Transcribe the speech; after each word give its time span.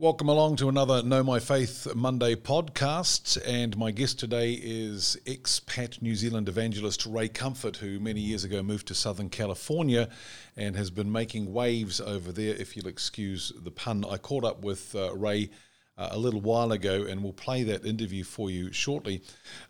Welcome 0.00 0.30
along 0.30 0.56
to 0.56 0.70
another 0.70 1.02
Know 1.02 1.22
My 1.22 1.40
Faith 1.40 1.86
Monday 1.94 2.34
podcast. 2.34 3.38
And 3.46 3.76
my 3.76 3.90
guest 3.90 4.18
today 4.18 4.52
is 4.54 5.18
expat 5.26 6.00
New 6.00 6.14
Zealand 6.14 6.48
evangelist 6.48 7.04
Ray 7.04 7.28
Comfort, 7.28 7.76
who 7.76 8.00
many 8.00 8.20
years 8.20 8.42
ago 8.42 8.62
moved 8.62 8.86
to 8.86 8.94
Southern 8.94 9.28
California 9.28 10.08
and 10.56 10.74
has 10.74 10.90
been 10.90 11.12
making 11.12 11.52
waves 11.52 12.00
over 12.00 12.32
there, 12.32 12.54
if 12.54 12.74
you'll 12.74 12.86
excuse 12.86 13.52
the 13.54 13.70
pun. 13.70 14.06
I 14.08 14.16
caught 14.16 14.42
up 14.42 14.64
with 14.64 14.94
uh, 14.94 15.14
Ray 15.14 15.50
uh, 15.98 16.08
a 16.12 16.18
little 16.18 16.40
while 16.40 16.72
ago, 16.72 17.04
and 17.04 17.22
we'll 17.22 17.34
play 17.34 17.62
that 17.64 17.84
interview 17.84 18.24
for 18.24 18.50
you 18.50 18.72
shortly. 18.72 19.20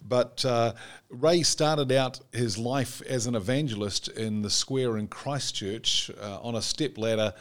But 0.01 0.45
uh, 0.45 0.75
Ray 1.09 1.43
started 1.43 1.91
out 1.91 2.21
his 2.33 2.57
life 2.57 3.03
as 3.03 3.27
an 3.27 3.35
evangelist 3.35 4.07
in 4.07 4.43
the 4.43 4.51
square 4.51 4.97
in 4.97 5.09
Christchurch 5.09 6.09
uh, 6.23 6.39
on 6.41 6.55
a 6.55 6.63
step 6.63 6.99
ladder 6.99 7.35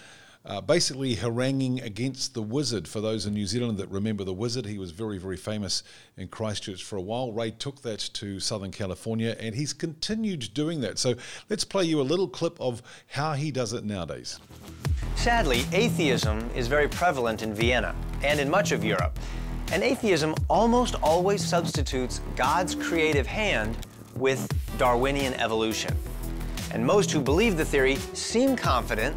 uh, 0.46 0.62
basically 0.62 1.16
haranguing 1.16 1.82
against 1.82 2.34
the 2.34 2.42
wizard. 2.42 2.88
For 2.88 3.02
those 3.02 3.26
in 3.26 3.34
New 3.34 3.46
Zealand 3.46 3.78
that 3.78 3.90
remember 3.90 4.24
the 4.24 4.34
wizard, 4.34 4.66
he 4.66 4.78
was 4.78 4.92
very, 4.92 5.18
very 5.18 5.38
famous 5.38 5.84
in 6.18 6.28
Christchurch 6.28 6.84
for 6.84 6.96
a 6.96 7.02
while. 7.02 7.32
Ray 7.32 7.52
took 7.52 7.82
that 7.82 8.00
to 8.14 8.40
Southern 8.40 8.72
California 8.72 9.36
and 9.40 9.54
he's 9.54 9.74
continued 9.74 10.54
doing 10.54 10.82
that. 10.82 10.98
So 10.98 11.16
let's 11.50 11.64
play 11.64 11.84
you 11.84 12.00
a 12.00 12.04
little 12.04 12.28
clip 12.28 12.60
of 12.60 12.82
how 13.08 13.34
he 13.34 13.52
does 13.52 13.74
it 13.74 13.84
nowadays. 13.84 14.40
Sadly, 15.16 15.66
atheism 15.74 16.50
is 16.56 16.68
very 16.68 16.88
prevalent 16.88 17.44
in 17.44 17.54
Vienna 17.54 17.94
and 18.24 18.40
in 18.40 18.50
much 18.50 18.72
of 18.72 18.84
Europe. 18.84 19.20
And 19.72 19.84
atheism 19.84 20.34
almost 20.50 20.96
always 21.04 21.46
substitutes 21.46 22.22
God's 22.36 22.74
creative 22.74 23.28
hand 23.28 23.78
with 24.16 24.48
Darwinian 24.78 25.34
evolution. 25.36 25.96
And 26.72 26.86
most 26.86 27.12
who 27.12 27.20
believe 27.20 27.58
the 27.58 27.66
theory 27.66 27.98
seem 28.14 28.56
confident 28.56 29.16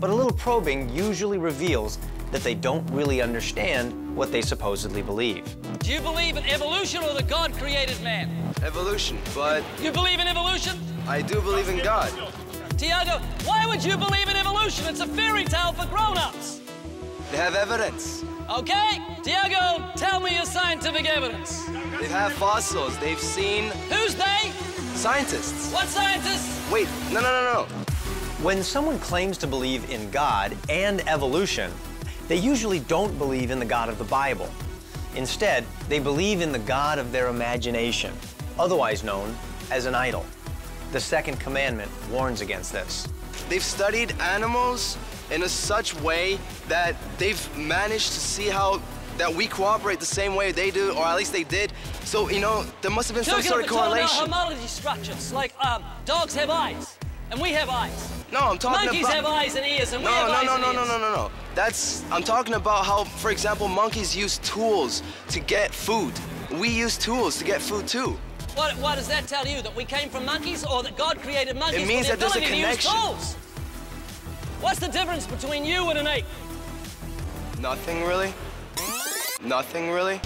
but 0.00 0.10
a 0.10 0.14
little 0.14 0.32
probing 0.32 0.88
usually 0.90 1.38
reveals 1.38 1.98
that 2.32 2.42
they 2.42 2.54
don't 2.54 2.88
really 2.90 3.22
understand 3.22 3.92
what 4.16 4.32
they 4.32 4.42
supposedly 4.42 5.02
believe. 5.02 5.44
Do 5.78 5.92
you 5.92 6.00
believe 6.00 6.36
in 6.36 6.44
evolution 6.44 7.02
or 7.02 7.14
that 7.14 7.28
God 7.28 7.52
created 7.54 8.00
man? 8.02 8.30
Evolution, 8.62 9.18
but 9.34 9.62
You 9.80 9.92
believe 9.92 10.18
in 10.20 10.26
evolution? 10.26 10.78
I 11.06 11.22
do 11.22 11.40
believe 11.40 11.68
in 11.68 11.78
God. 11.84 12.10
Tiago, 12.76 13.18
why 13.44 13.64
would 13.66 13.82
you 13.84 13.96
believe 13.96 14.28
in 14.28 14.36
evolution? 14.36 14.86
It's 14.86 15.00
a 15.00 15.06
fairy 15.06 15.44
tale 15.44 15.72
for 15.72 15.86
grown-ups. 15.86 16.60
They 17.30 17.36
have 17.38 17.54
evidence. 17.54 18.24
Okay, 18.50 18.98
Tiago, 19.22 19.90
tell 19.96 20.20
me 20.20 20.34
your 20.36 20.44
scientific 20.44 21.06
evidence. 21.08 21.64
They 21.98 22.06
have 22.08 22.32
fossils. 22.34 22.96
They've 22.98 23.18
seen 23.18 23.70
Who's 23.90 24.14
they? 24.14 24.50
scientists. 24.94 25.72
What 25.72 25.86
scientists? 25.88 26.70
Wait, 26.70 26.88
no, 27.12 27.20
no, 27.20 27.30
no, 27.30 27.66
no. 27.68 27.85
When 28.42 28.62
someone 28.62 28.98
claims 28.98 29.38
to 29.38 29.46
believe 29.46 29.90
in 29.90 30.10
God 30.10 30.54
and 30.68 31.00
evolution, 31.08 31.72
they 32.28 32.36
usually 32.36 32.80
don't 32.80 33.16
believe 33.16 33.50
in 33.50 33.58
the 33.58 33.64
God 33.64 33.88
of 33.88 33.96
the 33.96 34.04
Bible. 34.04 34.50
Instead, 35.14 35.64
they 35.88 35.98
believe 35.98 36.42
in 36.42 36.52
the 36.52 36.58
God 36.58 36.98
of 36.98 37.12
their 37.12 37.28
imagination, 37.28 38.12
otherwise 38.58 39.02
known 39.02 39.34
as 39.70 39.86
an 39.86 39.94
idol. 39.94 40.26
The 40.92 41.00
second 41.00 41.40
commandment 41.40 41.90
warns 42.10 42.42
against 42.42 42.72
this. 42.72 43.08
They've 43.48 43.64
studied 43.64 44.12
animals 44.20 44.98
in 45.30 45.42
a 45.42 45.48
such 45.48 45.98
way 46.02 46.38
that 46.68 46.94
they've 47.16 47.56
managed 47.56 48.12
to 48.12 48.20
see 48.20 48.48
how 48.48 48.82
that 49.16 49.34
we 49.34 49.46
cooperate 49.46 49.98
the 49.98 50.04
same 50.04 50.34
way 50.34 50.52
they 50.52 50.70
do, 50.70 50.92
or 50.92 51.06
at 51.06 51.16
least 51.16 51.32
they 51.32 51.44
did. 51.44 51.72
So, 52.04 52.28
you 52.28 52.40
know, 52.40 52.66
there 52.82 52.90
must 52.90 53.08
have 53.08 53.14
been 53.14 53.24
some 53.24 53.40
sort 53.40 53.64
of 53.64 53.70
about 53.70 53.84
correlation. 53.84 54.30
homology 54.30 54.66
structures, 54.66 55.32
like 55.32 55.54
um, 55.64 55.82
dogs 56.04 56.34
have 56.34 56.50
eyes, 56.50 56.98
and 57.30 57.40
we 57.40 57.50
have 57.50 57.68
eyes. 57.68 58.12
No, 58.32 58.40
I'm 58.40 58.58
talking 58.58 58.86
Monkeys 58.86 59.04
about. 59.06 59.22
Monkeys 59.22 59.54
have 59.54 59.56
eyes 59.56 59.56
and 59.56 59.66
ears, 59.66 59.92
and 59.92 60.02
we 60.04 60.10
have 60.10 60.28
no, 60.28 60.34
eyes 60.34 60.46
no, 60.46 60.52
and 60.54 60.62
no, 60.62 60.68
ears. 60.68 60.76
no, 60.76 60.98
no, 60.98 61.10
no, 61.10 61.14
no. 61.14 61.30
That's 61.54 62.04
I'm 62.10 62.22
talking 62.22 62.54
about 62.54 62.84
how, 62.84 63.04
for 63.04 63.30
example, 63.30 63.68
monkeys 63.68 64.14
use 64.16 64.38
tools 64.38 65.02
to 65.28 65.40
get 65.40 65.72
food. 65.74 66.12
We 66.60 66.68
use 66.68 66.96
tools 66.98 67.38
to 67.38 67.44
get 67.44 67.60
food 67.62 67.86
too. 67.86 68.18
What, 68.54 68.74
what 68.78 68.96
does 68.96 69.08
that 69.08 69.26
tell 69.26 69.46
you? 69.46 69.62
That 69.62 69.74
we 69.76 69.84
came 69.84 70.08
from 70.08 70.24
monkeys 70.24 70.64
or 70.64 70.82
that 70.82 70.96
God 70.96 71.18
created 71.18 71.56
monkeys 71.56 71.82
It 71.82 71.88
means 71.88 72.08
with 72.08 72.18
that 72.18 72.26
the 72.32 72.32
there's 72.32 72.36
a 72.36 72.38
ability 72.38 72.62
to 72.62 72.68
use 72.68 72.84
connection. 72.84 72.92
tools? 73.02 73.34
What's 74.60 74.78
the 74.80 74.88
difference 74.88 75.26
between 75.26 75.64
you 75.64 75.90
and 75.90 75.98
an 75.98 76.06
ape? 76.06 76.24
Nothing 77.60 78.04
really. 78.04 78.32
Nothing 79.42 79.90
really. 79.90 80.20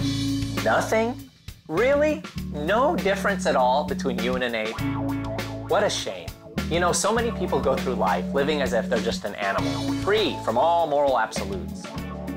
Nothing? 0.63 1.29
Really? 1.67 2.23
No 2.53 2.95
difference 2.95 3.45
at 3.45 3.55
all 3.55 3.83
between 3.83 4.17
you 4.19 4.35
and 4.35 4.43
an 4.43 4.55
ape? 4.55 4.79
What 5.69 5.83
a 5.83 5.89
shame. 5.89 6.27
You 6.71 6.79
know, 6.79 6.93
so 6.93 7.11
many 7.11 7.31
people 7.31 7.59
go 7.59 7.75
through 7.75 7.95
life 7.95 8.23
living 8.33 8.61
as 8.61 8.71
if 8.71 8.89
they're 8.89 9.01
just 9.01 9.25
an 9.25 9.35
animal, 9.35 9.91
free 10.03 10.37
from 10.45 10.57
all 10.57 10.87
moral 10.87 11.19
absolutes. 11.19 11.83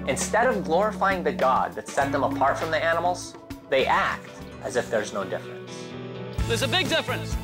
Instead 0.08 0.48
of 0.48 0.64
glorifying 0.64 1.22
the 1.22 1.30
God 1.30 1.72
that 1.76 1.88
set 1.88 2.10
them 2.10 2.24
apart 2.24 2.58
from 2.58 2.72
the 2.72 2.84
animals, 2.84 3.36
they 3.70 3.86
act 3.86 4.28
as 4.64 4.74
if 4.74 4.90
there's 4.90 5.12
no 5.12 5.22
difference. 5.22 5.70
There's 6.48 6.62
a 6.62 6.68
big 6.68 6.88
difference. 6.88 7.36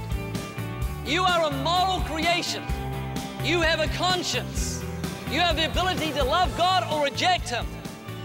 You 1.07 1.23
are 1.23 1.49
a 1.49 1.53
moral 1.59 2.01
creation. 2.01 2.65
You 3.45 3.61
have 3.61 3.79
a 3.79 3.87
conscience. 3.97 4.83
You 5.31 5.39
have 5.39 5.55
the 5.55 5.67
ability 5.67 6.11
to 6.15 6.25
love 6.25 6.53
God 6.57 6.85
or 6.93 7.05
reject 7.05 7.51
Him. 7.51 7.67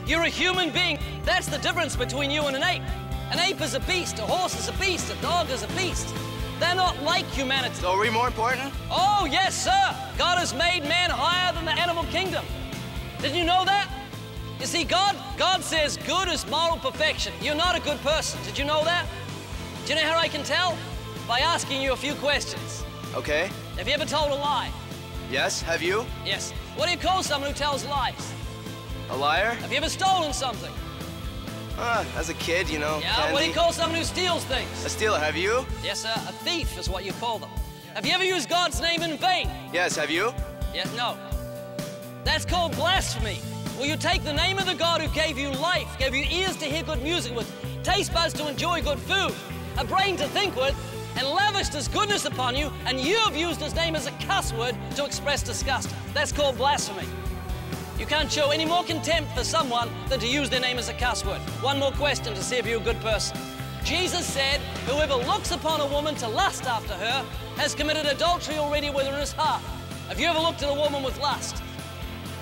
You're 0.07 0.23
a 0.23 0.29
human 0.29 0.71
being. 0.71 0.97
That's 1.23 1.45
the 1.45 1.59
difference 1.59 1.95
between 1.95 2.31
you 2.31 2.41
and 2.45 2.55
an 2.55 2.63
ape. 2.63 2.81
An 3.29 3.37
ape 3.37 3.61
is 3.61 3.75
a 3.75 3.79
beast, 3.81 4.17
a 4.17 4.23
horse 4.23 4.57
is 4.59 4.69
a 4.69 4.73
beast, 4.79 5.13
a 5.13 5.21
dog 5.21 5.51
is 5.51 5.61
a 5.61 5.67
beast. 5.67 6.11
They're 6.59 6.75
not 6.75 7.01
like 7.03 7.25
humanity. 7.27 7.75
So 7.75 7.91
are 7.91 7.99
we 7.99 8.09
more 8.09 8.27
important? 8.27 8.73
Oh, 8.89 9.27
yes, 9.29 9.63
sir. 9.65 9.95
God 10.17 10.37
has 10.37 10.53
made 10.53 10.83
man 10.83 11.09
higher 11.09 11.53
than 11.53 11.65
the 11.65 11.73
animal 11.73 12.03
kingdom. 12.05 12.45
Did 13.21 13.35
you 13.35 13.43
know 13.43 13.65
that? 13.65 13.89
You 14.59 14.65
see, 14.65 14.85
God, 14.85 15.17
God 15.37 15.61
says 15.61 15.97
good 16.07 16.29
is 16.29 16.47
moral 16.47 16.77
perfection. 16.77 17.33
You're 17.41 17.55
not 17.55 17.75
a 17.75 17.81
good 17.81 17.99
person. 17.99 18.39
Did 18.45 18.57
you 18.57 18.63
know 18.63 18.85
that? 18.85 19.05
Do 19.85 19.93
you 19.93 19.99
know 19.99 20.07
how 20.07 20.17
I 20.17 20.29
can 20.29 20.43
tell? 20.43 20.77
By 21.27 21.39
asking 21.39 21.81
you 21.81 21.91
a 21.91 21.95
few 21.95 22.13
questions. 22.15 22.85
Okay. 23.15 23.49
Have 23.77 23.87
you 23.87 23.93
ever 23.93 24.05
told 24.05 24.31
a 24.31 24.35
lie? 24.35 24.71
Yes. 25.29 25.61
Have 25.61 25.81
you? 25.81 26.05
Yes. 26.25 26.51
What 26.77 26.85
do 26.85 26.91
you 26.93 26.97
call 26.97 27.21
someone 27.21 27.51
who 27.51 27.57
tells 27.57 27.85
lies? 27.85 28.33
A 29.09 29.17
liar? 29.17 29.51
Have 29.55 29.71
you 29.71 29.77
ever 29.77 29.89
stolen 29.89 30.31
something? 30.31 30.71
Ah, 31.77 32.05
as 32.17 32.29
a 32.29 32.33
kid, 32.35 32.69
you 32.69 32.79
know. 32.79 32.99
Yeah. 33.01 33.33
What 33.33 33.41
do 33.41 33.47
you 33.47 33.53
call 33.53 33.73
someone 33.73 33.99
who 33.99 34.05
steals 34.05 34.43
things? 34.45 34.85
A 34.85 34.89
stealer. 34.89 35.19
Have 35.19 35.35
you? 35.35 35.65
Yes, 35.83 36.01
sir. 36.01 36.13
A 36.15 36.31
thief 36.31 36.77
is 36.77 36.89
what 36.89 37.03
you 37.03 37.11
call 37.13 37.39
them. 37.39 37.49
Have 37.93 38.05
you 38.05 38.13
ever 38.13 38.23
used 38.23 38.49
God's 38.49 38.79
name 38.81 39.01
in 39.01 39.17
vain? 39.17 39.49
Yes. 39.73 39.95
Have 39.95 40.09
you? 40.09 40.33
Yes, 40.73 40.93
no. 40.95 41.17
That's 42.23 42.45
called 42.45 42.75
blasphemy. 42.75 43.39
Will 43.77 43.87
you 43.87 43.97
take 43.97 44.23
the 44.23 44.33
name 44.33 44.57
of 44.57 44.65
the 44.65 44.73
God 44.73 45.01
who 45.01 45.13
gave 45.13 45.37
you 45.37 45.49
life, 45.51 45.97
gave 45.99 46.15
you 46.15 46.25
ears 46.31 46.55
to 46.57 46.65
hear 46.65 46.81
good 46.83 47.01
music 47.03 47.35
with, 47.35 47.51
taste 47.83 48.13
buds 48.13 48.33
to 48.35 48.47
enjoy 48.47 48.81
good 48.81 48.99
food, 48.99 49.33
a 49.77 49.83
brain 49.83 50.15
to 50.15 50.27
think 50.29 50.55
with, 50.55 50.75
and 51.17 51.27
lavished 51.27 51.73
his 51.73 51.89
goodness 51.89 52.25
upon 52.25 52.55
you, 52.55 52.71
and 52.85 52.99
you 52.99 53.15
have 53.17 53.35
used 53.35 53.61
his 53.61 53.75
name 53.75 53.95
as 53.95 54.07
a 54.07 54.11
cuss 54.27 54.53
word 54.53 54.77
to 54.95 55.05
express 55.05 55.43
disgust? 55.43 55.93
That's 56.13 56.31
called 56.31 56.57
blasphemy. 56.57 57.07
You 57.97 58.05
can't 58.05 58.29
show 58.29 58.51
any 58.51 58.65
more 58.65 58.83
contempt 58.83 59.31
for 59.31 59.43
someone 59.45 59.89
than 60.09 60.19
to 60.19 60.27
use 60.27 60.49
their 60.49 60.59
name 60.59 60.77
as 60.77 60.89
a 60.89 60.93
cuss 60.93 61.25
word. 61.25 61.39
One 61.61 61.79
more 61.79 61.91
question 61.93 62.33
to 62.33 62.43
see 62.43 62.57
if 62.57 62.67
you're 62.67 62.81
a 62.81 62.83
good 62.83 62.99
person. 62.99 63.37
Jesus 63.85 64.25
said, 64.25 64.59
Whoever 64.85 65.15
looks 65.15 65.51
upon 65.51 65.79
a 65.79 65.85
woman 65.87 66.13
to 66.15 66.27
lust 66.27 66.65
after 66.65 66.93
her 66.93 67.25
has 67.55 67.73
committed 67.73 68.05
adultery 68.05 68.57
already 68.57 68.89
with 68.89 69.05
her 69.05 69.13
in 69.13 69.19
his 69.19 69.31
heart. 69.31 69.61
Have 70.09 70.19
you 70.19 70.27
ever 70.27 70.39
looked 70.39 70.61
at 70.61 70.69
a 70.69 70.73
woman 70.73 71.03
with 71.03 71.17
lust? 71.21 71.63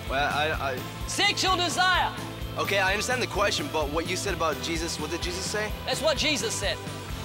Well, 0.10 0.28
I, 0.34 0.80
Sexual 1.08 1.58
desire. 1.58 2.12
Okay, 2.58 2.80
I 2.80 2.92
understand 2.92 3.22
the 3.22 3.28
question, 3.28 3.70
but 3.72 3.90
what 3.90 4.10
you 4.10 4.16
said 4.16 4.34
about 4.34 4.60
Jesus, 4.64 5.00
what 5.00 5.12
did 5.12 5.22
Jesus 5.22 5.46
say? 5.46 5.72
That's 5.86 6.02
what 6.02 6.18
Jesus 6.18 6.54
said. 6.54 6.78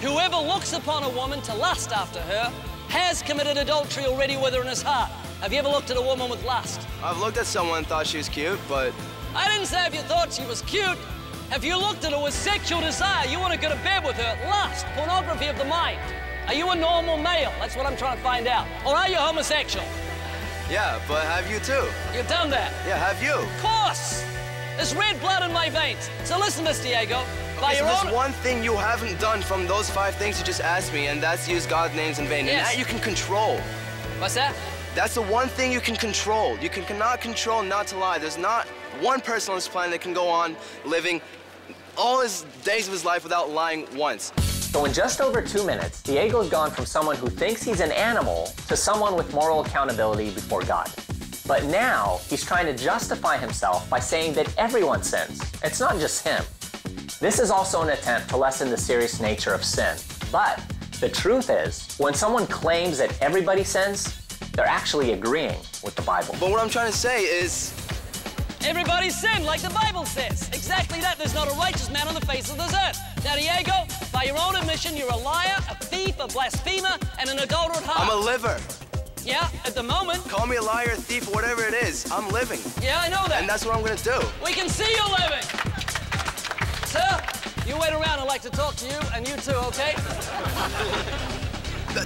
Whoever 0.02 0.36
looks 0.36 0.74
upon 0.74 1.02
a 1.02 1.08
woman 1.08 1.40
to 1.42 1.54
lust 1.54 1.92
after 1.92 2.20
her 2.20 2.52
has 2.88 3.22
committed 3.22 3.56
adultery 3.56 4.04
already 4.04 4.36
with 4.36 4.54
her 4.54 4.60
in 4.60 4.66
his 4.66 4.82
heart. 4.82 5.10
Have 5.40 5.52
you 5.52 5.58
ever 5.60 5.68
looked 5.68 5.90
at 5.90 5.96
a 5.96 6.02
woman 6.02 6.28
with 6.28 6.44
lust? 6.44 6.80
I've 7.02 7.18
looked 7.18 7.38
at 7.38 7.46
someone 7.46 7.78
and 7.78 7.86
thought 7.86 8.06
she 8.06 8.16
was 8.18 8.28
cute, 8.28 8.58
but 8.68 8.92
I 9.34 9.48
didn't 9.48 9.66
say 9.66 9.86
if 9.86 9.94
you 9.94 10.00
thought 10.00 10.32
she 10.32 10.44
was 10.46 10.62
cute. 10.62 10.98
If 11.52 11.64
you 11.64 11.78
looked 11.78 12.04
at 12.04 12.12
her 12.12 12.22
with 12.22 12.34
sexual 12.34 12.80
desire, 12.80 13.26
you 13.28 13.38
want 13.38 13.54
to 13.54 13.58
go 13.58 13.68
to 13.68 13.76
bed 13.76 14.04
with 14.04 14.16
her. 14.16 14.48
Lust, 14.50 14.84
pornography 14.96 15.46
of 15.46 15.56
the 15.56 15.64
mind. 15.64 15.98
Are 16.48 16.54
you 16.54 16.68
a 16.70 16.76
normal 16.76 17.16
male? 17.18 17.52
That's 17.60 17.76
what 17.76 17.86
I'm 17.86 17.96
trying 17.96 18.16
to 18.16 18.22
find 18.22 18.46
out. 18.48 18.66
Or 18.84 18.94
are 18.96 19.08
you 19.08 19.16
homosexual? 19.16 19.84
yeah, 20.70 21.00
but 21.08 21.22
have 21.24 21.50
you 21.50 21.58
too? 21.60 21.86
You've 22.14 22.28
done 22.28 22.50
that. 22.50 22.72
Yeah, 22.86 22.98
have 22.98 23.22
you? 23.22 23.32
Of 23.34 23.62
course. 23.62 24.24
There's 24.76 24.94
red 24.94 25.18
blood 25.20 25.42
in 25.42 25.52
my 25.52 25.70
veins. 25.70 26.10
So 26.24 26.38
listen, 26.38 26.64
Miss 26.64 26.82
Diego. 26.82 27.22
By 27.60 27.72
Okay, 27.72 27.78
so 27.78 27.84
your 27.84 27.94
there's 27.94 28.04
own. 28.06 28.12
one 28.12 28.32
thing 28.44 28.62
you 28.62 28.76
haven't 28.76 29.18
done 29.20 29.40
from 29.40 29.66
those 29.66 29.88
five 29.88 30.14
things 30.16 30.38
you 30.38 30.44
just 30.44 30.60
asked 30.60 30.92
me, 30.92 31.06
and 31.06 31.22
that's 31.22 31.48
use 31.48 31.64
God's 31.66 31.94
names 31.96 32.18
in 32.18 32.26
vain. 32.26 32.44
Yes. 32.46 32.54
And 32.58 32.66
that 32.66 32.78
you 32.78 32.84
can 32.84 32.98
control. 33.00 33.58
What's 34.18 34.34
that? 34.34 34.54
That's 34.98 35.14
the 35.14 35.22
one 35.22 35.46
thing 35.46 35.70
you 35.70 35.78
can 35.78 35.94
control. 35.94 36.58
You 36.58 36.68
can 36.68 36.84
cannot 36.84 37.20
control 37.20 37.62
not 37.62 37.86
to 37.86 37.96
lie. 37.96 38.18
There's 38.18 38.36
not 38.36 38.66
one 39.00 39.20
person 39.20 39.52
on 39.52 39.58
this 39.58 39.68
planet 39.68 39.92
that 39.92 40.00
can 40.00 40.12
go 40.12 40.26
on 40.26 40.56
living 40.84 41.20
all 41.96 42.20
his 42.20 42.44
days 42.64 42.88
of 42.88 42.92
his 42.94 43.04
life 43.04 43.22
without 43.22 43.48
lying 43.48 43.86
once. 43.94 44.32
So 44.72 44.86
in 44.86 44.92
just 44.92 45.20
over 45.20 45.40
two 45.40 45.64
minutes, 45.64 46.02
Diego's 46.02 46.50
gone 46.50 46.72
from 46.72 46.84
someone 46.84 47.14
who 47.14 47.28
thinks 47.28 47.62
he's 47.62 47.78
an 47.78 47.92
animal 47.92 48.50
to 48.66 48.76
someone 48.76 49.14
with 49.14 49.32
moral 49.32 49.60
accountability 49.60 50.30
before 50.30 50.64
God. 50.64 50.90
But 51.46 51.62
now 51.66 52.18
he's 52.26 52.44
trying 52.44 52.66
to 52.66 52.76
justify 52.76 53.38
himself 53.38 53.88
by 53.88 54.00
saying 54.00 54.32
that 54.32 54.52
everyone 54.58 55.04
sins. 55.04 55.40
It's 55.62 55.78
not 55.78 56.00
just 56.00 56.26
him. 56.26 56.42
This 57.20 57.38
is 57.38 57.52
also 57.52 57.82
an 57.82 57.90
attempt 57.90 58.30
to 58.30 58.36
lessen 58.36 58.68
the 58.68 58.76
serious 58.76 59.20
nature 59.20 59.54
of 59.54 59.62
sin. 59.62 59.96
But 60.32 60.60
the 60.98 61.08
truth 61.08 61.50
is, 61.50 61.94
when 61.98 62.14
someone 62.14 62.48
claims 62.48 62.98
that 62.98 63.16
everybody 63.22 63.62
sins, 63.62 64.24
they're 64.58 64.66
actually 64.66 65.12
agreeing 65.12 65.56
with 65.84 65.94
the 65.94 66.02
Bible. 66.02 66.34
But 66.40 66.50
what 66.50 66.60
I'm 66.60 66.68
trying 66.68 66.90
to 66.90 66.96
say 66.96 67.22
is, 67.22 67.72
Everybody 68.64 69.08
sin, 69.08 69.44
like 69.44 69.60
the 69.60 69.70
Bible 69.70 70.04
says. 70.04 70.48
Exactly 70.48 71.00
that. 71.00 71.16
There's 71.16 71.32
not 71.32 71.46
a 71.46 71.54
righteous 71.54 71.88
man 71.92 72.08
on 72.08 72.14
the 72.14 72.26
face 72.26 72.50
of 72.50 72.56
this 72.56 72.74
earth. 72.74 72.98
Now, 73.24 73.36
Diego, 73.36 73.86
by 74.12 74.24
your 74.24 74.36
own 74.36 74.56
admission, 74.56 74.96
you're 74.96 75.12
a 75.12 75.16
liar, 75.16 75.54
a 75.70 75.76
thief, 75.76 76.18
a 76.18 76.26
blasphemer, 76.26 76.98
and 77.20 77.30
an 77.30 77.38
adulterer 77.38 77.76
at 77.76 77.84
heart. 77.84 78.10
I'm 78.10 78.18
a 78.18 78.20
liver. 78.20 78.58
yeah, 79.24 79.48
at 79.64 79.76
the 79.76 79.82
moment. 79.84 80.28
Call 80.28 80.48
me 80.48 80.56
a 80.56 80.62
liar, 80.62 80.96
thief, 80.96 81.32
whatever 81.32 81.62
it 81.64 81.74
is. 81.74 82.10
I'm 82.10 82.28
living. 82.32 82.58
Yeah, 82.82 82.98
I 83.00 83.08
know 83.08 83.28
that. 83.28 83.38
And 83.42 83.48
that's 83.48 83.64
what 83.64 83.76
I'm 83.76 83.84
gonna 83.84 83.94
do. 84.02 84.18
We 84.44 84.52
can 84.54 84.68
see 84.68 84.90
you 84.92 85.04
living. 85.22 85.46
Sir, 86.84 87.08
you 87.64 87.78
wait 87.78 87.92
around. 87.92 88.18
I'd 88.18 88.26
like 88.26 88.42
to 88.42 88.50
talk 88.50 88.74
to 88.74 88.86
you, 88.86 88.98
and 89.14 89.28
you 89.28 89.36
too, 89.36 89.54
okay? 89.70 89.94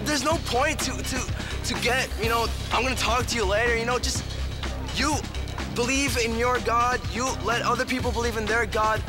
There's 0.05 0.23
no 0.23 0.37
point 0.45 0.79
to 0.81 0.93
to 1.03 1.42
to 1.65 1.75
get, 1.75 2.09
you 2.23 2.29
know, 2.29 2.47
I'm 2.73 2.83
gonna 2.83 2.95
talk 2.95 3.27
to 3.27 3.37
you 3.37 3.45
later, 3.45 3.77
you 3.77 3.87
know, 3.87 3.99
just 3.99 4.25
you 4.97 5.15
believe 5.75 6.19
in 6.19 6.37
your 6.37 6.59
God, 6.61 7.01
you 7.13 7.29
let 7.45 7.63
other 7.63 7.85
people 7.85 8.13
believe 8.13 8.37
in 8.37 8.47
their 8.47 8.67
God. 8.67 9.03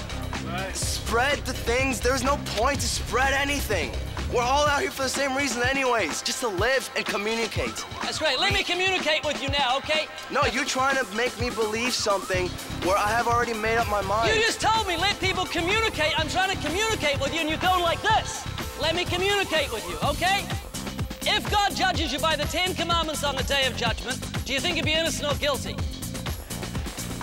Spread 0.73 1.39
the 1.39 1.53
things. 1.53 1.99
There's 1.99 2.23
no 2.23 2.37
point 2.45 2.79
to 2.81 2.87
spread 2.87 3.33
anything. 3.33 3.91
We're 4.33 4.41
all 4.41 4.65
out 4.65 4.81
here 4.81 4.89
for 4.89 5.03
the 5.03 5.09
same 5.09 5.37
reason 5.37 5.61
anyways, 5.61 6.23
just 6.23 6.39
to 6.39 6.47
live 6.47 6.89
and 6.95 7.05
communicate. 7.05 7.85
That's 8.01 8.17
great. 8.17 8.39
Let 8.39 8.51
me 8.51 8.63
communicate 8.63 9.23
with 9.23 9.41
you 9.43 9.49
now, 9.49 9.77
okay? 9.77 10.07
No, 10.31 10.41
you're 10.51 10.65
trying 10.65 10.95
to 10.97 11.05
make 11.15 11.39
me 11.39 11.51
believe 11.51 11.93
something 11.93 12.49
where 12.83 12.97
I 12.97 13.09
have 13.09 13.27
already 13.27 13.53
made 13.53 13.77
up 13.77 13.87
my 13.89 14.01
mind. 14.01 14.33
You 14.33 14.41
just 14.41 14.59
told 14.59 14.87
me 14.87 14.97
let 14.97 15.19
people 15.19 15.45
communicate. 15.45 16.19
I'm 16.19 16.29
trying 16.29 16.49
to 16.49 16.67
communicate 16.67 17.21
with 17.21 17.31
you, 17.31 17.41
and 17.41 17.49
you're 17.49 17.59
going 17.59 17.83
like 17.83 18.01
this. 18.01 18.43
Let 18.81 18.95
me 18.95 19.05
communicate 19.05 19.71
with 19.71 19.87
you, 19.87 19.97
okay? 20.09 20.47
If 21.25 21.49
God 21.49 21.75
judges 21.75 22.11
you 22.11 22.19
by 22.19 22.35
the 22.35 22.43
Ten 22.45 22.73
Commandments 22.73 23.23
on 23.23 23.35
the 23.35 23.43
day 23.43 23.65
of 23.67 23.75
judgment, 23.77 24.19
do 24.45 24.53
you 24.53 24.59
think 24.59 24.75
you'd 24.75 24.85
be 24.85 24.93
innocent 24.93 25.31
or 25.31 25.35
guilty? 25.39 25.75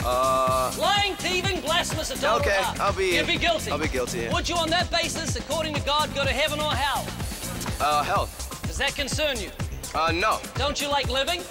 Uh, 0.03 0.73
Lying, 0.79 1.15
thieving, 1.17 1.61
blasphemous, 1.61 2.11
adultery. 2.11 2.53
Okay, 2.53 2.63
I'll 2.81 2.93
be- 2.95 3.17
You'd 3.17 3.27
be 3.27 3.37
guilty. 3.37 3.71
I'll 3.71 3.79
be 3.79 3.89
guilty, 3.89 4.21
yeah. 4.21 4.33
Would 4.33 4.49
you, 4.49 4.55
on 4.57 4.71
that 4.71 4.91
basis, 4.91 5.37
according 5.37 5.75
to 5.75 5.81
God, 5.83 6.15
go 6.15 6.25
to 6.25 6.31
heaven 6.33 6.59
or 6.59 6.73
hell? 6.73 7.07
uh, 7.81 8.03
hell. 8.03 8.29
Does 8.63 8.79
that 8.79 8.95
concern 8.95 9.39
you? 9.39 9.51
Uh, 9.95 10.11
no. 10.13 10.39
Don't 10.55 10.81
you 10.81 10.89
like 10.89 11.11
living? 11.11 11.43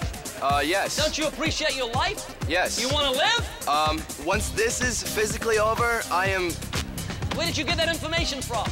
Uh, 0.42 0.62
yes. 0.64 0.96
Don't 0.96 1.16
you 1.18 1.26
appreciate 1.28 1.76
your 1.76 1.90
life? 1.92 2.34
Yes. 2.48 2.80
You 2.80 2.88
want 2.88 3.06
to 3.06 3.12
live? 3.12 3.68
Um, 3.68 4.02
once 4.26 4.48
this 4.50 4.80
is 4.82 5.02
physically 5.02 5.58
over, 5.58 6.02
I 6.10 6.26
am. 6.28 6.50
Where 7.36 7.46
did 7.46 7.56
you 7.56 7.64
get 7.64 7.76
that 7.76 7.88
information 7.88 8.40
from? 8.42 8.64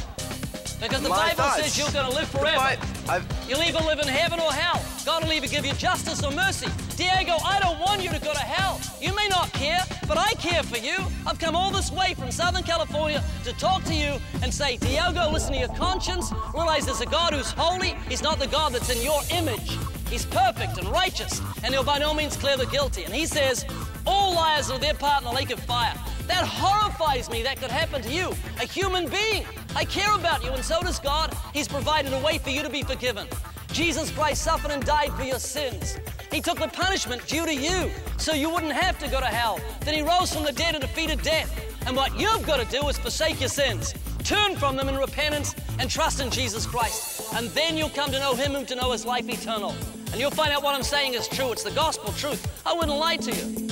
Because 0.81 1.01
the 1.01 1.09
My 1.09 1.29
Bible 1.29 1.35
thoughts. 1.43 1.63
says 1.63 1.77
you're 1.77 1.91
going 1.91 2.09
to 2.09 2.15
live 2.15 2.27
forever. 2.29 2.75
I've. 3.09 3.25
You'll 3.47 3.63
either 3.63 3.79
live 3.79 3.99
in 3.99 4.07
heaven 4.07 4.39
or 4.39 4.53
hell. 4.53 4.79
God 5.03 5.23
will 5.23 5.33
either 5.33 5.47
give 5.47 5.65
you 5.65 5.73
justice 5.73 6.23
or 6.23 6.31
mercy. 6.31 6.67
Diego, 6.95 7.37
I 7.43 7.59
don't 7.59 7.79
want 7.79 8.03
you 8.03 8.09
to 8.11 8.19
go 8.19 8.31
to 8.31 8.39
hell. 8.39 8.79
You 9.01 9.15
may 9.15 9.27
not 9.27 9.51
care, 9.53 9.81
but 10.07 10.17
I 10.17 10.33
care 10.33 10.61
for 10.61 10.77
you. 10.77 10.97
I've 11.25 11.39
come 11.39 11.55
all 11.55 11.71
this 11.71 11.91
way 11.91 12.13
from 12.13 12.29
Southern 12.29 12.61
California 12.61 13.23
to 13.45 13.53
talk 13.53 13.83
to 13.85 13.95
you 13.95 14.19
and 14.43 14.53
say, 14.53 14.77
Diego, 14.77 15.31
listen 15.31 15.53
to 15.53 15.59
your 15.59 15.73
conscience. 15.75 16.31
Realize 16.53 16.85
there's 16.85 17.01
a 17.01 17.07
God 17.07 17.33
who's 17.33 17.51
holy. 17.51 17.95
He's 18.07 18.21
not 18.21 18.37
the 18.37 18.47
God 18.47 18.73
that's 18.73 18.89
in 18.95 19.03
your 19.03 19.21
image. 19.31 19.77
He's 20.09 20.25
perfect 20.25 20.77
and 20.77 20.87
righteous, 20.89 21.41
and 21.63 21.73
he'll 21.73 21.83
by 21.83 21.99
no 21.99 22.13
means 22.13 22.35
clear 22.35 22.57
the 22.57 22.65
guilty. 22.67 23.03
And 23.03 23.13
he 23.13 23.25
says, 23.25 23.65
all 24.05 24.33
liars 24.35 24.69
are 24.69 24.79
their 24.79 24.93
part 24.93 25.21
in 25.21 25.25
the 25.27 25.33
lake 25.33 25.51
of 25.51 25.59
fire. 25.61 25.93
That 26.29 26.45
horrifies 26.45 27.27
me 27.31 27.41
that 27.41 27.57
could 27.59 27.71
happen 27.71 28.03
to 28.03 28.09
you, 28.09 28.33
a 28.61 28.65
human 28.65 29.09
being. 29.09 29.45
I 29.75 29.83
care 29.83 30.13
about 30.15 30.43
you, 30.43 30.51
and 30.51 30.63
so 30.63 30.79
does 30.79 30.99
God. 30.99 31.35
He's 31.53 31.67
provided 31.67 32.13
a 32.13 32.19
way 32.19 32.37
for 32.37 32.51
you 32.51 32.61
to 32.61 32.69
be 32.69 32.83
forgiven. 32.83 33.27
Jesus 33.71 34.11
Christ 34.11 34.43
suffered 34.43 34.69
and 34.69 34.85
died 34.85 35.11
for 35.13 35.23
your 35.23 35.39
sins. 35.39 35.97
He 36.31 36.39
took 36.39 36.59
the 36.59 36.67
punishment 36.67 37.25
due 37.25 37.47
to 37.47 37.53
you, 37.53 37.89
so 38.17 38.33
you 38.33 38.51
wouldn't 38.51 38.73
have 38.73 38.99
to 38.99 39.07
go 39.07 39.19
to 39.19 39.25
hell. 39.25 39.59
Then 39.81 39.95
He 39.95 40.03
rose 40.03 40.31
from 40.31 40.43
the 40.43 40.51
dead 40.51 40.75
and 40.75 40.81
defeated 40.81 41.19
death. 41.23 41.49
And 41.87 41.95
what 41.95 42.17
you've 42.19 42.45
got 42.45 42.59
to 42.59 42.79
do 42.79 42.87
is 42.89 42.99
forsake 42.99 43.39
your 43.39 43.49
sins, 43.49 43.95
turn 44.23 44.55
from 44.55 44.75
them 44.75 44.87
in 44.87 44.97
repentance, 44.97 45.55
and 45.79 45.89
trust 45.89 46.21
in 46.21 46.29
Jesus 46.29 46.67
Christ. 46.67 47.33
And 47.33 47.49
then 47.49 47.75
you'll 47.75 47.89
come 47.89 48.11
to 48.11 48.19
know 48.19 48.35
Him 48.35 48.51
whom 48.51 48.67
to 48.67 48.75
know 48.75 48.93
is 48.93 49.03
life 49.03 49.27
eternal. 49.27 49.73
And 50.11 50.19
you'll 50.19 50.29
find 50.29 50.51
out 50.51 50.61
what 50.61 50.75
I'm 50.75 50.83
saying 50.83 51.15
is 51.15 51.27
true. 51.27 51.51
It's 51.51 51.63
the 51.63 51.71
gospel 51.71 52.13
truth. 52.13 52.61
I 52.67 52.73
wouldn't 52.73 52.95
lie 52.95 53.17
to 53.17 53.31
you. 53.31 53.68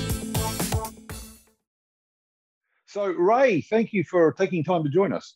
So, 2.97 3.11
Ray, 3.11 3.61
thank 3.61 3.93
you 3.93 4.03
for 4.03 4.33
taking 4.33 4.63
time 4.63 4.83
to 4.83 4.89
join 4.89 5.13
us. 5.13 5.35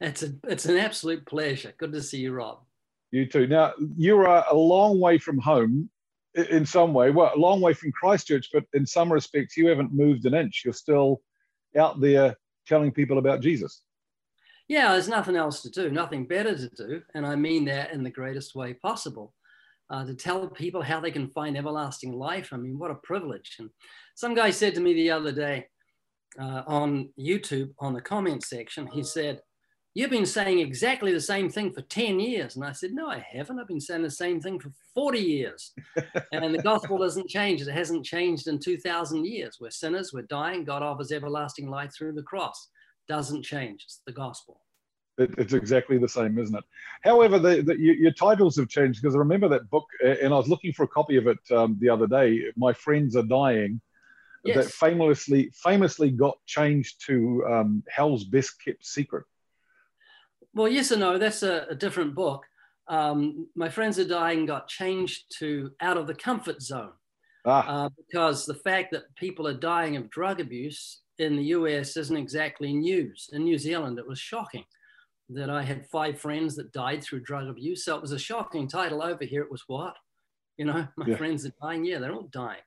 It's 0.00 0.24
a, 0.24 0.30
it's 0.48 0.64
an 0.64 0.76
absolute 0.76 1.24
pleasure. 1.24 1.72
Good 1.78 1.92
to 1.92 2.02
see 2.02 2.18
you, 2.18 2.32
Rob. 2.32 2.64
You 3.12 3.26
too. 3.26 3.46
Now, 3.46 3.74
you're 3.96 4.24
a, 4.24 4.44
a 4.50 4.56
long 4.56 4.98
way 4.98 5.18
from 5.18 5.38
home 5.38 5.88
in 6.34 6.66
some 6.66 6.92
way. 6.92 7.12
Well, 7.12 7.30
a 7.32 7.38
long 7.38 7.60
way 7.60 7.74
from 7.74 7.92
Christchurch, 7.92 8.48
but 8.52 8.64
in 8.72 8.84
some 8.84 9.12
respects, 9.12 9.56
you 9.56 9.68
haven't 9.68 9.94
moved 9.94 10.26
an 10.26 10.34
inch. 10.34 10.62
You're 10.64 10.74
still 10.74 11.20
out 11.78 12.00
there 12.00 12.34
telling 12.66 12.90
people 12.90 13.18
about 13.18 13.40
Jesus. 13.40 13.82
Yeah, 14.66 14.90
there's 14.90 15.08
nothing 15.08 15.36
else 15.36 15.62
to 15.62 15.70
do, 15.70 15.92
nothing 15.92 16.26
better 16.26 16.56
to 16.56 16.68
do. 16.70 17.02
And 17.14 17.24
I 17.24 17.36
mean 17.36 17.66
that 17.66 17.92
in 17.92 18.02
the 18.02 18.10
greatest 18.10 18.56
way 18.56 18.74
possible. 18.74 19.32
Uh, 19.90 20.04
to 20.04 20.12
tell 20.12 20.48
people 20.48 20.82
how 20.82 20.98
they 20.98 21.12
can 21.12 21.30
find 21.30 21.56
everlasting 21.56 22.12
life. 22.12 22.48
I 22.52 22.56
mean, 22.56 22.80
what 22.80 22.90
a 22.90 22.96
privilege. 22.96 23.54
And 23.60 23.70
some 24.16 24.34
guy 24.34 24.50
said 24.50 24.74
to 24.74 24.80
me 24.80 24.92
the 24.92 25.12
other 25.12 25.30
day 25.30 25.68
uh, 26.38 26.62
on 26.66 27.10
YouTube, 27.18 27.70
on 27.78 27.94
the 27.94 28.00
comment 28.00 28.42
section, 28.44 28.86
he 28.86 29.02
said, 29.02 29.40
You've 29.94 30.10
been 30.10 30.26
saying 30.26 30.60
exactly 30.60 31.12
the 31.12 31.20
same 31.20 31.50
thing 31.50 31.72
for 31.72 31.82
10 31.82 32.20
years. 32.20 32.54
And 32.54 32.64
I 32.64 32.72
said, 32.72 32.92
No, 32.92 33.08
I 33.08 33.18
haven't. 33.18 33.58
I've 33.58 33.66
been 33.66 33.80
saying 33.80 34.02
the 34.02 34.10
same 34.10 34.40
thing 34.40 34.60
for 34.60 34.70
40 34.94 35.18
years. 35.18 35.72
and 36.32 36.54
the 36.54 36.62
gospel 36.62 36.98
doesn't 36.98 37.28
change. 37.28 37.62
It 37.62 37.72
hasn't 37.72 38.04
changed 38.04 38.46
in 38.46 38.58
2,000 38.60 39.26
years. 39.26 39.58
We're 39.60 39.70
sinners, 39.70 40.12
we're 40.12 40.22
dying. 40.22 40.64
God 40.64 40.82
offers 40.82 41.10
everlasting 41.10 41.68
life 41.68 41.92
through 41.96 42.12
the 42.12 42.22
cross. 42.22 42.68
Doesn't 43.08 43.42
change. 43.42 43.82
It's 43.84 44.00
the 44.06 44.12
gospel. 44.12 44.60
It, 45.18 45.34
it's 45.36 45.52
exactly 45.52 45.98
the 45.98 46.08
same, 46.08 46.38
isn't 46.38 46.54
it? 46.54 46.64
However, 47.02 47.40
the, 47.40 47.62
the, 47.62 47.76
your, 47.76 48.12
titles 48.12 48.56
have 48.56 48.68
changed 48.68 49.02
because 49.02 49.16
I 49.16 49.18
remember 49.18 49.48
that 49.48 49.68
book, 49.68 49.86
and 50.04 50.32
I 50.32 50.36
was 50.36 50.48
looking 50.48 50.72
for 50.72 50.84
a 50.84 50.88
copy 50.88 51.16
of 51.16 51.26
it 51.26 51.38
um, 51.50 51.76
the 51.80 51.88
other 51.88 52.06
day. 52.06 52.44
My 52.56 52.72
friends 52.72 53.16
are 53.16 53.24
dying. 53.24 53.80
That 54.56 54.70
famously 54.70 55.50
famously 55.54 56.10
got 56.10 56.38
changed 56.46 57.04
to 57.06 57.44
um, 57.48 57.82
Hell's 57.88 58.24
Best 58.24 58.62
Kept 58.64 58.84
Secret. 58.84 59.24
Well, 60.54 60.68
yes 60.68 60.90
and 60.90 61.00
no. 61.00 61.18
That's 61.18 61.42
a, 61.42 61.66
a 61.70 61.74
different 61.74 62.14
book. 62.14 62.44
Um, 62.88 63.48
my 63.54 63.68
friends 63.68 63.98
are 63.98 64.08
dying 64.08 64.46
got 64.46 64.66
changed 64.68 65.24
to 65.38 65.72
out 65.80 65.98
of 65.98 66.06
the 66.06 66.14
comfort 66.14 66.62
zone 66.62 66.92
Ah, 67.44 67.84
uh, 67.84 67.88
because 67.98 68.46
the 68.46 68.54
fact 68.54 68.92
that 68.92 69.14
people 69.14 69.46
are 69.46 69.52
dying 69.54 69.96
of 69.96 70.08
drug 70.08 70.40
abuse 70.40 71.02
in 71.18 71.36
the 71.36 71.42
US 71.56 71.96
isn't 71.98 72.16
exactly 72.16 72.72
news. 72.72 73.28
In 73.32 73.44
New 73.44 73.58
Zealand, 73.58 73.98
it 73.98 74.06
was 74.08 74.18
shocking 74.18 74.64
that 75.28 75.50
I 75.50 75.62
had 75.62 75.86
five 75.90 76.18
friends 76.18 76.56
that 76.56 76.72
died 76.72 77.02
through 77.04 77.20
drug 77.20 77.48
abuse. 77.48 77.84
So 77.84 77.94
it 77.94 78.00
was 78.00 78.12
a 78.12 78.18
shocking 78.18 78.66
title. 78.66 79.02
Over 79.02 79.24
here, 79.24 79.42
it 79.42 79.50
was 79.50 79.64
what? 79.66 79.94
You 80.56 80.64
know, 80.64 80.88
my 80.96 81.06
Yeah. 81.06 81.16
friends 81.16 81.44
are 81.44 81.52
dying. 81.60 81.84
Yeah, 81.84 81.98
they're 81.98 82.14
all 82.14 82.30
dying. 82.32 82.62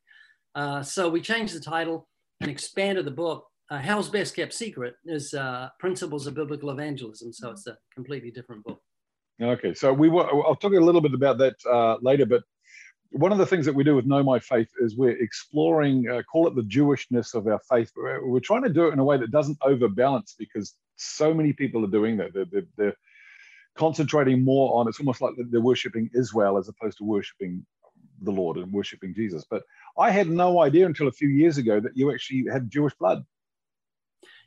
Uh, 0.55 0.84
so 0.84 1.10
we 1.10 1.22
changed 1.22 1.55
the 1.55 1.60
title 1.60 2.08
and 2.41 2.50
expanded 2.50 3.05
the 3.05 3.12
book. 3.12 3.48
Uh, 3.70 3.77
Hell's 3.77 4.10
Best 4.10 4.36
Kept 4.36 4.53
Secret 4.53 4.96
is 5.05 5.34
uh, 5.34 5.70
Principles 5.79 6.27
of 6.27 6.34
Biblical 6.34 6.72
Evangelism. 6.72 7.31
So 7.31 7.51
it's 7.51 7.67
a 7.67 7.77
completely 7.93 8.31
different 8.31 8.63
book. 8.63 8.81
Okay, 9.41 9.74
so 9.74 9.91
we 9.91 10.10
were, 10.10 10.25
I'll 10.46 10.55
talk 10.55 10.74
a 10.74 10.79
little 10.79 11.01
bit 11.01 11.13
about 11.13 11.38
that 11.39 11.55
uh, 11.65 11.98
later, 12.01 12.25
but 12.25 12.43
one 13.12 13.31
of 13.31 13.38
the 13.38 13.46
things 13.46 13.65
that 13.65 13.74
we 13.74 13.84
do 13.84 13.96
with 13.96 14.05
Know 14.05 14.24
My 14.24 14.39
Faith 14.39 14.70
is 14.79 14.96
we're 14.96 15.17
exploring, 15.17 16.08
uh, 16.10 16.22
call 16.24 16.48
it 16.48 16.55
the 16.55 16.62
Jewishness 16.62 17.34
of 17.34 17.48
our 17.48 17.60
faith. 17.70 17.91
We're, 17.96 18.25
we're 18.25 18.39
trying 18.39 18.63
to 18.63 18.70
do 18.70 18.88
it 18.88 18.93
in 18.93 19.00
a 19.00 19.03
way 19.03 19.17
that 19.17 19.31
doesn't 19.31 19.58
overbalance 19.62 20.36
because 20.38 20.75
so 20.96 21.34
many 21.34 21.53
people 21.53 21.84
are 21.84 21.89
doing 21.89 22.17
that. 22.17 22.34
They're, 22.34 22.46
they're, 22.51 22.67
they're 22.77 22.96
concentrating 23.75 24.43
more 24.43 24.79
on, 24.79 24.88
it's 24.88 25.00
almost 25.00 25.22
like 25.22 25.34
they're 25.38 25.60
worshiping 25.62 26.10
Israel 26.13 26.58
as 26.58 26.70
opposed 26.70 27.00
to 27.00 27.03
worshiping 27.03 27.65
the 28.22 28.32
Lord 28.32 28.58
and 28.58 28.72
worshiping 28.72 29.13
Jesus. 29.13 29.46
But 29.50 29.63
I 29.98 30.12
had 30.12 30.30
no 30.30 30.62
idea 30.62 30.86
until 30.86 31.08
a 31.08 31.12
few 31.12 31.30
years 31.30 31.58
ago 31.58 31.80
that 31.80 31.96
you 31.96 32.12
actually 32.12 32.46
had 32.51 32.70
Jewish 32.70 32.94
blood. 32.96 33.24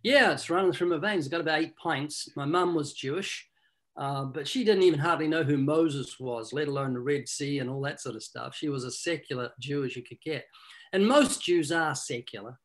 Yeah, 0.03 0.33
it's 0.33 0.51
running 0.51 0.73
through 0.73 0.89
my 0.89 0.99
veins. 0.99 1.27
I've 1.27 1.33
got 1.33 1.41
about 1.41 1.61
eight 1.61 1.77
pints. 1.77 2.29
My 2.37 2.45
mum 2.45 2.75
was 2.75 2.93
Jewish, 2.93 3.49
uh, 3.97 4.25
but 4.27 4.47
she 4.47 4.65
didn't 4.65 4.83
even 4.83 5.01
hardly 5.01 5.27
know 5.27 5.43
who 5.43 5.57
Moses 5.57 6.21
was, 6.21 6.53
let 6.53 6.69
alone 6.69 6.93
the 6.93 7.01
Red 7.01 7.29
Sea 7.29 7.61
and 7.61 7.71
all 7.71 7.81
that 7.83 8.01
sort 8.01 8.17
of 8.17 8.23
stuff. 8.23 8.55
She 8.55 8.69
was 8.69 8.85
a 8.85 8.91
secular 8.91 9.51
Jew 9.61 9.85
as 9.85 9.97
you 9.97 10.03
could 10.03 10.21
get. 10.21 10.45
And 10.93 11.07
most 11.07 11.43
Jews 11.43 11.73
are 11.73 11.95
secular. 11.95 12.59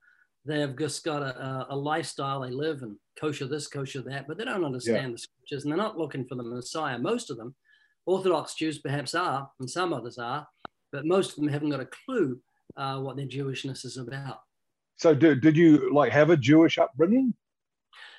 They've 0.45 0.77
just 0.77 1.03
got 1.03 1.21
a, 1.21 1.37
a, 1.41 1.67
a 1.71 1.75
lifestyle, 1.75 2.41
they 2.41 2.51
live 2.51 2.81
and 2.81 2.95
kosher 3.19 3.47
this, 3.47 3.67
kosher 3.67 4.01
that, 4.01 4.27
but 4.27 4.37
they 4.37 4.45
don't 4.45 4.65
understand 4.65 5.13
the 5.13 5.17
scriptures 5.17 5.63
and 5.63 5.71
they're 5.71 5.77
not 5.77 5.97
looking 5.97 6.25
for 6.25 6.35
the 6.35 6.43
Messiah. 6.43 6.97
Most 6.97 7.29
of 7.29 7.37
them, 7.37 7.55
Orthodox 8.05 8.55
Jews 8.55 8.79
perhaps 8.79 9.13
are, 9.13 9.49
and 9.59 9.69
some 9.69 9.93
others 9.93 10.17
are, 10.17 10.47
but 10.91 11.05
most 11.05 11.31
of 11.31 11.35
them 11.37 11.47
haven't 11.47 11.69
got 11.69 11.79
a 11.79 11.89
clue 12.05 12.39
uh, 12.77 12.99
what 12.99 13.17
their 13.17 13.27
Jewishness 13.27 13.85
is 13.85 13.97
about. 13.97 14.41
So, 14.97 15.13
did, 15.13 15.41
did 15.41 15.55
you 15.55 15.93
like 15.93 16.11
have 16.11 16.29
a 16.29 16.37
Jewish 16.37 16.77
upbringing? 16.77 17.33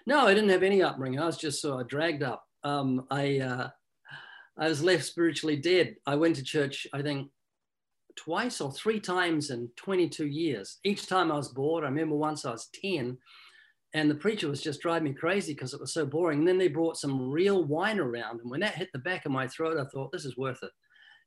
No, 0.07 0.27
I 0.27 0.35
didn't 0.35 0.51
have 0.51 0.63
any 0.63 0.83
upbringing. 0.83 1.21
I 1.21 1.27
was 1.27 1.37
just 1.37 1.61
sort 1.61 1.81
of 1.81 1.89
dragged 1.89 2.23
up. 2.23 2.45
Um, 2.65 3.07
I 3.11 3.39
uh, 3.41 3.69
I 4.59 4.69
was 4.69 4.83
left 4.83 5.05
spiritually 5.05 5.57
dead. 5.57 5.97
I 6.07 6.17
went 6.17 6.37
to 6.37 6.43
church, 6.43 6.87
I 6.93 7.03
think, 7.03 7.31
twice 8.17 8.61
or 8.61 8.73
three 8.73 9.01
times 9.01 9.51
in 9.51 9.71
22 9.77 10.27
years. 10.27 10.79
Each 10.85 11.07
time 11.07 11.33
I 11.33 11.37
was 11.37 11.49
bored. 11.49 11.85
I 11.85 11.89
remember 11.89 12.17
once 12.17 12.45
I 12.45 12.51
was 12.51 12.69
10 12.83 13.17
and 13.95 14.11
the 14.11 14.15
preacher 14.15 14.49
was 14.49 14.63
just 14.63 14.81
driving 14.81 15.13
me 15.13 15.15
crazy 15.15 15.55
because 15.55 15.75
it 15.75 15.81
was 15.81 15.95
so 15.95 16.07
boring. 16.07 16.41
And 16.41 16.49
then 16.49 16.59
they 16.59 16.69
brought 16.69 16.97
some 16.97 17.31
real 17.31 17.65
wine 17.65 17.99
around. 17.99 18.41
And 18.41 18.51
when 18.51 18.61
that 18.61 18.75
hit 18.75 18.89
the 18.93 19.01
back 19.01 19.25
of 19.25 19.33
my 19.33 19.49
throat, 19.49 19.79
I 19.79 19.85
thought, 19.85 20.13
this 20.13 20.25
is 20.25 20.37
worth 20.37 20.63
it. 20.63 20.71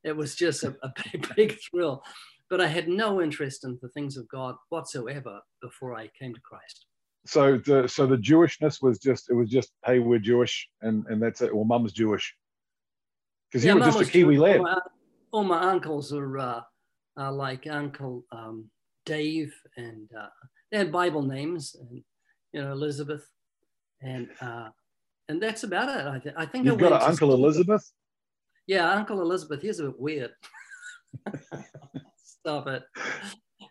It 0.04 0.16
was 0.16 0.36
just 0.36 0.64
a, 0.64 0.76
a 0.84 0.92
big, 1.12 1.36
big 1.36 1.58
thrill. 1.60 2.04
But 2.50 2.62
I 2.62 2.68
had 2.68 2.88
no 2.88 3.22
interest 3.22 3.64
in 3.64 3.80
the 3.82 3.90
things 3.90 4.18
of 4.18 4.28
God 4.28 4.56
whatsoever 4.70 5.40
before 5.62 5.96
I 5.96 6.10
came 6.20 6.34
to 6.34 6.42
Christ. 6.42 6.86
So 7.26 7.58
the 7.58 7.88
so 7.88 8.06
the 8.06 8.18
Jewishness 8.18 8.82
was 8.82 9.00
just 9.00 9.30
it 9.30 9.34
was 9.34 9.50
just 9.50 9.72
hey 9.86 10.00
we're 10.00 10.20
Jewish 10.20 10.68
and 10.82 11.06
and 11.08 11.22
that's 11.22 11.42
it. 11.42 11.56
Well, 11.56 11.64
mum's 11.64 11.94
Jewish 11.94 12.36
because 13.50 13.66
you 13.66 13.74
were 13.76 13.82
just 13.82 14.02
a 14.02 14.06
Kiwi 14.06 14.38
lad. 14.38 14.58
All 14.58 14.64
my, 14.64 14.80
all 15.32 15.44
my 15.44 15.60
uncles 15.62 16.12
are 16.12 16.38
uh, 16.38 16.62
uh, 17.18 17.32
like 17.32 17.68
Uncle 17.68 18.26
um, 18.32 18.70
Dave, 19.06 19.54
and 19.78 20.10
uh, 20.20 20.28
they 20.72 20.80
had 20.80 20.92
Bible 20.92 21.22
names, 21.22 21.76
and 21.80 22.04
you 22.52 22.62
know 22.62 22.72
Elizabeth, 22.72 23.26
and 24.02 24.28
uh, 24.42 24.70
and 25.30 25.42
that's 25.42 25.64
about 25.64 25.90
it. 25.90 26.08
I, 26.08 26.20
th- 26.20 26.36
I 26.38 26.46
think 26.46 26.66
you've 26.66 26.78
got 26.78 27.02
an 27.02 27.10
Uncle 27.10 27.34
Elizabeth. 27.34 27.90
Yeah, 28.68 28.92
Uncle 28.92 29.22
Elizabeth. 29.22 29.62
He's 29.62 29.80
a 29.80 29.86
bit 29.86 30.00
weird. 30.00 30.32
Stop 32.24 32.68
it. 32.68 32.84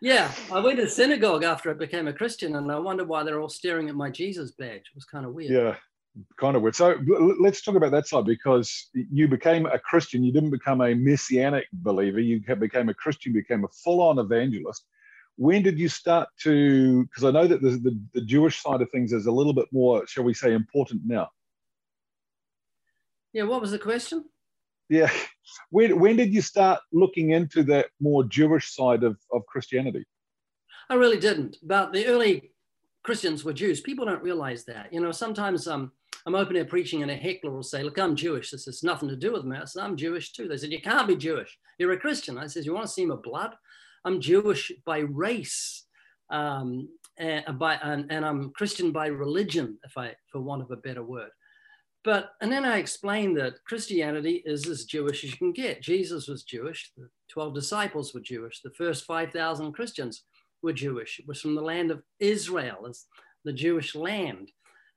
Yeah, 0.00 0.30
I 0.52 0.58
went 0.60 0.78
to 0.78 0.88
synagogue 0.88 1.44
after 1.44 1.70
I 1.70 1.74
became 1.74 2.08
a 2.08 2.12
Christian, 2.12 2.56
and 2.56 2.70
I 2.72 2.78
wonder 2.78 3.04
why 3.04 3.22
they're 3.22 3.40
all 3.40 3.48
staring 3.48 3.88
at 3.88 3.94
my 3.94 4.10
Jesus 4.10 4.52
badge. 4.52 4.80
It 4.80 4.94
was 4.94 5.04
kind 5.04 5.24
of 5.24 5.32
weird. 5.32 5.52
Yeah, 5.52 5.76
kind 6.38 6.56
of 6.56 6.62
weird. 6.62 6.74
So 6.74 6.98
let's 7.40 7.62
talk 7.62 7.76
about 7.76 7.92
that 7.92 8.08
side 8.08 8.24
because 8.24 8.90
you 8.94 9.28
became 9.28 9.66
a 9.66 9.78
Christian. 9.78 10.24
You 10.24 10.32
didn't 10.32 10.50
become 10.50 10.80
a 10.80 10.94
messianic 10.94 11.66
believer. 11.72 12.20
You 12.20 12.40
became 12.40 12.88
a 12.88 12.94
Christian, 12.94 13.32
became 13.32 13.64
a 13.64 13.68
full-on 13.68 14.18
evangelist. 14.18 14.84
When 15.36 15.62
did 15.62 15.78
you 15.78 15.88
start 15.88 16.28
to? 16.40 17.04
Because 17.04 17.24
I 17.24 17.30
know 17.30 17.46
that 17.46 17.62
the, 17.62 17.70
the, 17.70 18.00
the 18.12 18.20
Jewish 18.22 18.62
side 18.62 18.82
of 18.82 18.90
things 18.90 19.12
is 19.12 19.26
a 19.26 19.32
little 19.32 19.54
bit 19.54 19.66
more, 19.72 20.06
shall 20.06 20.24
we 20.24 20.34
say, 20.34 20.52
important 20.52 21.02
now. 21.04 21.28
Yeah. 23.32 23.44
What 23.44 23.60
was 23.60 23.70
the 23.70 23.78
question? 23.78 24.24
Yeah. 24.92 25.10
When, 25.70 25.98
when 25.98 26.16
did 26.16 26.34
you 26.34 26.42
start 26.42 26.80
looking 26.92 27.30
into 27.30 27.62
that 27.62 27.86
more 27.98 28.24
Jewish 28.24 28.74
side 28.74 29.02
of, 29.04 29.16
of 29.32 29.46
Christianity? 29.46 30.04
I 30.90 30.94
really 30.94 31.18
didn't. 31.18 31.56
But 31.62 31.94
the 31.94 32.06
early 32.06 32.52
Christians 33.02 33.42
were 33.42 33.54
Jews. 33.54 33.80
People 33.80 34.04
don't 34.04 34.22
realize 34.22 34.66
that. 34.66 34.92
You 34.92 35.00
know, 35.00 35.10
sometimes 35.10 35.66
um, 35.66 35.92
I'm 36.26 36.34
open 36.34 36.56
air 36.56 36.66
preaching 36.66 37.00
and 37.00 37.10
a 37.10 37.16
heckler 37.16 37.50
will 37.50 37.62
say, 37.62 37.82
look, 37.82 37.98
I'm 37.98 38.14
Jewish. 38.14 38.50
This 38.50 38.66
has 38.66 38.82
nothing 38.82 39.08
to 39.08 39.16
do 39.16 39.32
with 39.32 39.44
me. 39.44 39.56
I 39.56 39.64
said, 39.64 39.82
I'm 39.82 39.96
Jewish 39.96 40.32
too. 40.32 40.46
They 40.46 40.58
said, 40.58 40.72
you 40.72 40.82
can't 40.82 41.08
be 41.08 41.16
Jewish. 41.16 41.58
You're 41.78 41.92
a 41.92 41.98
Christian. 41.98 42.36
I 42.36 42.46
said, 42.46 42.66
you 42.66 42.74
want 42.74 42.86
to 42.86 42.92
see 42.92 43.06
my 43.06 43.16
blood? 43.16 43.54
I'm 44.04 44.20
Jewish 44.20 44.70
by 44.84 44.98
race. 44.98 45.86
Um, 46.28 46.88
and, 47.16 47.58
by, 47.58 47.76
and, 47.76 48.12
and 48.12 48.26
I'm 48.26 48.50
Christian 48.50 48.92
by 48.92 49.06
religion, 49.06 49.78
if 49.84 49.96
I, 49.96 50.14
for 50.30 50.42
want 50.42 50.62
of 50.62 50.70
a 50.70 50.76
better 50.76 51.02
word. 51.02 51.30
But, 52.04 52.32
and 52.40 52.50
then 52.50 52.64
I 52.64 52.78
explained 52.78 53.36
that 53.36 53.62
Christianity 53.64 54.42
is 54.44 54.66
as 54.66 54.84
Jewish 54.84 55.22
as 55.22 55.30
you 55.30 55.36
can 55.36 55.52
get. 55.52 55.82
Jesus 55.82 56.26
was 56.26 56.42
Jewish. 56.42 56.90
The 56.96 57.08
12 57.28 57.54
disciples 57.54 58.12
were 58.12 58.20
Jewish. 58.20 58.60
The 58.60 58.70
first 58.70 59.04
5,000 59.04 59.72
Christians 59.72 60.24
were 60.62 60.72
Jewish. 60.72 61.20
It 61.20 61.28
was 61.28 61.40
from 61.40 61.54
the 61.54 61.62
land 61.62 61.90
of 61.92 62.02
Israel, 62.18 62.86
as 62.88 63.06
the 63.44 63.52
Jewish 63.52 63.94
land. 63.94 64.50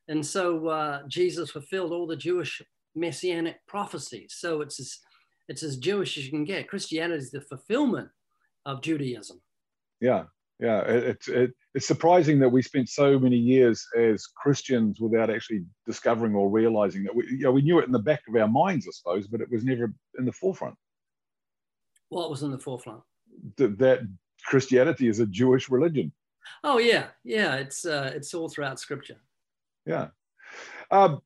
And 0.08 0.26
so 0.26 0.68
uh, 0.68 1.02
Jesus 1.08 1.52
fulfilled 1.52 1.92
all 1.92 2.08
the 2.08 2.16
Jewish 2.16 2.62
messianic 2.96 3.58
prophecies. 3.68 4.36
So 4.38 4.62
it's 4.62 4.80
as, 4.80 5.00
it's 5.48 5.64
as 5.64 5.78
Jewish 5.78 6.18
as 6.18 6.26
you 6.26 6.32
can 6.32 6.46
get. 6.46 6.68
Christianity 6.68 7.20
is 7.20 7.32
the 7.32 7.42
fulfillment 7.42 8.10
of 8.66 8.82
Judaism. 8.82 9.42
Yeah, 10.02 10.26
yeah. 10.60 10.82
It's 10.82 11.28
it, 11.28 11.52
it's 11.74 11.88
surprising 11.88 12.40
that 12.40 12.50
we 12.50 12.62
spent 12.62 12.90
so 12.90 13.20
many 13.20 13.36
years 13.36 13.86
as 13.98 14.28
Christians 14.28 15.00
without 15.00 15.30
actually 15.30 15.66
discovering 15.86 16.34
or 16.36 16.50
realizing 16.50 17.04
that 17.04 17.16
we, 17.16 17.26
you 17.28 17.40
know, 17.40 17.52
we 17.52 17.62
knew 17.62 17.80
it 17.80 17.86
in 17.86 17.92
the 17.92 18.00
back 18.00 18.22
of 18.28 18.36
our 18.36 18.48
minds, 18.48 18.88
I 18.88 18.92
suppose, 18.92 19.28
but 19.28 19.42
it 19.42 19.52
was 19.52 19.64
never 19.64 19.94
in 20.18 20.26
the 20.26 20.32
forefront. 20.32 20.76
What 22.10 22.30
was 22.30 22.44
in 22.44 22.52
the 22.52 22.60
forefront? 22.60 23.02
That, 23.58 23.78
that 23.80 24.00
Christianity 24.46 25.08
is 25.08 25.20
a 25.20 25.26
Jewish 25.26 25.70
religion. 25.70 26.14
Oh 26.64 26.78
yeah, 26.78 27.08
yeah. 27.24 27.56
It's 27.56 27.86
uh, 27.86 28.12
it's 28.14 28.34
all 28.34 28.48
throughout 28.48 28.80
Scripture. 28.80 29.18
Yeah. 29.86 30.08
Um, 30.92 31.22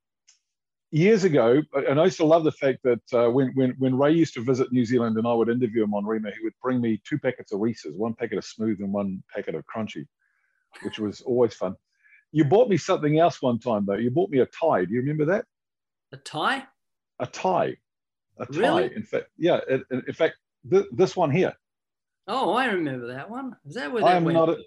years 0.92 1.24
ago, 1.24 1.62
and 1.74 2.00
I 2.00 2.06
used 2.06 2.18
to 2.18 2.26
love 2.26 2.44
the 2.44 2.52
fact 2.52 2.80
that 2.84 3.02
uh, 3.14 3.30
when, 3.30 3.52
when, 3.56 3.72
when 3.78 3.96
Ray 3.98 4.14
used 4.14 4.34
to 4.36 4.42
visit 4.42 4.72
New 4.72 4.86
Zealand 4.86 5.18
and 5.18 5.28
I 5.28 5.34
would 5.34 5.50
interview 5.50 5.84
him 5.84 5.94
on 5.94 6.04
Rhema, 6.04 6.34
he 6.34 6.44
would 6.44 6.54
bring 6.62 6.82
me 6.82 7.02
two 7.08 7.18
packets 7.20 7.52
of 7.52 7.60
Reese's, 7.60 7.96
one 7.96 8.14
packet 8.14 8.38
of 8.38 8.46
smooth 8.46 8.80
and 8.80 8.92
one 8.92 9.24
packet 9.34 9.56
of 9.56 9.64
crunchy, 9.66 10.06
which 10.84 11.00
was 11.00 11.22
always 11.22 11.54
fun. 11.54 11.76
You 12.32 12.46
bought 12.46 12.70
me 12.70 12.78
something 12.78 13.20
else 13.20 13.42
one 13.42 13.60
time 13.60 13.86
though. 13.86 13.96
You 13.96 14.12
bought 14.12 14.30
me 14.30 14.40
a 14.40 14.46
tie. 14.46 14.86
Do 14.86 14.94
you 14.94 15.00
remember 15.02 15.26
that? 15.26 15.46
A 16.12 16.18
tie? 16.18 16.64
A 17.20 17.28
tie. 17.28 17.76
A 18.40 18.46
tie. 18.46 18.60
Really? 18.60 18.96
In 18.96 19.04
fact, 19.04 19.26
yeah. 19.38 19.60
In, 19.70 19.84
in 19.92 20.14
fact, 20.14 20.36
th- 20.70 20.86
this 20.92 21.16
one 21.16 21.32
here. 21.32 21.54
Oh, 22.28 22.54
I 22.54 22.68
remember 22.68 23.08
that 23.08 23.30
one. 23.30 23.56
Is 23.66 23.76
that 23.76 23.92
where 23.92 24.04
I 24.04 24.10
that 24.12 24.18
am 24.18 24.26
went? 24.26 24.38
not. 24.38 24.50
A, 24.50 24.58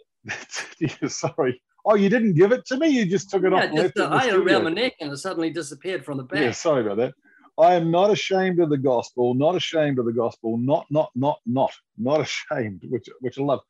yeah, 0.81 0.97
sorry. 1.09 1.62
Oh, 1.84 1.96
you 1.96 2.08
didn't 2.08 2.34
give 2.34 2.52
it 2.52 2.64
to 2.66 2.76
me. 2.76 2.88
You 2.88 3.04
just 3.06 3.30
took 3.30 3.42
it 3.44 3.52
yeah, 3.52 3.64
off. 3.64 3.74
just, 3.74 3.94
the 3.94 4.06
I 4.06 4.24
had 4.24 4.34
around 4.34 4.64
my 4.64 4.70
neck 4.70 4.94
and 5.00 5.12
it 5.12 5.16
suddenly 5.16 5.50
disappeared 5.50 6.04
from 6.04 6.16
the 6.16 6.22
back. 6.22 6.40
Yeah, 6.40 6.52
sorry 6.52 6.82
about 6.82 6.98
that. 6.98 7.14
I 7.58 7.74
am 7.74 7.90
not 7.90 8.10
ashamed 8.10 8.60
of 8.60 8.70
the 8.70 8.78
gospel, 8.78 9.34
not 9.34 9.56
ashamed 9.56 9.98
of 9.98 10.06
the 10.06 10.12
gospel, 10.12 10.56
not, 10.56 10.86
not, 10.90 11.10
not, 11.14 11.40
not, 11.44 11.72
not 11.98 12.20
ashamed, 12.20 12.82
which, 12.88 13.08
which 13.20 13.38
I 13.38 13.42
love. 13.42 13.60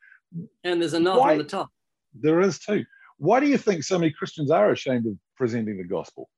And 0.63 0.81
there's 0.81 0.93
a 0.93 0.99
knot 0.99 1.19
on 1.19 1.37
the 1.37 1.43
top. 1.43 1.69
There 2.13 2.39
is 2.41 2.59
too. 2.59 2.85
Why 3.17 3.39
do 3.39 3.47
you 3.47 3.57
think 3.57 3.83
so 3.83 3.97
many 3.97 4.11
Christians 4.11 4.51
are 4.51 4.71
ashamed 4.71 5.07
of 5.07 5.13
presenting 5.35 5.77
the 5.77 5.83
gospel? 5.83 6.29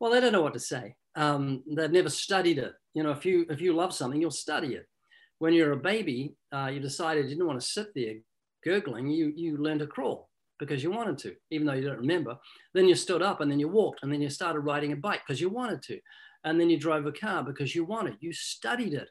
Well, 0.00 0.10
they 0.10 0.20
don't 0.20 0.32
know 0.32 0.42
what 0.42 0.54
to 0.54 0.60
say. 0.60 0.94
Um, 1.14 1.62
they've 1.76 1.90
never 1.90 2.08
studied 2.08 2.58
it. 2.58 2.72
You 2.94 3.02
know, 3.02 3.10
if 3.10 3.24
you 3.24 3.46
if 3.50 3.60
you 3.60 3.72
love 3.72 3.92
something, 3.92 4.20
you'll 4.20 4.30
study 4.30 4.74
it. 4.74 4.86
When 5.38 5.52
you're 5.52 5.72
a 5.72 5.76
baby, 5.76 6.34
uh, 6.52 6.70
you 6.72 6.80
decided 6.80 7.24
you 7.24 7.30
didn't 7.30 7.46
want 7.46 7.60
to 7.60 7.66
sit 7.66 7.88
there 7.94 8.14
gurgling. 8.64 9.08
You 9.08 9.32
you 9.34 9.56
learn 9.56 9.78
to 9.80 9.86
crawl 9.86 10.29
because 10.60 10.84
you 10.84 10.92
wanted 10.92 11.18
to, 11.18 11.34
even 11.50 11.66
though 11.66 11.72
you 11.72 11.82
don't 11.82 11.98
remember. 11.98 12.36
Then 12.74 12.86
you 12.86 12.94
stood 12.94 13.22
up 13.22 13.40
and 13.40 13.50
then 13.50 13.58
you 13.58 13.66
walked 13.66 14.02
and 14.02 14.12
then 14.12 14.20
you 14.20 14.30
started 14.30 14.60
riding 14.60 14.92
a 14.92 14.96
bike 14.96 15.22
because 15.26 15.40
you 15.40 15.48
wanted 15.48 15.82
to, 15.84 15.98
and 16.44 16.60
then 16.60 16.70
you 16.70 16.78
drove 16.78 17.06
a 17.06 17.12
car 17.12 17.42
because 17.42 17.74
you 17.74 17.84
wanted. 17.84 18.16
You 18.20 18.32
studied 18.32 18.94
it. 18.94 19.08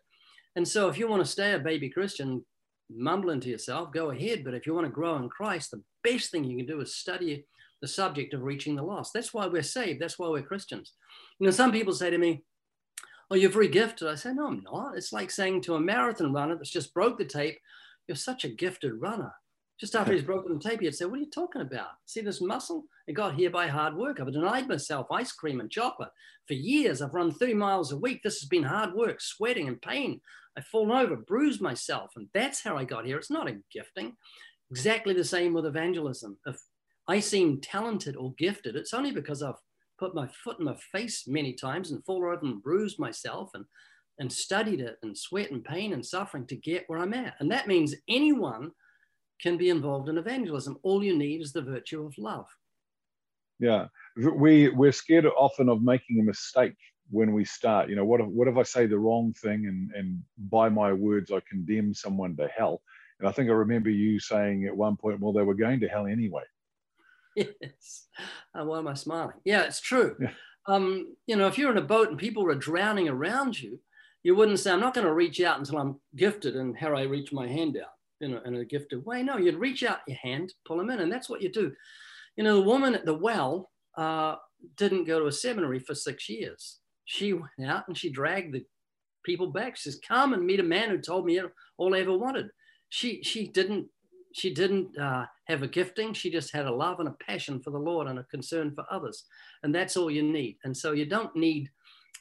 And 0.56 0.68
so, 0.68 0.88
if 0.88 0.98
you 0.98 1.08
want 1.08 1.24
to 1.24 1.30
stay 1.30 1.54
a 1.54 1.60
baby 1.60 1.90
Christian, 1.90 2.46
mumbling 2.90 3.40
to 3.42 3.50
yourself, 3.50 3.92
go 3.92 4.12
ahead. 4.12 4.44
But 4.44 4.54
if 4.54 4.66
you 4.66 4.74
want 4.74 4.88
to 4.88 4.92
grow 4.92 5.16
in 5.18 5.30
Christ, 5.30 5.72
the 5.72 5.84
best 6.04 6.32
thing 6.32 6.44
you 6.44 6.58
can 6.58 6.66
do 6.66 6.82
is 6.82 6.96
study 6.96 7.46
the 7.82 7.88
subject 7.88 8.34
of 8.34 8.44
reaching 8.44 8.76
the 8.76 8.84
lost. 8.84 9.14
That's 9.14 9.34
why 9.34 9.48
we're 9.48 9.62
saved. 9.64 10.02
That's 10.02 10.20
why 10.20 10.28
we're 10.30 10.42
Christians. 10.42 10.94
You 11.40 11.46
know, 11.46 11.52
some 11.52 11.72
people 11.72 11.94
say 11.94 12.10
to 12.10 12.18
me, 12.18 12.44
Oh, 13.32 13.36
you're 13.36 13.52
very 13.52 13.68
gifted. 13.68 14.08
I 14.08 14.16
say, 14.16 14.34
No, 14.34 14.48
I'm 14.48 14.64
not. 14.64 14.98
It's 14.98 15.14
like 15.14 15.32
saying 15.32 15.62
to 15.62 15.76
a 15.76 15.80
marathon 15.80 16.34
runner 16.34 16.56
that's 16.56 16.72
just 16.72 16.94
broke 16.94 17.18
the 17.18 17.26
tape, 17.26 17.60
You're 18.08 18.16
such 18.16 18.44
a 18.44 18.50
gifted 18.50 18.94
runner. 19.00 19.34
Just 19.80 19.96
after 19.96 20.12
he's 20.12 20.24
broken 20.24 20.54
the 20.54 20.60
tape, 20.60 20.82
he'd 20.82 20.94
say, 20.94 21.06
What 21.06 21.20
are 21.20 21.24
you 21.24 21.30
talking 21.30 21.62
about? 21.62 21.88
See 22.06 22.22
this 22.22 22.42
muscle? 22.42 22.84
It 23.08 23.14
got 23.14 23.36
here 23.36 23.50
by 23.50 23.68
hard 23.68 23.96
work. 23.96 24.20
I've 24.20 24.32
denied 24.32 24.68
myself 24.68 25.08
ice 25.12 25.32
cream 25.32 25.62
and 25.62 25.72
chocolate 25.72 26.12
for 26.48 26.54
years. 26.54 27.02
I've 27.02 27.14
run 27.14 27.32
30 27.32 27.54
miles 27.54 27.92
a 27.92 27.98
week. 27.98 28.22
This 28.22 28.42
has 28.42 28.50
been 28.50 28.64
hard 28.64 28.94
work, 28.94 29.22
sweating 29.22 29.70
and 29.70 29.82
pain. 29.82 30.20
I've 30.58 30.66
fallen 30.66 30.92
over, 30.92 31.16
bruised 31.16 31.62
myself. 31.62 32.12
And 32.18 32.28
that's 32.34 32.62
how 32.62 32.78
I 32.78 32.84
got 32.84 33.06
here. 33.06 33.18
It's 33.18 33.32
not 33.32 33.48
a 33.48 33.58
gifting. 33.72 34.18
Exactly 34.70 35.14
the 35.14 35.24
same 35.24 35.54
with 35.54 35.66
evangelism. 35.66 36.38
If 36.46 36.60
I 37.08 37.22
seem 37.22 37.62
talented 37.62 38.18
or 38.18 38.34
gifted, 38.38 38.76
it's 38.76 38.94
only 38.94 39.12
because 39.12 39.42
I've 39.42 39.56
put 39.98 40.14
my 40.14 40.28
foot 40.44 40.60
in 40.60 40.66
my 40.66 40.76
face 40.92 41.26
many 41.26 41.54
times 41.54 41.92
and 41.92 42.04
fallen 42.04 42.24
over 42.24 42.46
and 42.46 42.62
bruised 42.62 43.00
myself 43.00 43.52
and, 43.54 43.64
and 44.20 44.32
studied 44.32 44.82
it 44.82 44.98
and 45.04 45.18
sweat 45.18 45.52
and 45.52 45.64
pain 45.64 45.94
and 45.94 46.06
suffering 46.06 46.46
to 46.48 46.56
get 46.58 46.84
where 46.88 47.00
I'm 47.00 47.14
at. 47.14 47.36
And 47.40 47.50
that 47.52 47.68
means 47.68 47.96
anyone 48.10 48.72
can 49.42 49.58
be 49.58 49.70
involved 49.70 50.10
in 50.10 50.18
evangelism. 50.18 50.78
All 50.84 51.04
you 51.04 51.18
need 51.18 51.42
is 51.42 51.54
the 51.54 51.62
virtue 51.62 52.06
of 52.06 52.18
love. 52.18 52.48
Yeah, 53.60 53.88
we 54.16 54.70
we're 54.70 54.92
scared 54.92 55.26
often 55.26 55.70
of 55.70 55.82
making 55.82 56.20
a 56.20 56.24
mistake 56.24 56.76
when 57.10 57.34
we 57.34 57.44
start. 57.46 57.90
You 57.90 57.96
know, 57.96 58.06
what 58.06 58.22
if 58.22 58.28
what 58.28 58.48
if 58.48 58.58
I 58.58 58.64
say 58.64 58.86
the 58.86 59.00
wrong 59.00 59.34
thing 59.34 59.66
and 59.66 59.92
and 59.94 60.24
by 60.50 60.70
my 60.70 60.94
words 60.94 61.32
I 61.32 61.42
condemn 61.50 61.94
someone 61.94 62.36
to 62.38 62.48
hell? 62.48 62.82
And 63.20 63.28
I 63.28 63.32
think 63.32 63.50
I 63.50 63.54
remember 63.54 63.90
you 63.90 64.20
saying 64.20 64.66
at 64.66 64.76
one 64.76 64.96
point, 64.96 65.20
well, 65.20 65.34
they 65.34 65.42
were 65.42 65.54
going 65.54 65.80
to 65.82 65.88
hell 65.88 66.08
anyway. 66.08 66.44
Yes. 67.36 68.08
Uh, 68.54 68.66
why 68.66 68.80
am 68.80 68.88
I 68.88 68.96
smiling? 68.96 69.36
Yeah, 69.46 69.62
it's 69.62 69.80
true. 69.80 70.18
Yeah. 70.20 70.32
Um, 70.68 71.16
you 71.26 71.38
know, 71.38 71.48
if 71.48 71.58
you're 71.58 71.72
in 71.72 71.78
a 71.78 71.82
boat 71.82 72.10
and 72.10 72.18
people 72.18 72.46
are 72.48 72.56
drowning 72.56 73.08
around 73.08 73.62
you, 73.62 73.80
you 74.24 74.36
wouldn't 74.36 74.60
say, 74.60 74.72
I'm 74.72 74.82
not 74.82 74.94
going 74.94 75.08
to 75.08 75.14
reach 75.14 75.40
out 75.40 75.58
until 75.58 75.78
I'm 75.78 76.00
gifted 76.16 76.56
and 76.56 76.78
how 76.78 76.96
I 76.96 77.04
reach 77.04 77.32
my 77.32 77.48
hand 77.48 77.78
out. 77.78 77.94
In 78.22 78.34
a, 78.34 78.42
in 78.42 78.56
a 78.56 78.66
gifted 78.66 79.06
way. 79.06 79.24
No, 79.24 79.38
you'd 79.38 79.56
reach 79.56 79.84
out 79.84 80.00
your 80.08 80.18
hand, 80.18 80.54
pull 80.66 80.78
them 80.78 80.90
in, 80.90 81.00
and 81.00 81.12
that's 81.12 81.30
what 81.30 81.42
you 81.42 81.52
do. 81.52 81.72
You 82.36 82.44
know, 82.44 82.56
the 82.56 82.68
woman 82.68 82.96
at 82.96 83.06
the 83.06 83.14
well 83.14 83.72
uh, 83.98 84.36
didn't 84.78 85.06
go 85.06 85.20
to 85.20 85.28
a 85.28 85.32
seminary 85.32 85.80
for 85.80 85.96
six 85.96 86.30
years. 86.30 86.80
She 87.06 87.34
went 87.34 87.50
out 87.66 87.88
and 87.88 87.98
she 87.98 88.10
dragged 88.10 88.54
the 88.54 88.64
people 89.24 89.48
back. 89.48 89.76
She 89.76 89.90
says, 89.90 90.00
"Come 90.08 90.34
and 90.34 90.46
meet 90.46 90.60
a 90.60 90.64
man 90.64 90.90
who 90.90 91.00
told 91.00 91.26
me 91.26 91.42
all 91.78 91.96
I 91.96 92.00
ever 92.00 92.18
wanted." 92.18 92.50
She 92.90 93.22
she 93.24 93.48
didn't 93.48 93.88
she 94.34 94.54
didn't 94.54 94.98
uh, 94.98 95.26
have 95.46 95.64
a 95.64 95.68
gifting. 95.68 96.14
She 96.14 96.30
just 96.30 96.54
had 96.54 96.66
a 96.66 96.74
love 96.74 97.00
and 97.00 97.10
a 97.10 97.16
passion 97.26 97.62
for 97.62 97.72
the 97.72 97.80
Lord 97.80 98.08
and 98.08 98.20
a 98.20 98.24
concern 98.26 98.74
for 98.74 98.86
others, 98.92 99.26
and 99.64 99.74
that's 99.74 99.98
all 99.98 100.12
you 100.12 100.24
need. 100.24 100.58
And 100.64 100.76
so 100.76 100.92
you 100.92 101.06
don't 101.06 101.36
need 101.36 101.70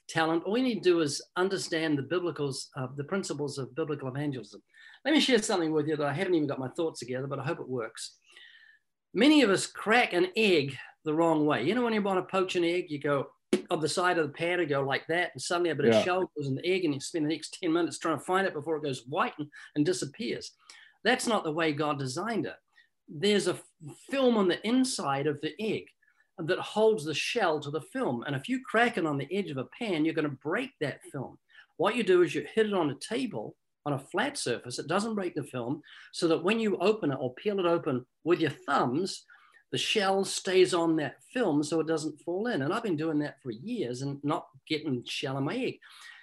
talent. 0.09 0.45
All 0.45 0.57
you 0.57 0.64
need 0.64 0.83
to 0.83 0.90
do 0.90 1.00
is 1.00 1.23
understand 1.37 1.99
the 1.99 2.02
biblicals, 2.02 2.68
uh, 2.76 2.88
the 2.97 3.04
principles 3.04 3.59
of 3.59 3.75
biblical 3.75 4.09
evangelism. 4.09 4.62
Let 5.04 5.14
me 5.14 5.21
share 5.21 5.40
something 5.40 5.73
with 5.73 5.87
you 5.87 5.97
that 5.97 6.07
I 6.07 6.12
haven't 6.12 6.35
even 6.35 6.49
got 6.49 6.59
my 6.59 6.68
thoughts 6.68 7.00
together, 7.00 7.26
but 7.26 7.38
I 7.38 7.45
hope 7.45 7.61
it 7.61 7.68
works. 7.68 8.16
Many 9.14 9.42
of 9.42 9.50
us 9.50 9.66
crack 9.66 10.12
an 10.12 10.28
egg 10.37 10.76
the 11.04 11.14
wrong 11.14 11.47
way. 11.47 11.62
You 11.62 11.75
know, 11.75 11.83
when 11.83 11.95
you 11.95 12.02
want 12.02 12.18
to 12.18 12.30
poach 12.30 12.57
an 12.57 12.64
egg, 12.64 12.87
you 12.88 13.00
go 13.00 13.28
of 13.71 13.80
the 13.80 13.88
side 13.88 14.18
of 14.18 14.26
the 14.26 14.33
pan 14.33 14.61
and 14.61 14.68
go 14.68 14.83
like 14.83 15.07
that, 15.09 15.30
and 15.33 15.40
suddenly 15.40 15.71
a 15.71 15.75
bit 15.75 15.87
yeah. 15.87 15.99
of 15.99 16.04
shell 16.04 16.30
goes 16.37 16.49
in 16.49 16.54
the 16.54 16.66
egg, 16.66 16.85
and 16.85 16.95
you 16.95 17.00
spend 17.00 17.25
the 17.25 17.30
next 17.30 17.59
10 17.62 17.73
minutes 17.73 17.99
trying 17.99 18.18
to 18.18 18.25
find 18.25 18.47
it 18.47 18.54
before 18.54 18.76
it 18.76 18.83
goes 18.83 19.04
white 19.07 19.33
and, 19.38 19.49
and 19.76 19.87
disappears. 19.87 20.52
That's 21.04 21.26
not 21.26 21.45
the 21.45 21.52
way 21.52 21.73
God 21.73 21.99
designed 21.99 22.47
it. 22.47 22.57
There's 23.09 23.47
a 23.47 23.59
film 24.11 24.37
on 24.37 24.49
the 24.49 24.66
inside 24.66 25.26
of 25.26 25.40
the 25.40 25.52
egg 25.61 25.85
that 26.38 26.59
holds 26.59 27.04
the 27.04 27.14
shell 27.14 27.61
to 27.61 27.71
the 27.71 27.80
film. 27.80 28.25
And 28.26 28.37
if 28.37 28.49
you 28.49 28.61
crack 28.64 28.97
it 28.97 29.07
on 29.07 29.18
the 29.18 29.28
edge 29.33 29.50
of 29.50 29.59
a 29.59 29.68
pan, 29.78 30.04
you're 30.04 30.14
going 30.14 30.28
to 30.28 30.37
break 30.42 30.71
that 30.80 31.00
film. 31.11 31.38
What 31.76 31.97
you 31.97 32.02
do 32.02 32.23
is 32.23 32.35
you 32.35 32.47
hit 32.54 32.66
it 32.66 32.75
on 32.75 32.90
a 32.90 32.95
table 32.95 33.57
on 33.87 33.95
a 33.95 33.99
flat 33.99 34.37
surface. 34.37 34.78
It 34.78 34.87
doesn't 34.87 35.14
break 35.14 35.35
the 35.35 35.42
film 35.42 35.83
so 36.12 36.28
that 36.28 36.45
when 36.45 36.61
you 36.61 36.76
open 36.78 37.11
it 37.11 37.18
or 37.18 37.35
peel 37.35 37.59
it 37.59 37.66
open 37.66 38.04
with 38.25 38.40
your 38.40 38.50
thumbs, 38.50 39.25
the 39.73 39.78
shell 39.78 40.25
stays 40.25 40.75
on 40.75 40.97
that 40.97 41.16
film 41.33 41.62
so 41.62 41.80
it 41.80 41.87
doesn't 41.87 42.21
fall 42.21 42.47
in. 42.49 42.62
And 42.62 42.73
I've 42.73 42.83
been 42.83 42.97
doing 42.97 43.18
that 43.21 43.37
for 43.42 43.50
years 43.50 44.02
and 44.02 44.18
not 44.23 44.47
getting 44.68 45.02
shell 45.07 45.38
in 45.38 45.45
my 45.45 45.57
egg. 45.57 45.78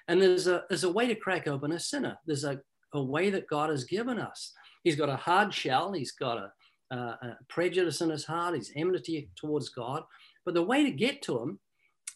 And 0.07 0.21
there's 0.21 0.47
a, 0.47 0.63
there's 0.69 0.83
a 0.83 0.91
way 0.91 1.07
to 1.07 1.15
crack 1.15 1.47
open 1.47 1.71
a 1.71 1.79
sinner. 1.79 2.17
There's 2.25 2.43
a, 2.43 2.59
a 2.93 3.01
way 3.01 3.29
that 3.31 3.47
God 3.47 3.69
has 3.69 3.83
given 3.83 4.19
us. 4.19 4.53
He's 4.83 4.95
got 4.95 5.09
a 5.09 5.15
hard 5.15 5.53
shell. 5.53 5.93
He's 5.93 6.11
got 6.11 6.37
a, 6.37 6.51
a, 6.91 6.95
a 6.95 7.37
prejudice 7.49 8.01
in 8.01 8.09
his 8.09 8.25
heart. 8.25 8.55
his 8.55 8.71
enmity 8.75 9.29
towards 9.35 9.69
God. 9.69 10.03
But 10.45 10.53
the 10.53 10.63
way 10.63 10.83
to 10.83 10.91
get 10.91 11.21
to 11.23 11.39
him 11.39 11.59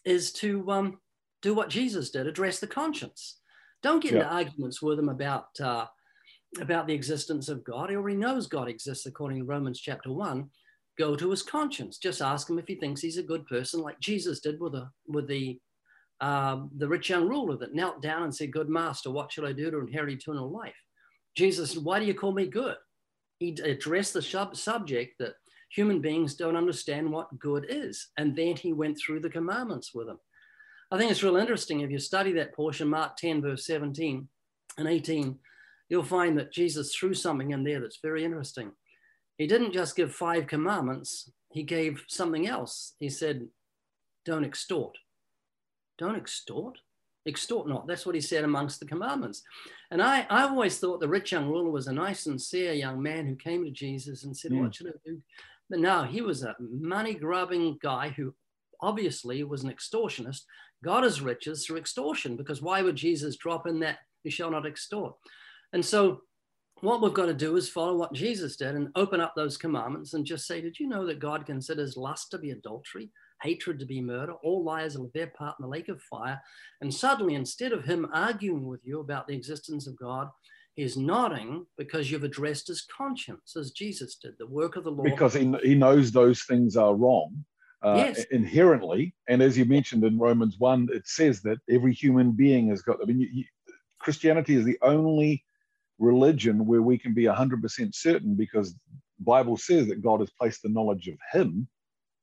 is 0.04 0.32
to 0.34 0.70
um, 0.70 0.98
do 1.42 1.54
what 1.54 1.68
Jesus 1.68 2.10
did, 2.10 2.26
address 2.26 2.58
the 2.58 2.66
conscience. 2.66 3.40
Don't 3.82 4.02
get 4.02 4.12
yeah. 4.12 4.20
into 4.20 4.32
arguments 4.32 4.82
with 4.82 4.98
him 4.98 5.08
about, 5.08 5.48
uh, 5.60 5.86
about 6.60 6.86
the 6.86 6.94
existence 6.94 7.48
of 7.48 7.64
God. 7.64 7.90
He 7.90 7.96
already 7.96 8.16
knows 8.16 8.46
God 8.46 8.68
exists 8.68 9.06
according 9.06 9.38
to 9.38 9.44
Romans 9.44 9.80
chapter 9.80 10.12
1 10.12 10.48
go 11.00 11.16
to 11.16 11.30
his 11.30 11.42
conscience. 11.42 11.96
Just 11.96 12.20
ask 12.20 12.48
him 12.48 12.58
if 12.58 12.68
he 12.68 12.74
thinks 12.74 13.00
he's 13.00 13.16
a 13.16 13.22
good 13.22 13.46
person, 13.46 13.80
like 13.80 13.98
Jesus 14.00 14.40
did 14.40 14.60
with, 14.60 14.72
the 14.72 14.88
with 15.06 15.26
the, 15.26 15.58
um, 16.20 16.70
the 16.76 16.86
rich 16.86 17.08
young 17.08 17.26
ruler 17.26 17.56
that 17.56 17.74
knelt 17.74 18.02
down 18.02 18.24
and 18.24 18.34
said, 18.34 18.52
Good 18.52 18.68
master, 18.68 19.10
what 19.10 19.32
shall 19.32 19.46
I 19.46 19.52
do 19.52 19.70
to 19.70 19.78
inherit 19.78 20.12
eternal 20.12 20.50
life? 20.50 20.74
Jesus 21.36 21.72
said, 21.72 21.84
Why 21.84 21.98
do 21.98 22.04
you 22.04 22.14
call 22.14 22.32
me 22.32 22.46
good? 22.46 22.76
He 23.40 23.56
addressed 23.64 24.12
the 24.12 24.22
sub- 24.22 24.56
subject 24.56 25.18
that 25.18 25.34
human 25.70 26.00
beings 26.00 26.34
don't 26.34 26.56
understand 26.56 27.10
what 27.10 27.38
good 27.38 27.66
is. 27.68 28.08
And 28.18 28.36
then 28.36 28.54
he 28.54 28.72
went 28.72 28.98
through 28.98 29.20
the 29.20 29.30
commandments 29.30 29.92
with 29.94 30.06
them. 30.06 30.18
I 30.92 30.98
think 30.98 31.10
it's 31.10 31.22
real 31.22 31.36
interesting 31.36 31.80
if 31.80 31.90
you 31.90 31.98
study 31.98 32.32
that 32.34 32.54
portion, 32.54 32.88
Mark 32.88 33.16
10, 33.16 33.40
verse 33.42 33.64
17 33.66 34.28
and 34.76 34.88
18, 34.88 35.38
you'll 35.88 36.02
find 36.02 36.36
that 36.38 36.52
Jesus 36.52 36.94
threw 36.94 37.14
something 37.14 37.50
in 37.50 37.64
there 37.64 37.80
that's 37.80 38.00
very 38.02 38.24
interesting. 38.24 38.72
He 39.38 39.46
didn't 39.46 39.72
just 39.72 39.96
give 39.96 40.14
five 40.14 40.46
commandments, 40.46 41.30
he 41.50 41.62
gave 41.62 42.04
something 42.08 42.46
else. 42.46 42.94
He 42.98 43.08
said, 43.08 43.48
Don't 44.26 44.44
extort. 44.44 44.98
Don't 45.98 46.16
extort. 46.16 46.78
Extort 47.26 47.68
not. 47.68 47.86
That's 47.86 48.06
what 48.06 48.14
he 48.14 48.20
said 48.20 48.44
amongst 48.44 48.80
the 48.80 48.86
commandments. 48.86 49.42
And 49.90 50.02
I, 50.02 50.26
I've 50.30 50.50
always 50.50 50.78
thought 50.78 51.00
the 51.00 51.08
rich 51.08 51.32
young 51.32 51.48
ruler 51.48 51.70
was 51.70 51.86
a 51.86 51.92
nice, 51.92 52.20
sincere 52.20 52.72
young 52.72 53.02
man 53.02 53.26
who 53.26 53.36
came 53.36 53.64
to 53.64 53.70
Jesus 53.70 54.24
and 54.24 54.36
said, 54.36 54.52
mm. 54.52 54.62
What 54.62 54.74
should 54.74 54.88
I 54.88 54.92
do? 55.04 55.20
But 55.68 55.80
no, 55.80 56.04
he 56.04 56.22
was 56.22 56.42
a 56.42 56.56
money 56.58 57.14
grubbing 57.14 57.78
guy 57.82 58.08
who 58.10 58.34
obviously 58.80 59.44
was 59.44 59.62
an 59.62 59.72
extortionist, 59.72 60.42
got 60.82 61.04
his 61.04 61.20
riches 61.20 61.64
through 61.64 61.76
extortion, 61.76 62.36
because 62.36 62.62
why 62.62 62.82
would 62.82 62.96
Jesus 62.96 63.36
drop 63.36 63.66
in 63.66 63.80
that 63.80 63.98
you 64.24 64.30
shall 64.30 64.50
not 64.50 64.66
extort? 64.66 65.14
And 65.72 65.84
so 65.84 66.22
what 66.80 67.02
we've 67.02 67.14
got 67.14 67.26
to 67.26 67.34
do 67.34 67.56
is 67.56 67.68
follow 67.68 67.96
what 67.96 68.12
Jesus 68.12 68.56
did 68.56 68.74
and 68.74 68.88
open 68.96 69.20
up 69.20 69.34
those 69.36 69.56
commandments 69.56 70.14
and 70.14 70.24
just 70.24 70.46
say, 70.46 70.60
Did 70.60 70.80
you 70.80 70.88
know 70.88 71.06
that 71.06 71.20
God 71.20 71.46
considers 71.46 71.96
lust 71.96 72.30
to 72.30 72.38
be 72.38 72.50
adultery, 72.50 73.10
hatred 73.42 73.78
to 73.80 73.86
be 73.86 74.00
murder? 74.00 74.32
All 74.42 74.64
liars 74.64 74.96
will 74.96 75.06
have 75.06 75.12
their 75.12 75.28
part 75.28 75.56
in 75.58 75.64
the 75.64 75.68
lake 75.68 75.88
of 75.88 76.00
fire. 76.02 76.40
And 76.80 76.92
suddenly, 76.92 77.34
instead 77.34 77.72
of 77.72 77.84
him 77.84 78.08
arguing 78.12 78.66
with 78.66 78.80
you 78.84 79.00
about 79.00 79.26
the 79.26 79.34
existence 79.34 79.86
of 79.86 79.98
God, 79.98 80.28
he's 80.74 80.96
nodding 80.96 81.66
because 81.78 82.10
you've 82.10 82.24
addressed 82.24 82.68
his 82.68 82.86
conscience 82.96 83.56
as 83.56 83.72
Jesus 83.72 84.16
did, 84.16 84.32
the 84.38 84.46
work 84.46 84.76
of 84.76 84.84
the 84.84 84.90
Lord. 84.90 85.10
Because 85.10 85.34
he, 85.34 85.52
he 85.62 85.74
knows 85.74 86.12
those 86.12 86.42
things 86.42 86.76
are 86.76 86.94
wrong. 86.94 87.44
Uh, 87.82 87.94
yes. 87.96 88.24
inherently, 88.30 89.14
and 89.26 89.40
as 89.40 89.56
you 89.56 89.64
mentioned 89.64 90.04
in 90.04 90.18
Romans 90.18 90.56
1, 90.58 90.90
it 90.92 91.06
says 91.06 91.40
that 91.40 91.56
every 91.70 91.94
human 91.94 92.30
being 92.30 92.68
has 92.68 92.82
got, 92.82 92.98
I 93.02 93.06
mean, 93.06 93.20
you, 93.20 93.28
you, 93.32 93.44
Christianity 93.98 94.54
is 94.54 94.66
the 94.66 94.76
only 94.82 95.42
religion 96.00 96.66
where 96.66 96.82
we 96.82 96.98
can 96.98 97.14
be 97.14 97.24
100% 97.24 97.94
certain 97.94 98.34
because 98.34 98.74
bible 99.20 99.56
says 99.56 99.86
that 99.86 100.02
god 100.02 100.20
has 100.20 100.30
placed 100.30 100.62
the 100.62 100.68
knowledge 100.68 101.08
of 101.08 101.18
him 101.30 101.68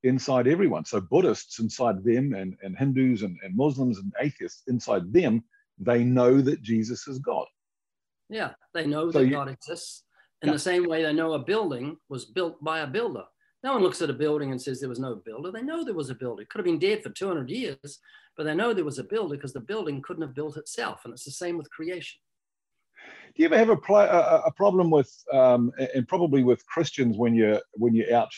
inside 0.04 0.48
everyone. 0.48 0.86
So 0.86 1.02
buddhists 1.02 1.60
inside 1.60 2.04
them 2.04 2.34
and, 2.34 2.56
and 2.62 2.78
hindus 2.78 3.24
and, 3.24 3.38
and 3.44 3.56
muslims 3.56 3.98
and 3.98 4.14
atheists 4.20 4.64
inside 4.68 5.12
them 5.12 5.44
they 5.80 6.04
know 6.04 6.42
that 6.42 6.62
jesus 6.62 7.08
is 7.08 7.20
god. 7.20 7.46
Yeah 8.30 8.52
they 8.74 8.86
know 8.86 9.12
so 9.12 9.20
that 9.20 9.26
you, 9.26 9.32
god 9.32 9.50
exists 9.50 10.04
in 10.42 10.48
yeah. 10.48 10.54
the 10.54 10.60
same 10.60 10.88
way 10.88 11.04
they 11.04 11.14
know 11.14 11.34
a 11.34 11.40
building 11.40 11.98
was 12.10 12.26
built 12.26 12.64
by 12.64 12.80
a 12.80 12.88
builder. 12.88 13.24
No 13.64 13.74
one 13.74 13.82
looks 13.82 14.02
at 14.02 14.10
a 14.10 14.14
building 14.14 14.52
and 14.52 14.62
says 14.62 14.80
there 14.80 14.88
was 14.88 15.00
no 15.00 15.16
builder. 15.16 15.52
They 15.52 15.64
know 15.64 15.84
there 15.84 15.96
was 15.96 16.12
a 16.12 16.16
builder. 16.16 16.44
It 16.44 16.50
could 16.50 16.60
have 16.60 16.66
been 16.66 16.80
dead 16.80 17.02
for 17.02 17.10
200 17.10 17.50
years 17.50 18.00
but 18.38 18.44
they 18.44 18.56
know 18.56 18.74
there 18.74 18.86
was 18.86 19.00
a 19.00 19.04
builder 19.04 19.36
because 19.36 19.52
the 19.52 19.60
building 19.60 20.02
couldn't 20.02 20.22
have 20.22 20.36
built 20.36 20.58
itself 20.58 21.02
and 21.04 21.14
it's 21.14 21.26
the 21.26 21.32
same 21.32 21.58
with 21.58 21.70
creation. 21.72 22.20
Do 23.36 23.44
you 23.44 23.46
ever 23.48 23.58
have 23.58 23.70
a, 23.70 23.94
a, 23.94 24.44
a 24.48 24.52
problem 24.52 24.90
with, 24.90 25.12
um, 25.34 25.72
and 25.94 26.08
probably 26.08 26.44
with 26.44 26.66
Christians 26.68 27.18
when 27.18 27.36
you're 27.36 27.62
when 27.74 27.94
you're 27.94 28.14
out 28.14 28.32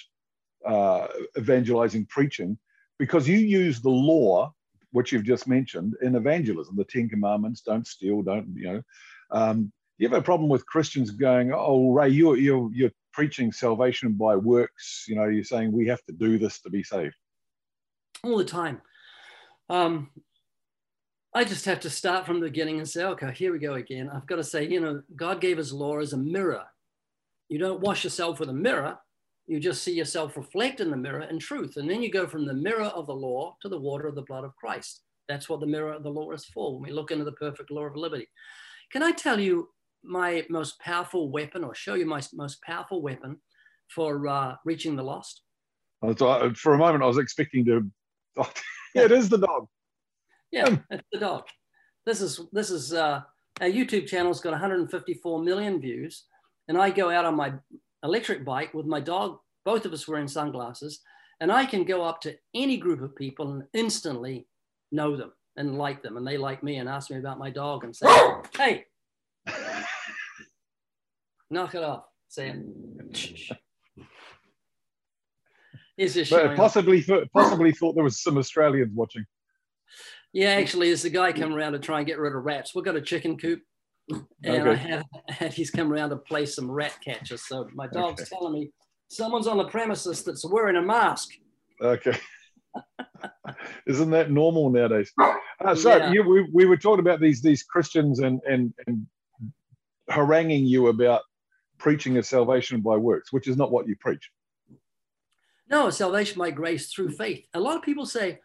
uh, 0.65 1.07
evangelizing, 1.37 2.05
preaching, 2.05 2.57
because 2.97 3.27
you 3.27 3.37
use 3.37 3.81
the 3.81 3.89
law, 3.89 4.53
which 4.91 5.11
you've 5.11 5.23
just 5.23 5.47
mentioned, 5.47 5.95
in 6.01 6.15
evangelism, 6.15 6.75
the 6.75 6.83
Ten 6.83 7.09
Commandments: 7.09 7.61
don't 7.61 7.87
steal, 7.87 8.21
don't 8.21 8.47
you 8.55 8.73
know. 8.73 8.81
Um, 9.31 9.71
you 9.97 10.07
have 10.07 10.17
a 10.17 10.21
problem 10.21 10.49
with 10.49 10.65
Christians 10.65 11.11
going, 11.11 11.51
"Oh, 11.53 11.91
Ray, 11.91 12.09
you're 12.09 12.37
you're 12.37 12.69
you're 12.73 12.91
preaching 13.13 13.51
salvation 13.51 14.13
by 14.13 14.35
works. 14.35 15.05
You 15.07 15.15
know, 15.15 15.25
you're 15.25 15.43
saying 15.43 15.71
we 15.71 15.87
have 15.87 16.03
to 16.05 16.13
do 16.13 16.37
this 16.37 16.61
to 16.61 16.69
be 16.69 16.83
saved." 16.83 17.15
All 18.23 18.37
the 18.37 18.45
time. 18.45 18.81
Um, 19.69 20.09
I 21.33 21.43
just 21.43 21.65
have 21.65 21.79
to 21.81 21.89
start 21.89 22.25
from 22.25 22.39
the 22.39 22.47
beginning 22.47 22.79
and 22.79 22.89
say, 22.89 23.03
okay, 23.03 23.31
here 23.31 23.53
we 23.53 23.59
go 23.59 23.75
again. 23.75 24.09
I've 24.09 24.25
got 24.25 24.37
to 24.37 24.43
say, 24.43 24.67
you 24.67 24.79
know, 24.79 25.03
God 25.15 25.39
gave 25.39 25.59
us 25.59 25.71
law 25.71 25.99
as 25.99 26.13
a 26.13 26.17
mirror. 26.17 26.63
You 27.49 27.59
don't 27.59 27.81
wash 27.81 28.03
yourself 28.03 28.39
with 28.39 28.49
a 28.49 28.53
mirror, 28.53 28.97
you 29.49 29.59
just 29.59 29.81
see 29.81 29.93
yourself 29.93 30.37
reflect 30.37 30.79
in 30.79 30.91
the 30.91 30.95
mirror 30.95 31.23
in 31.23 31.39
truth. 31.39 31.77
And 31.77 31.89
then 31.89 32.03
you 32.03 32.11
go 32.11 32.27
from 32.27 32.45
the 32.45 32.53
mirror 32.53 32.83
of 32.83 33.07
the 33.07 33.15
law 33.15 33.57
to 33.63 33.67
the 33.67 33.79
water 33.79 34.07
of 34.07 34.13
the 34.13 34.21
blood 34.21 34.43
of 34.43 34.55
Christ. 34.55 35.01
That's 35.27 35.49
what 35.49 35.59
the 35.59 35.65
mirror 35.65 35.91
of 35.91 36.03
the 36.03 36.11
law 36.11 36.31
is 36.33 36.45
for 36.45 36.73
when 36.73 36.83
we 36.83 36.91
look 36.91 37.09
into 37.09 37.25
the 37.25 37.31
perfect 37.31 37.71
law 37.71 37.85
of 37.85 37.95
liberty. 37.95 38.27
Can 38.91 39.01
I 39.01 39.09
tell 39.09 39.39
you 39.39 39.69
my 40.03 40.45
most 40.51 40.79
powerful 40.79 41.31
weapon 41.31 41.63
or 41.63 41.73
show 41.73 41.95
you 41.95 42.05
my 42.05 42.21
most 42.31 42.61
powerful 42.61 43.01
weapon 43.01 43.37
for 43.87 44.27
uh, 44.27 44.55
reaching 44.65 44.95
the 44.95 45.03
lost? 45.03 45.41
For 46.55 46.75
a 46.75 46.77
moment, 46.77 47.03
I 47.03 47.07
was 47.07 47.17
expecting 47.17 47.65
to. 47.65 47.89
it 48.93 49.11
is 49.11 49.29
the 49.29 49.39
dog. 49.39 49.67
Yeah, 50.51 50.77
it's 50.91 51.07
the 51.11 51.19
dog. 51.19 51.45
This 52.05 52.21
is 52.21 52.39
this 52.53 52.69
is 52.69 52.93
uh, 52.93 53.21
our 53.61 53.67
YouTube 53.67 54.07
channel's 54.07 54.41
got 54.41 54.51
154 54.51 55.43
million 55.43 55.81
views, 55.81 56.25
and 56.67 56.77
I 56.77 56.91
go 56.91 57.09
out 57.09 57.25
on 57.25 57.35
my 57.35 57.53
electric 58.03 58.45
bike 58.45 58.73
with 58.73 58.85
my 58.85 58.99
dog. 58.99 59.39
Both 59.65 59.85
of 59.85 59.93
us 59.93 60.07
wearing 60.07 60.27
sunglasses, 60.27 61.01
and 61.39 61.51
I 61.51 61.65
can 61.65 61.83
go 61.83 62.03
up 62.03 62.21
to 62.21 62.35
any 62.55 62.77
group 62.77 63.01
of 63.01 63.15
people 63.15 63.51
and 63.51 63.63
instantly 63.73 64.47
know 64.91 65.15
them 65.15 65.31
and 65.57 65.77
like 65.77 66.01
them, 66.01 66.17
and 66.17 66.25
they 66.25 66.37
like 66.37 66.63
me 66.63 66.77
and 66.77 66.87
ask 66.87 67.11
me 67.11 67.17
about 67.17 67.39
my 67.39 67.49
dog 67.49 67.83
and 67.83 67.95
say, 67.95 68.07
"Hey, 68.57 68.85
knock 71.49 71.75
it 71.75 71.83
off, 71.83 72.05
Sam." 72.29 72.73
Is 75.97 76.13
this 76.13 76.29
possibly 76.29 77.03
possibly 77.33 77.73
thought 77.73 77.93
there 77.93 78.03
was 78.05 78.21
some 78.21 78.37
Australians 78.37 78.95
watching. 78.95 79.25
Yeah, 80.31 80.51
actually, 80.51 80.87
there's 80.87 81.05
a 81.05 81.09
guy 81.09 81.33
coming 81.33 81.57
around 81.57 81.73
to 81.73 81.79
try 81.79 81.97
and 81.97 82.07
get 82.07 82.19
rid 82.19 82.35
of 82.35 82.45
rats. 82.45 82.73
We've 82.73 82.85
got 82.85 82.95
a 82.95 83.01
chicken 83.01 83.37
coop 83.37 83.61
And 84.43 84.63
I 84.63 84.71
Okay. 84.71 84.75
had, 84.89 85.03
had 85.29 85.53
he's 85.53 85.71
come 85.71 85.91
around 85.91 86.09
to 86.11 86.17
play 86.17 86.45
some 86.45 86.69
rat 86.69 86.93
catcher. 87.03 87.37
So 87.37 87.67
my 87.73 87.87
dog's 87.87 88.21
Okay. 88.21 88.29
telling 88.29 88.53
me 88.53 88.71
someone's 89.09 89.47
on 89.47 89.57
the 89.57 89.67
premises 89.67 90.23
that's 90.23 90.45
wearing 90.49 90.75
a 90.77 90.81
mask. 90.81 91.29
Okay. 91.81 92.17
Isn't 93.87 94.11
that 94.11 94.31
normal 94.31 94.69
nowadays? 94.69 95.11
Uh, 95.63 95.75
so 95.75 95.97
Yeah. 95.97 96.11
you, 96.11 96.23
we, 96.23 96.47
we 96.53 96.65
were 96.65 96.77
talking 96.77 96.99
about 96.99 97.19
these 97.19 97.41
these 97.41 97.63
Christians 97.63 98.19
and 98.19 98.39
and 98.47 98.73
and 98.87 99.05
haranguing 100.09 100.65
you 100.65 100.87
about 100.87 101.21
preaching 101.77 102.17
of 102.17 102.25
salvation 102.25 102.81
by 102.81 102.97
works, 102.97 103.31
which 103.31 103.47
is 103.47 103.57
not 103.57 103.71
what 103.71 103.87
you 103.87 103.95
preach. 103.99 104.29
No, 105.69 105.89
salvation 105.89 106.39
by 106.39 106.51
grace 106.51 106.91
through 106.91 107.11
faith. 107.11 107.45
A 107.53 107.59
lot 107.59 107.77
of 107.77 107.83
people 107.83 108.05
say, 108.05 108.39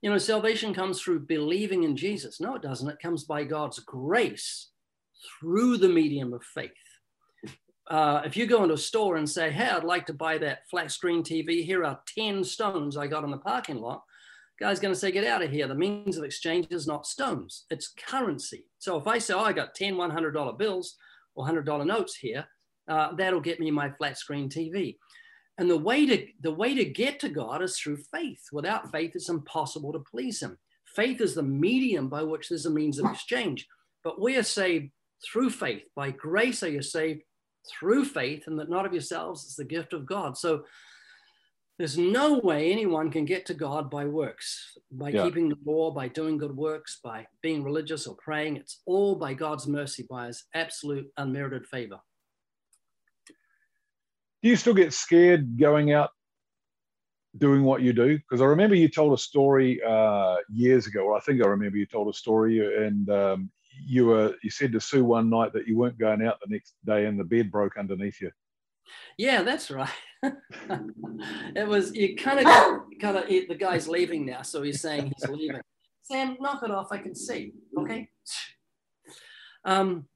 you 0.00 0.10
know, 0.10 0.18
salvation 0.18 0.72
comes 0.72 1.00
through 1.00 1.26
believing 1.26 1.82
in 1.82 1.96
Jesus. 1.96 2.40
No, 2.40 2.54
it 2.54 2.62
doesn't. 2.62 2.88
It 2.88 3.00
comes 3.02 3.24
by 3.24 3.44
God's 3.44 3.80
grace 3.80 4.70
through 5.40 5.78
the 5.78 5.88
medium 5.88 6.32
of 6.32 6.42
faith. 6.42 6.72
Uh, 7.88 8.20
if 8.24 8.36
you 8.36 8.46
go 8.46 8.62
into 8.62 8.74
a 8.74 8.78
store 8.78 9.16
and 9.16 9.28
say, 9.28 9.50
hey, 9.50 9.68
I'd 9.68 9.84
like 9.84 10.06
to 10.06 10.12
buy 10.12 10.36
that 10.38 10.68
flat 10.70 10.92
screen 10.92 11.22
TV, 11.22 11.64
here 11.64 11.84
are 11.84 12.00
10 12.14 12.44
stones 12.44 12.96
I 12.96 13.06
got 13.06 13.24
in 13.24 13.30
the 13.30 13.38
parking 13.38 13.80
lot, 13.80 14.02
guy's 14.60 14.80
going 14.80 14.92
to 14.92 14.98
say, 14.98 15.10
get 15.10 15.24
out 15.24 15.42
of 15.42 15.50
here. 15.50 15.66
The 15.66 15.74
means 15.74 16.18
of 16.18 16.24
exchange 16.24 16.66
is 16.70 16.86
not 16.86 17.06
stones, 17.06 17.64
it's 17.70 17.94
currency. 18.06 18.66
So 18.78 18.98
if 18.98 19.06
I 19.06 19.18
say, 19.18 19.34
oh, 19.34 19.40
I 19.40 19.52
got 19.52 19.74
10 19.74 19.94
$100 19.94 20.58
bills 20.58 20.96
or 21.34 21.46
$100 21.46 21.86
notes 21.86 22.16
here, 22.16 22.46
uh, 22.88 23.14
that'll 23.14 23.40
get 23.40 23.60
me 23.60 23.70
my 23.70 23.90
flat 23.90 24.18
screen 24.18 24.48
TV. 24.48 24.96
And 25.58 25.68
the 25.68 25.76
way 25.76 26.06
to 26.06 26.26
the 26.40 26.52
way 26.52 26.74
to 26.74 26.84
get 26.84 27.18
to 27.20 27.28
God 27.28 27.62
is 27.62 27.76
through 27.76 27.98
faith. 28.12 28.40
Without 28.52 28.92
faith, 28.92 29.12
it's 29.14 29.28
impossible 29.28 29.92
to 29.92 29.98
please 29.98 30.40
Him. 30.40 30.56
Faith 30.94 31.20
is 31.20 31.34
the 31.34 31.42
medium 31.42 32.08
by 32.08 32.22
which 32.22 32.48
there's 32.48 32.66
a 32.66 32.70
means 32.70 32.98
of 32.98 33.10
exchange. 33.10 33.66
But 34.04 34.20
we 34.20 34.36
are 34.36 34.44
saved 34.44 34.90
through 35.24 35.50
faith. 35.50 35.84
By 35.94 36.10
grace 36.10 36.62
are 36.62 36.68
you 36.68 36.82
saved 36.82 37.22
through 37.78 38.04
faith, 38.04 38.44
and 38.46 38.58
that 38.58 38.70
not 38.70 38.86
of 38.86 38.92
yourselves 38.92 39.44
it's 39.44 39.56
the 39.56 39.64
gift 39.64 39.92
of 39.92 40.06
God. 40.06 40.36
So 40.38 40.64
there's 41.78 41.98
no 41.98 42.38
way 42.38 42.72
anyone 42.72 43.10
can 43.10 43.24
get 43.24 43.46
to 43.46 43.54
God 43.54 43.88
by 43.88 44.04
works, 44.04 44.76
by 44.90 45.10
Yeah. 45.10 45.24
keeping 45.24 45.48
the 45.48 45.58
law, 45.64 45.92
by 45.92 46.08
doing 46.08 46.36
good 46.36 46.56
works, 46.56 46.98
by 47.02 47.26
being 47.40 47.62
religious 47.62 48.06
or 48.06 48.16
praying. 48.16 48.56
It's 48.56 48.82
all 48.84 49.14
by 49.16 49.34
God's 49.34 49.66
mercy, 49.68 50.04
by 50.08 50.26
His 50.26 50.44
absolute 50.54 51.12
unmerited 51.16 51.66
favor. 51.66 52.00
Do 54.42 54.48
you 54.48 54.56
still 54.56 54.74
get 54.74 54.92
scared 54.92 55.58
going 55.58 55.92
out 55.92 56.10
doing 57.36 57.62
what 57.62 57.82
you 57.82 57.92
do? 57.92 58.18
Because 58.18 58.40
I 58.40 58.46
remember 58.46 58.74
you 58.74 58.88
told 58.88 59.12
a 59.12 59.18
story 59.18 59.80
uh, 59.82 60.36
years 60.52 60.86
ago, 60.86 61.00
or 61.00 61.16
I 61.16 61.20
think 61.20 61.42
I 61.44 61.48
remember 61.48 61.76
you 61.76 61.86
told 61.86 62.08
a 62.08 62.12
story, 62.12 62.58
and 62.86 63.08
um, 63.10 63.50
you 63.86 64.06
were 64.06 64.34
you 64.42 64.50
said 64.50 64.72
to 64.72 64.80
Sue 64.80 65.04
one 65.04 65.30
night 65.30 65.52
that 65.52 65.66
you 65.66 65.76
weren't 65.76 65.98
going 65.98 66.22
out 66.22 66.38
the 66.40 66.52
next 66.52 66.74
day, 66.84 67.06
and 67.06 67.18
the 67.18 67.24
bed 67.24 67.50
broke 67.50 67.76
underneath 67.76 68.20
you. 68.20 68.30
Yeah, 69.16 69.42
that's 69.42 69.70
right. 69.70 69.88
it 70.22 71.66
was 71.66 71.94
you 71.94 72.16
kind 72.16 72.40
of 72.40 72.44
got 72.44 72.82
kind 73.00 73.16
of 73.16 73.28
the 73.28 73.56
guy's 73.58 73.88
leaving 73.88 74.26
now, 74.26 74.42
so 74.42 74.62
he's 74.62 74.80
saying 74.80 75.12
he's 75.16 75.30
leaving. 75.30 75.60
Sam, 76.02 76.36
knock 76.40 76.62
it 76.62 76.70
off. 76.70 76.88
I 76.90 76.98
can 76.98 77.14
see. 77.14 77.52
Okay. 77.78 78.08
Um, 79.64 80.06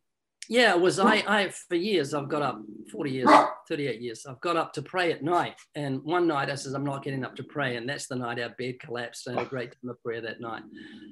yeah, 0.49 0.75
it 0.75 0.81
was 0.81 0.99
I. 0.99 1.23
I 1.27 1.49
for 1.69 1.77
years 1.77 2.15
I've 2.15 2.29
got 2.29 2.43
up 2.43 2.61
forty 2.91 3.11
years, 3.13 3.31
thirty-eight 3.69 4.01
years. 4.01 4.27
I've 4.27 4.41
got 4.41 4.57
up 4.57 4.73
to 4.75 4.83
pray 4.83 5.13
at 5.13 5.23
night, 5.23 5.55
and 5.75 6.03
one 6.03 6.27
night 6.27 6.51
I 6.51 6.55
says 6.57 6.73
I'm 6.73 6.85
not 6.85 7.05
getting 7.05 7.25
up 7.25 7.37
to 7.37 7.45
pray, 7.45 7.77
and 7.77 7.89
that's 7.89 8.07
the 8.07 8.17
night 8.17 8.41
our 8.41 8.51
bed 8.59 8.81
collapsed. 8.81 9.27
and 9.27 9.39
a 9.39 9.45
great 9.45 9.73
time 9.73 9.91
of 9.91 10.03
prayer 10.03 10.21
that 10.23 10.41
night. 10.41 10.63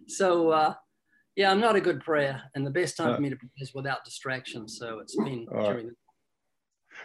So 0.09 0.51
uh, 0.51 0.75
yeah, 1.37 1.51
I'm 1.51 1.61
not 1.61 1.77
a 1.77 1.81
good 1.81 2.01
prayer, 2.01 2.43
and 2.55 2.67
the 2.67 2.71
best 2.71 2.97
time 2.97 3.15
for 3.15 3.21
me 3.21 3.31
to 3.31 3.37
pray 3.37 3.49
is 3.59 3.75
without 3.75 4.05
distraction. 4.05 4.69
So 4.69 4.99
it's 4.99 5.17
been 5.17 5.47
All 5.51 5.59
right. 5.59 5.67
during 5.67 5.87
the 5.89 5.95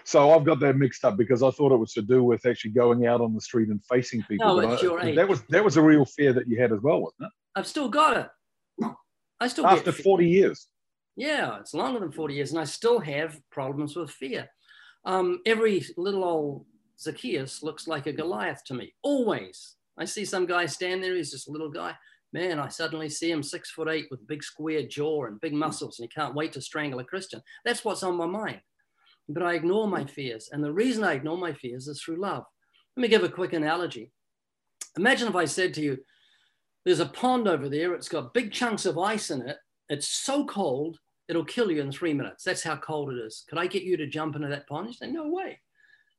So 0.03 0.31
I've 0.31 0.45
got 0.45 0.59
that 0.61 0.77
mixed 0.77 1.05
up 1.05 1.17
because 1.17 1.43
I 1.43 1.51
thought 1.51 1.71
it 1.71 1.77
was 1.77 1.93
to 1.93 2.01
do 2.01 2.23
with 2.23 2.45
actually 2.45 2.71
going 2.71 3.05
out 3.05 3.21
on 3.21 3.33
the 3.33 3.41
street 3.41 3.69
and 3.69 3.83
facing 3.85 4.23
people. 4.23 4.47
No, 4.47 4.59
it's 4.59 4.81
I- 4.81 4.85
your 4.85 4.99
age. 5.01 5.15
that 5.15 5.27
was 5.27 5.43
that 5.49 5.63
was 5.63 5.77
a 5.77 5.81
real 5.81 6.05
fear 6.05 6.33
that 6.33 6.47
you 6.47 6.59
had 6.59 6.71
as 6.71 6.79
well, 6.81 7.01
wasn't 7.01 7.27
it? 7.27 7.31
I've 7.55 7.67
still 7.67 7.89
got 7.89 8.17
it. 8.17 8.91
I 9.39 9.47
still 9.47 9.65
After 9.65 9.91
40 9.91 10.27
years. 10.27 10.67
Yeah, 11.17 11.59
it's 11.59 11.73
longer 11.73 11.99
than 11.99 12.11
40 12.11 12.33
years, 12.33 12.51
and 12.51 12.59
I 12.59 12.65
still 12.65 12.99
have 12.99 13.39
problems 13.49 13.95
with 13.95 14.11
fear. 14.11 14.49
Um, 15.05 15.39
every 15.45 15.85
little 15.97 16.23
old 16.23 16.65
Zacchaeus 16.99 17.63
looks 17.63 17.87
like 17.87 18.07
a 18.07 18.11
Goliath 18.13 18.63
to 18.65 18.73
me, 18.73 18.93
always. 19.01 19.75
I 19.97 20.05
see 20.05 20.25
some 20.25 20.45
guy 20.45 20.65
stand 20.65 21.03
there, 21.03 21.15
he's 21.15 21.31
just 21.31 21.47
a 21.47 21.51
little 21.51 21.69
guy. 21.69 21.95
Man, 22.35 22.59
I 22.59 22.67
suddenly 22.67 23.07
see 23.07 23.31
him 23.31 23.41
six 23.41 23.71
foot 23.71 23.87
eight 23.87 24.07
with 24.11 24.27
big 24.27 24.43
square 24.43 24.85
jaw 24.85 25.23
and 25.23 25.39
big 25.39 25.53
muscles, 25.53 25.97
and 25.97 26.03
he 26.03 26.13
can't 26.13 26.35
wait 26.35 26.51
to 26.51 26.61
strangle 26.61 26.99
a 26.99 27.03
Christian. 27.05 27.41
That's 27.63 27.85
what's 27.85 28.03
on 28.03 28.17
my 28.17 28.25
mind. 28.25 28.59
But 29.29 29.43
I 29.43 29.53
ignore 29.53 29.87
my 29.87 30.03
fears. 30.03 30.49
And 30.51 30.61
the 30.61 30.73
reason 30.73 31.05
I 31.05 31.13
ignore 31.13 31.37
my 31.37 31.53
fears 31.53 31.87
is 31.87 32.01
through 32.01 32.19
love. 32.19 32.43
Let 32.97 33.01
me 33.01 33.07
give 33.07 33.23
a 33.23 33.29
quick 33.29 33.53
analogy. 33.53 34.11
Imagine 34.97 35.29
if 35.29 35.35
I 35.35 35.45
said 35.45 35.73
to 35.75 35.81
you, 35.81 35.97
there's 36.83 36.99
a 36.99 37.05
pond 37.05 37.47
over 37.47 37.69
there, 37.69 37.93
it's 37.93 38.09
got 38.09 38.33
big 38.33 38.51
chunks 38.51 38.85
of 38.85 38.97
ice 38.97 39.31
in 39.31 39.47
it. 39.47 39.55
It's 39.87 40.09
so 40.09 40.45
cold, 40.45 40.99
it'll 41.29 41.45
kill 41.45 41.71
you 41.71 41.79
in 41.79 41.89
three 41.89 42.13
minutes. 42.13 42.43
That's 42.43 42.63
how 42.63 42.75
cold 42.75 43.13
it 43.13 43.17
is. 43.17 43.45
Could 43.47 43.59
I 43.59 43.67
get 43.67 43.83
you 43.83 43.95
to 43.95 44.07
jump 44.07 44.35
into 44.35 44.49
that 44.49 44.67
pond? 44.67 44.87
You 44.87 44.93
say, 44.93 45.09
no 45.09 45.29
way. 45.29 45.61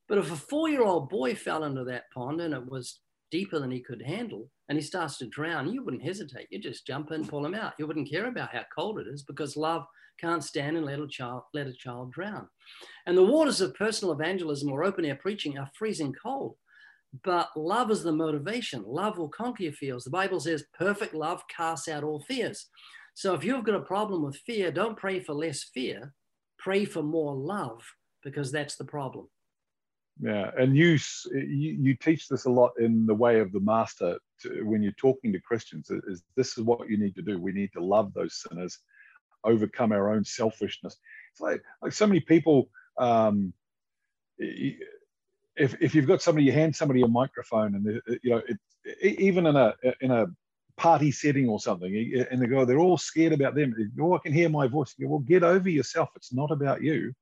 But 0.07 0.17
if 0.17 0.31
a 0.31 0.35
four 0.35 0.67
year 0.67 0.81
old 0.81 1.09
boy 1.09 1.35
fell 1.35 1.63
into 1.63 1.83
that 1.83 2.09
pond 2.11 2.41
and 2.41 2.55
it 2.55 2.65
was 2.67 3.01
deeper 3.29 3.59
than 3.59 3.69
he 3.69 3.81
could 3.81 4.01
handle 4.01 4.49
and 4.69 4.77
he 4.77 4.83
starts 4.83 5.17
to 5.17 5.27
drown, 5.27 5.71
you 5.71 5.83
wouldn't 5.83 6.03
hesitate. 6.03 6.47
You 6.49 6.59
just 6.59 6.85
jump 6.85 7.11
in, 7.11 7.25
pull 7.25 7.45
him 7.45 7.55
out. 7.55 7.73
You 7.79 7.87
wouldn't 7.87 8.09
care 8.09 8.27
about 8.27 8.53
how 8.53 8.63
cold 8.75 8.99
it 8.99 9.07
is 9.07 9.23
because 9.23 9.55
love 9.55 9.85
can't 10.19 10.43
stand 10.43 10.75
and 10.75 10.85
let 10.85 10.99
a 10.99 11.07
child, 11.07 11.43
let 11.53 11.67
a 11.67 11.73
child 11.73 12.11
drown. 12.11 12.47
And 13.05 13.17
the 13.17 13.23
waters 13.23 13.61
of 13.61 13.75
personal 13.75 14.13
evangelism 14.13 14.71
or 14.71 14.83
open 14.83 15.05
air 15.05 15.15
preaching 15.15 15.57
are 15.57 15.69
freezing 15.77 16.13
cold. 16.21 16.55
But 17.23 17.49
love 17.55 17.91
is 17.91 18.03
the 18.03 18.11
motivation. 18.11 18.83
Love 18.85 19.17
will 19.17 19.29
conquer 19.29 19.63
your 19.63 19.73
fears. 19.73 20.03
The 20.03 20.09
Bible 20.09 20.39
says 20.39 20.65
perfect 20.77 21.13
love 21.13 21.41
casts 21.47 21.87
out 21.87 22.03
all 22.03 22.21
fears. 22.21 22.67
So 23.13 23.33
if 23.33 23.43
you've 23.43 23.63
got 23.63 23.75
a 23.75 23.81
problem 23.81 24.23
with 24.23 24.35
fear, 24.37 24.71
don't 24.71 24.97
pray 24.97 25.19
for 25.19 25.33
less 25.33 25.63
fear. 25.73 26.13
Pray 26.59 26.85
for 26.85 27.01
more 27.01 27.33
love 27.33 27.81
because 28.23 28.51
that's 28.51 28.75
the 28.75 28.85
problem. 28.85 29.27
Yeah, 30.21 30.51
and 30.57 30.75
you, 30.75 30.97
you 31.33 31.77
you 31.79 31.95
teach 31.95 32.27
this 32.27 32.45
a 32.45 32.49
lot 32.51 32.71
in 32.79 33.05
the 33.05 33.13
way 33.13 33.39
of 33.39 33.51
the 33.51 33.59
master 33.59 34.17
to, 34.41 34.63
when 34.63 34.81
you're 34.81 34.93
talking 34.93 35.31
to 35.33 35.41
Christians. 35.41 35.91
Is 35.91 36.03
is 36.05 36.23
this 36.35 36.57
is 36.57 36.63
what 36.63 36.89
you 36.89 36.97
need 36.97 37.15
to 37.15 37.21
do? 37.21 37.39
We 37.39 37.51
need 37.51 37.71
to 37.73 37.83
love 37.83 38.13
those 38.13 38.41
sinners, 38.41 38.79
overcome 39.43 39.91
our 39.91 40.11
own 40.13 40.25
selfishness. 40.25 40.97
It's 41.33 41.41
like 41.41 41.61
like 41.81 41.93
so 41.93 42.07
many 42.07 42.21
people. 42.21 42.69
Um, 42.97 43.53
if 44.39 45.75
if 45.81 45.95
you've 45.95 46.07
got 46.07 46.21
somebody, 46.21 46.45
you 46.45 46.51
hand 46.51 46.75
somebody 46.75 47.01
a 47.03 47.07
microphone, 47.07 47.75
and 47.75 48.01
you 48.23 48.31
know, 48.31 48.41
it, 48.47 48.57
even 49.19 49.47
in 49.47 49.55
a 49.55 49.75
in 50.01 50.11
a 50.11 50.27
party 50.77 51.11
setting 51.11 51.49
or 51.49 51.59
something, 51.59 52.25
and 52.31 52.41
they 52.41 52.47
go, 52.47 52.65
they're 52.65 52.79
all 52.79 52.97
scared 52.97 53.33
about 53.33 53.55
them. 53.55 53.75
Oh, 54.01 54.15
I 54.15 54.19
can 54.19 54.33
hear 54.33 54.49
my 54.49 54.67
voice. 54.67 54.95
You 54.97 55.07
go, 55.07 55.11
well, 55.11 55.19
get 55.19 55.43
over 55.43 55.69
yourself. 55.69 56.09
It's 56.15 56.33
not 56.33 56.51
about 56.51 56.81
you. 56.81 57.13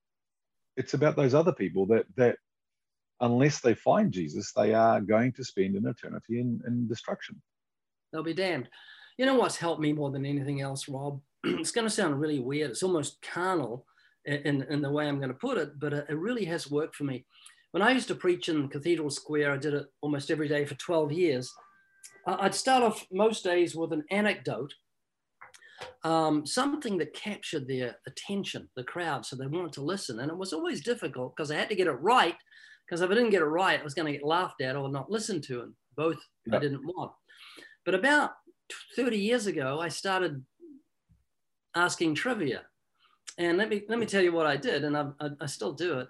It's 0.78 0.94
about 0.94 1.16
those 1.16 1.34
other 1.34 1.54
people 1.54 1.86
that 1.88 2.06
that 2.18 2.38
unless 3.22 3.62
they 3.62 3.74
find 3.74 4.12
Jesus, 4.12 4.52
they 4.52 4.74
are 4.74 5.02
going 5.02 5.32
to 5.34 5.44
spend 5.44 5.76
an 5.76 5.88
eternity 5.88 6.40
in, 6.40 6.62
in 6.68 6.88
destruction. 6.88 7.42
They'll 8.12 8.24
be 8.24 8.34
damned. 8.34 8.70
You 9.18 9.26
know 9.26 9.36
what's 9.36 9.58
helped 9.58 9.82
me 9.82 9.94
more 9.94 10.12
than 10.12 10.26
anything 10.26 10.62
else, 10.62 10.90
Rob? 10.90 11.22
it's 11.44 11.72
going 11.72 11.88
to 11.88 11.94
sound 11.94 12.20
really 12.20 12.40
weird. 12.40 12.72
It's 12.72 12.84
almost 12.84 13.22
carnal 13.22 13.86
in, 14.26 14.64
in, 14.64 14.82
the 14.82 14.92
way 14.92 15.08
I'm 15.08 15.18
going 15.18 15.30
to 15.30 15.36
put 15.36 15.58
it, 15.58 15.80
but 15.80 15.94
it, 15.94 16.10
really 16.10 16.46
has 16.46 16.70
worked 16.70 16.96
for 16.96 17.04
me. 17.04 17.26
When 17.72 17.84
I 17.84 17.92
used 17.92 18.08
to 18.08 18.16
preach 18.16 18.50
in 18.50 18.70
Cathedral 18.70 19.10
Square, 19.10 19.54
I 19.54 19.58
did 19.58 19.74
it 19.74 19.86
almost 20.02 20.32
every 20.32 20.48
day 20.48 20.66
for 20.66 20.76
12 20.76 21.12
years. 21.12 21.54
I'd 22.26 22.56
start 22.56 22.84
off 22.84 23.06
most 23.12 23.44
days 23.44 23.76
with 23.76 23.94
an 23.94 24.04
anecdote, 24.10 24.74
um, 26.04 26.46
something 26.46 26.98
that 26.98 27.14
captured 27.14 27.68
their 27.68 27.98
attention, 28.08 28.68
the 28.76 28.84
crowd, 28.84 29.26
so 29.26 29.36
they 29.36 29.46
wanted 29.46 29.74
to 29.74 29.84
listen. 29.84 30.20
And 30.20 30.32
it 30.32 30.38
was 30.38 30.54
always 30.54 30.84
difficult 30.84 31.36
because 31.36 31.52
I 31.52 31.56
had 31.56 31.70
to 31.70 31.76
get 31.76 31.88
it 31.88 31.92
right, 31.92 32.36
because 32.86 33.02
if 33.02 33.10
I 33.10 33.14
didn't 33.14 33.32
get 33.32 33.42
it 33.42 33.46
right, 33.46 33.80
I 33.80 33.84
was 33.84 33.94
going 33.94 34.12
to 34.12 34.18
get 34.18 34.26
laughed 34.26 34.62
at 34.62 34.76
or 34.76 34.90
not 34.90 35.10
listened 35.10 35.44
to, 35.46 35.62
and 35.62 35.74
both 35.96 36.18
I 36.52 36.60
didn't 36.60 36.86
want. 36.86 37.12
But 37.84 37.96
about 37.96 38.32
30 38.96 39.18
years 39.18 39.48
ago, 39.48 39.80
I 39.80 39.90
started 39.90 40.44
asking 41.76 42.16
trivia. 42.16 42.64
And 43.38 43.58
let 43.58 43.70
me 43.70 43.84
let 43.90 44.00
me 44.00 44.06
tell 44.06 44.24
you 44.24 44.32
what 44.32 44.48
I 44.48 44.56
did, 44.56 44.86
and 44.86 44.96
I, 44.96 45.08
I, 45.20 45.30
I 45.42 45.46
still 45.46 45.74
do 45.74 46.00
it. 46.00 46.08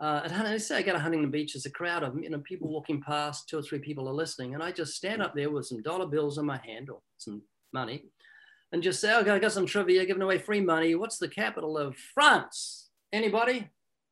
Uh, 0.00 0.20
at 0.24 0.30
Huntington, 0.30 0.60
say 0.60 0.76
I 0.76 0.82
go 0.82 0.92
to 0.92 0.98
Huntington 0.98 1.30
Beach, 1.30 1.54
there's 1.54 1.66
a 1.66 1.70
crowd 1.70 2.04
of 2.04 2.16
you 2.22 2.30
know 2.30 2.38
people 2.40 2.68
walking 2.68 3.02
past, 3.02 3.48
two 3.48 3.58
or 3.58 3.62
three 3.62 3.80
people 3.80 4.08
are 4.08 4.14
listening, 4.14 4.54
and 4.54 4.62
I 4.62 4.70
just 4.70 4.94
stand 4.94 5.20
up 5.20 5.34
there 5.34 5.50
with 5.50 5.66
some 5.66 5.82
dollar 5.82 6.06
bills 6.06 6.38
in 6.38 6.46
my 6.46 6.58
hand 6.58 6.88
or 6.88 7.00
some 7.16 7.42
money, 7.72 8.04
and 8.70 8.80
just 8.80 9.00
say, 9.00 9.16
"Okay, 9.16 9.30
I 9.30 9.40
got 9.40 9.50
some 9.50 9.66
trivia, 9.66 10.06
giving 10.06 10.22
away 10.22 10.38
free 10.38 10.60
money. 10.60 10.94
What's 10.94 11.18
the 11.18 11.28
capital 11.28 11.76
of 11.76 11.96
France? 11.96 12.90
Anybody? 13.12 13.68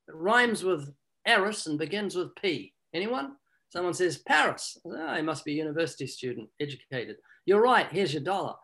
It 0.09 0.15
rhymes 0.15 0.65
with 0.65 0.93
Eris 1.27 1.67
and 1.67 1.79
begins 1.79 2.15
with 2.15 2.35
P. 2.37 2.73
Anyone? 2.95 3.37
Someone 3.69 3.95
says 3.95 4.19
Paris. 4.19 4.79
I 4.87 4.89
Oh, 4.89 5.17
he 5.17 5.23
must 5.23 5.45
be 5.45 5.53
a 5.53 5.63
university 5.65 6.07
student, 6.07 6.49
educated. 6.61 7.17
You're 7.45 7.61
right. 7.61 7.89
Here's 7.91 8.15
your 8.15 8.23
dollar. 8.23 8.55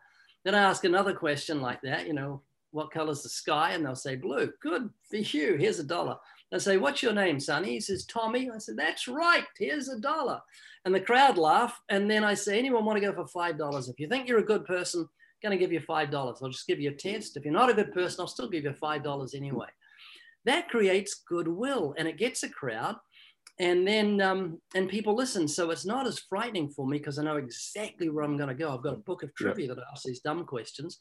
Then 0.44 0.54
I 0.54 0.62
ask 0.62 0.84
another 0.84 1.12
question 1.12 1.60
like 1.60 1.82
that. 1.82 2.06
You 2.06 2.14
know, 2.14 2.42
what 2.70 2.90
color's 2.90 3.22
the 3.22 3.28
sky? 3.28 3.72
And 3.72 3.84
they'll 3.84 3.94
say, 3.94 4.16
blue. 4.16 4.52
Good 4.60 4.90
for 5.10 5.16
you. 5.16 5.56
Here's 5.56 5.78
a 5.78 5.84
dollar. 5.84 6.16
They 6.50 6.58
say, 6.58 6.76
what's 6.76 7.02
your 7.02 7.12
name, 7.12 7.40
Sonny? 7.40 7.72
He 7.72 7.80
says, 7.80 8.04
Tommy. 8.04 8.50
I 8.50 8.58
said, 8.58 8.76
that's 8.76 9.08
right. 9.08 9.44
Here's 9.58 9.88
a 9.88 9.98
dollar. 9.98 10.40
And 10.84 10.94
the 10.94 11.00
crowd 11.00 11.38
laugh. 11.38 11.80
And 11.88 12.10
then 12.10 12.24
I 12.24 12.34
say, 12.34 12.58
anyone 12.58 12.84
want 12.84 13.00
to 13.00 13.06
go 13.06 13.12
for 13.12 13.24
$5? 13.24 13.88
If 13.88 13.98
you 13.98 14.08
think 14.08 14.28
you're 14.28 14.38
a 14.38 14.44
good 14.44 14.64
person, 14.64 15.02
I'm 15.02 15.48
going 15.48 15.58
to 15.58 15.62
give 15.62 15.72
you 15.72 15.80
$5. 15.80 16.42
I'll 16.42 16.48
just 16.48 16.66
give 16.66 16.80
you 16.80 16.90
a 16.90 16.94
test. 16.94 17.36
If 17.36 17.44
you're 17.44 17.54
not 17.54 17.70
a 17.70 17.74
good 17.74 17.92
person, 17.92 18.20
I'll 18.20 18.28
still 18.28 18.48
give 18.48 18.64
you 18.64 18.70
$5 18.70 19.34
anyway. 19.34 19.68
That 20.44 20.68
creates 20.68 21.22
goodwill 21.28 21.94
and 21.96 22.08
it 22.08 22.18
gets 22.18 22.42
a 22.42 22.48
crowd 22.48 22.96
and 23.58 23.86
then 23.86 24.20
um, 24.20 24.60
and 24.74 24.88
people 24.88 25.14
listen. 25.14 25.46
So 25.46 25.70
it's 25.70 25.86
not 25.86 26.06
as 26.06 26.18
frightening 26.18 26.70
for 26.70 26.86
me 26.86 26.98
because 26.98 27.18
i 27.18 27.22
know 27.22 27.36
exactly 27.36 28.08
where 28.08 28.24
i'm 28.24 28.36
going 28.36 28.48
to 28.48 28.54
go. 28.54 28.74
I've 28.74 28.82
got 28.82 28.94
a 28.94 28.98
book 28.98 29.22
of 29.22 29.34
trivia 29.34 29.68
yeah. 29.68 29.74
that 29.74 29.84
asks 29.92 30.06
these 30.06 30.20
dumb 30.20 30.44
questions 30.44 30.98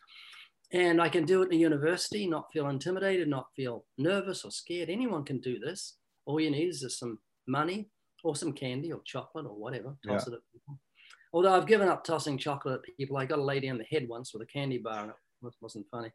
and 0.73 1.01
i 1.01 1.09
can 1.09 1.25
do 1.25 1.41
it 1.41 1.47
in 1.47 1.57
a 1.57 1.59
university 1.59 2.25
not 2.25 2.45
feel 2.53 2.69
intimidated 2.69 3.27
not 3.27 3.47
feel 3.55 3.85
nervous 3.97 4.45
or 4.45 4.51
scared. 4.51 4.89
Anyone 4.89 5.23
can 5.25 5.39
do 5.39 5.59
this. 5.59 5.97
All 6.25 6.39
you 6.39 6.51
need 6.51 6.69
is 6.69 6.97
some 6.97 7.19
money 7.47 7.89
or 8.23 8.35
some 8.35 8.53
candy 8.53 8.91
or 8.91 9.01
chocolate 9.05 9.45
or 9.45 9.55
whatever 9.55 9.95
toss 10.07 10.27
yeah. 10.27 10.33
it 10.33 10.37
at 10.37 10.51
people. 10.53 10.79
Although 11.33 11.53
i've 11.53 11.67
given 11.67 11.87
up 11.87 12.03
tossing 12.03 12.37
chocolate 12.37 12.75
at 12.75 12.97
people. 12.97 13.17
I 13.17 13.25
got 13.25 13.39
a 13.39 13.43
lady 13.43 13.67
in 13.67 13.77
the 13.77 13.85
head 13.85 14.07
once 14.07 14.33
with 14.33 14.43
a 14.43 14.45
candy 14.47 14.77
bar 14.77 15.03
and 15.03 15.11
it 15.11 15.53
wasn't 15.61 15.87
funny. 15.89 16.11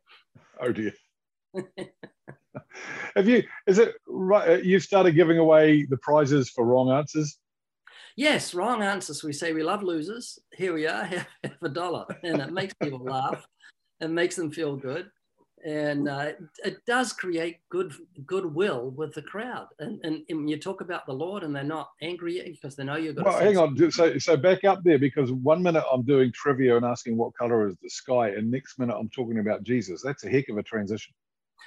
Oh 0.60 0.72
dear 0.72 0.92
Have 3.16 3.28
you? 3.28 3.42
Is 3.66 3.78
it 3.78 3.94
right? 4.06 4.48
Uh, 4.48 4.56
you've 4.62 4.82
started 4.82 5.12
giving 5.12 5.38
away 5.38 5.84
the 5.84 5.96
prizes 5.98 6.50
for 6.50 6.64
wrong 6.64 6.90
answers. 6.90 7.38
Yes, 8.16 8.54
wrong 8.54 8.82
answers. 8.82 9.22
We 9.22 9.32
say 9.32 9.52
we 9.52 9.62
love 9.62 9.82
losers. 9.82 10.38
Here 10.52 10.72
we 10.72 10.86
are, 10.86 11.04
half, 11.04 11.26
a 11.62 11.68
dollar, 11.68 12.06
and 12.22 12.40
it 12.40 12.52
makes 12.52 12.74
people 12.82 12.98
laugh 13.04 13.46
and 14.00 14.14
makes 14.14 14.36
them 14.36 14.50
feel 14.50 14.76
good, 14.76 15.10
and 15.64 16.08
uh, 16.08 16.32
it 16.64 16.78
does 16.86 17.12
create 17.12 17.58
good 17.70 17.92
goodwill 18.26 18.90
with 18.90 19.14
the 19.14 19.22
crowd. 19.22 19.68
And, 19.78 20.00
and, 20.02 20.22
and 20.28 20.48
you 20.48 20.58
talk 20.58 20.80
about 20.80 21.06
the 21.06 21.12
Lord, 21.12 21.42
and 21.42 21.54
they're 21.54 21.64
not 21.64 21.90
angry 22.02 22.42
because 22.50 22.76
they 22.76 22.84
know 22.84 22.96
you're 22.96 23.12
going. 23.12 23.26
Well, 23.26 23.38
hang 23.38 23.58
on. 23.58 23.90
So 23.90 24.18
so 24.18 24.36
back 24.36 24.64
up 24.64 24.82
there 24.82 24.98
because 24.98 25.30
one 25.32 25.62
minute 25.62 25.84
I'm 25.92 26.02
doing 26.02 26.32
trivia 26.32 26.76
and 26.76 26.86
asking 26.86 27.16
what 27.16 27.34
color 27.34 27.66
is 27.66 27.76
the 27.82 27.90
sky, 27.90 28.30
and 28.30 28.50
next 28.50 28.78
minute 28.78 28.96
I'm 28.96 29.10
talking 29.10 29.38
about 29.38 29.62
Jesus. 29.62 30.02
That's 30.02 30.24
a 30.24 30.30
heck 30.30 30.48
of 30.48 30.58
a 30.58 30.62
transition. 30.62 31.14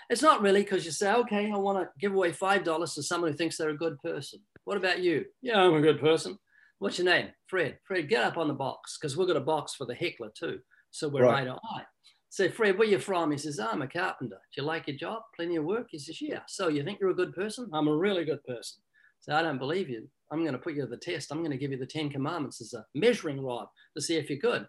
It's 0.09 0.21
not 0.21 0.41
really 0.41 0.62
because 0.62 0.85
you 0.85 0.91
say, 0.91 1.12
okay, 1.13 1.51
I 1.51 1.57
want 1.57 1.79
to 1.79 1.89
give 1.99 2.13
away 2.13 2.31
$5 2.31 2.93
to 2.95 3.03
someone 3.03 3.31
who 3.31 3.38
thinks 3.38 3.57
they're 3.57 3.69
a 3.69 3.77
good 3.77 3.97
person. 3.99 4.39
What 4.63 4.77
about 4.77 4.99
you? 4.99 5.25
Yeah, 5.41 5.62
I'm 5.62 5.75
a 5.75 5.81
good 5.81 5.99
person. 5.99 6.38
What's 6.79 6.97
your 6.97 7.05
name? 7.05 7.29
Fred. 7.47 7.77
Fred, 7.85 8.09
get 8.09 8.23
up 8.23 8.38
on 8.38 8.47
the 8.47 8.53
box 8.53 8.97
because 8.97 9.17
we've 9.17 9.27
got 9.27 9.38
a 9.38 9.41
box 9.41 9.75
for 9.75 9.85
the 9.85 9.95
heckler 9.95 10.31
too. 10.38 10.59
So 10.91 11.09
we're 11.09 11.23
right, 11.23 11.47
right 11.47 11.57
eye. 11.75 11.83
Say, 12.29 12.49
Fred, 12.49 12.77
where 12.77 12.88
you 12.88 12.99
from? 12.99 13.31
He 13.31 13.38
says, 13.38 13.59
I'm 13.59 13.81
a 13.81 13.88
carpenter. 13.88 14.39
Do 14.55 14.62
you 14.62 14.67
like 14.67 14.88
your 14.88 14.97
job? 14.97 15.23
Plenty 15.35 15.55
of 15.55 15.65
work? 15.65 15.88
He 15.89 15.99
says, 15.99 16.21
yeah. 16.21 16.41
So 16.47 16.67
you 16.67 16.83
think 16.83 16.99
you're 16.99 17.09
a 17.09 17.15
good 17.15 17.33
person? 17.33 17.69
I'm 17.73 17.88
a 17.88 17.95
really 17.95 18.23
good 18.23 18.43
person. 18.43 18.81
So 19.19 19.33
I 19.33 19.41
don't 19.41 19.57
believe 19.57 19.89
you. 19.89 20.07
I'm 20.31 20.41
going 20.41 20.53
to 20.53 20.59
put 20.59 20.75
you 20.75 20.81
to 20.81 20.88
the 20.88 20.97
test. 20.97 21.31
I'm 21.31 21.39
going 21.39 21.51
to 21.51 21.57
give 21.57 21.71
you 21.71 21.77
the 21.77 21.85
10 21.85 22.12
commandments 22.12 22.62
as 22.62 22.73
a 22.73 22.85
measuring 22.93 23.41
rod 23.41 23.67
to 23.95 24.01
see 24.01 24.15
if 24.15 24.29
you're 24.29 24.39
good. 24.39 24.65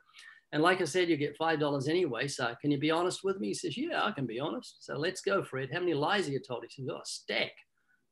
And 0.52 0.62
like 0.62 0.80
I 0.80 0.84
said, 0.84 1.08
you 1.08 1.16
get 1.16 1.38
$5 1.38 1.88
anyway. 1.88 2.26
So 2.26 2.52
can 2.60 2.70
you 2.70 2.78
be 2.78 2.90
honest 2.90 3.22
with 3.22 3.38
me? 3.38 3.48
He 3.48 3.54
says, 3.54 3.76
Yeah, 3.76 4.04
I 4.04 4.10
can 4.10 4.26
be 4.26 4.40
honest. 4.40 4.84
So 4.84 4.96
let's 4.96 5.20
go, 5.20 5.42
Fred. 5.44 5.70
How 5.72 5.80
many 5.80 5.94
lies 5.94 6.24
have 6.24 6.32
you 6.32 6.40
told? 6.40 6.64
He 6.68 6.82
says, 6.82 6.90
Oh, 6.90 6.96
a 6.96 7.04
stack. 7.04 7.52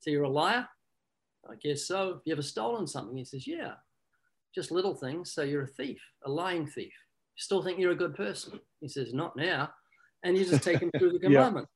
So 0.01 0.11
you're 0.11 0.25
a 0.25 0.29
liar? 0.31 0.67
I 1.51 1.55
guess 1.61 1.87
so. 1.87 2.09
Have 2.09 2.21
you 2.25 2.33
ever 2.33 2.43
stolen 2.43 2.87
something? 2.87 3.17
He 3.17 3.25
says, 3.25 3.47
Yeah, 3.47 3.73
just 4.55 4.71
little 4.71 4.95
things. 4.95 5.33
So 5.33 5.43
you're 5.43 5.65
a 5.65 5.67
thief, 5.69 6.01
a 6.25 6.31
lying 6.31 6.67
thief. 6.67 6.93
You 7.37 7.43
still 7.43 7.63
think 7.63 7.79
you're 7.79 7.93
a 7.93 7.97
good 7.97 8.15
person? 8.15 8.61
He 8.81 8.89
says, 8.89 9.13
Not 9.13 9.37
now. 9.37 9.71
And 10.23 10.37
you 10.37 10.45
just 10.45 10.63
take 10.63 10.81
him 10.81 10.91
through 10.97 11.13
the 11.13 11.19
commandment. 11.21 11.67
yeah. 11.69 11.75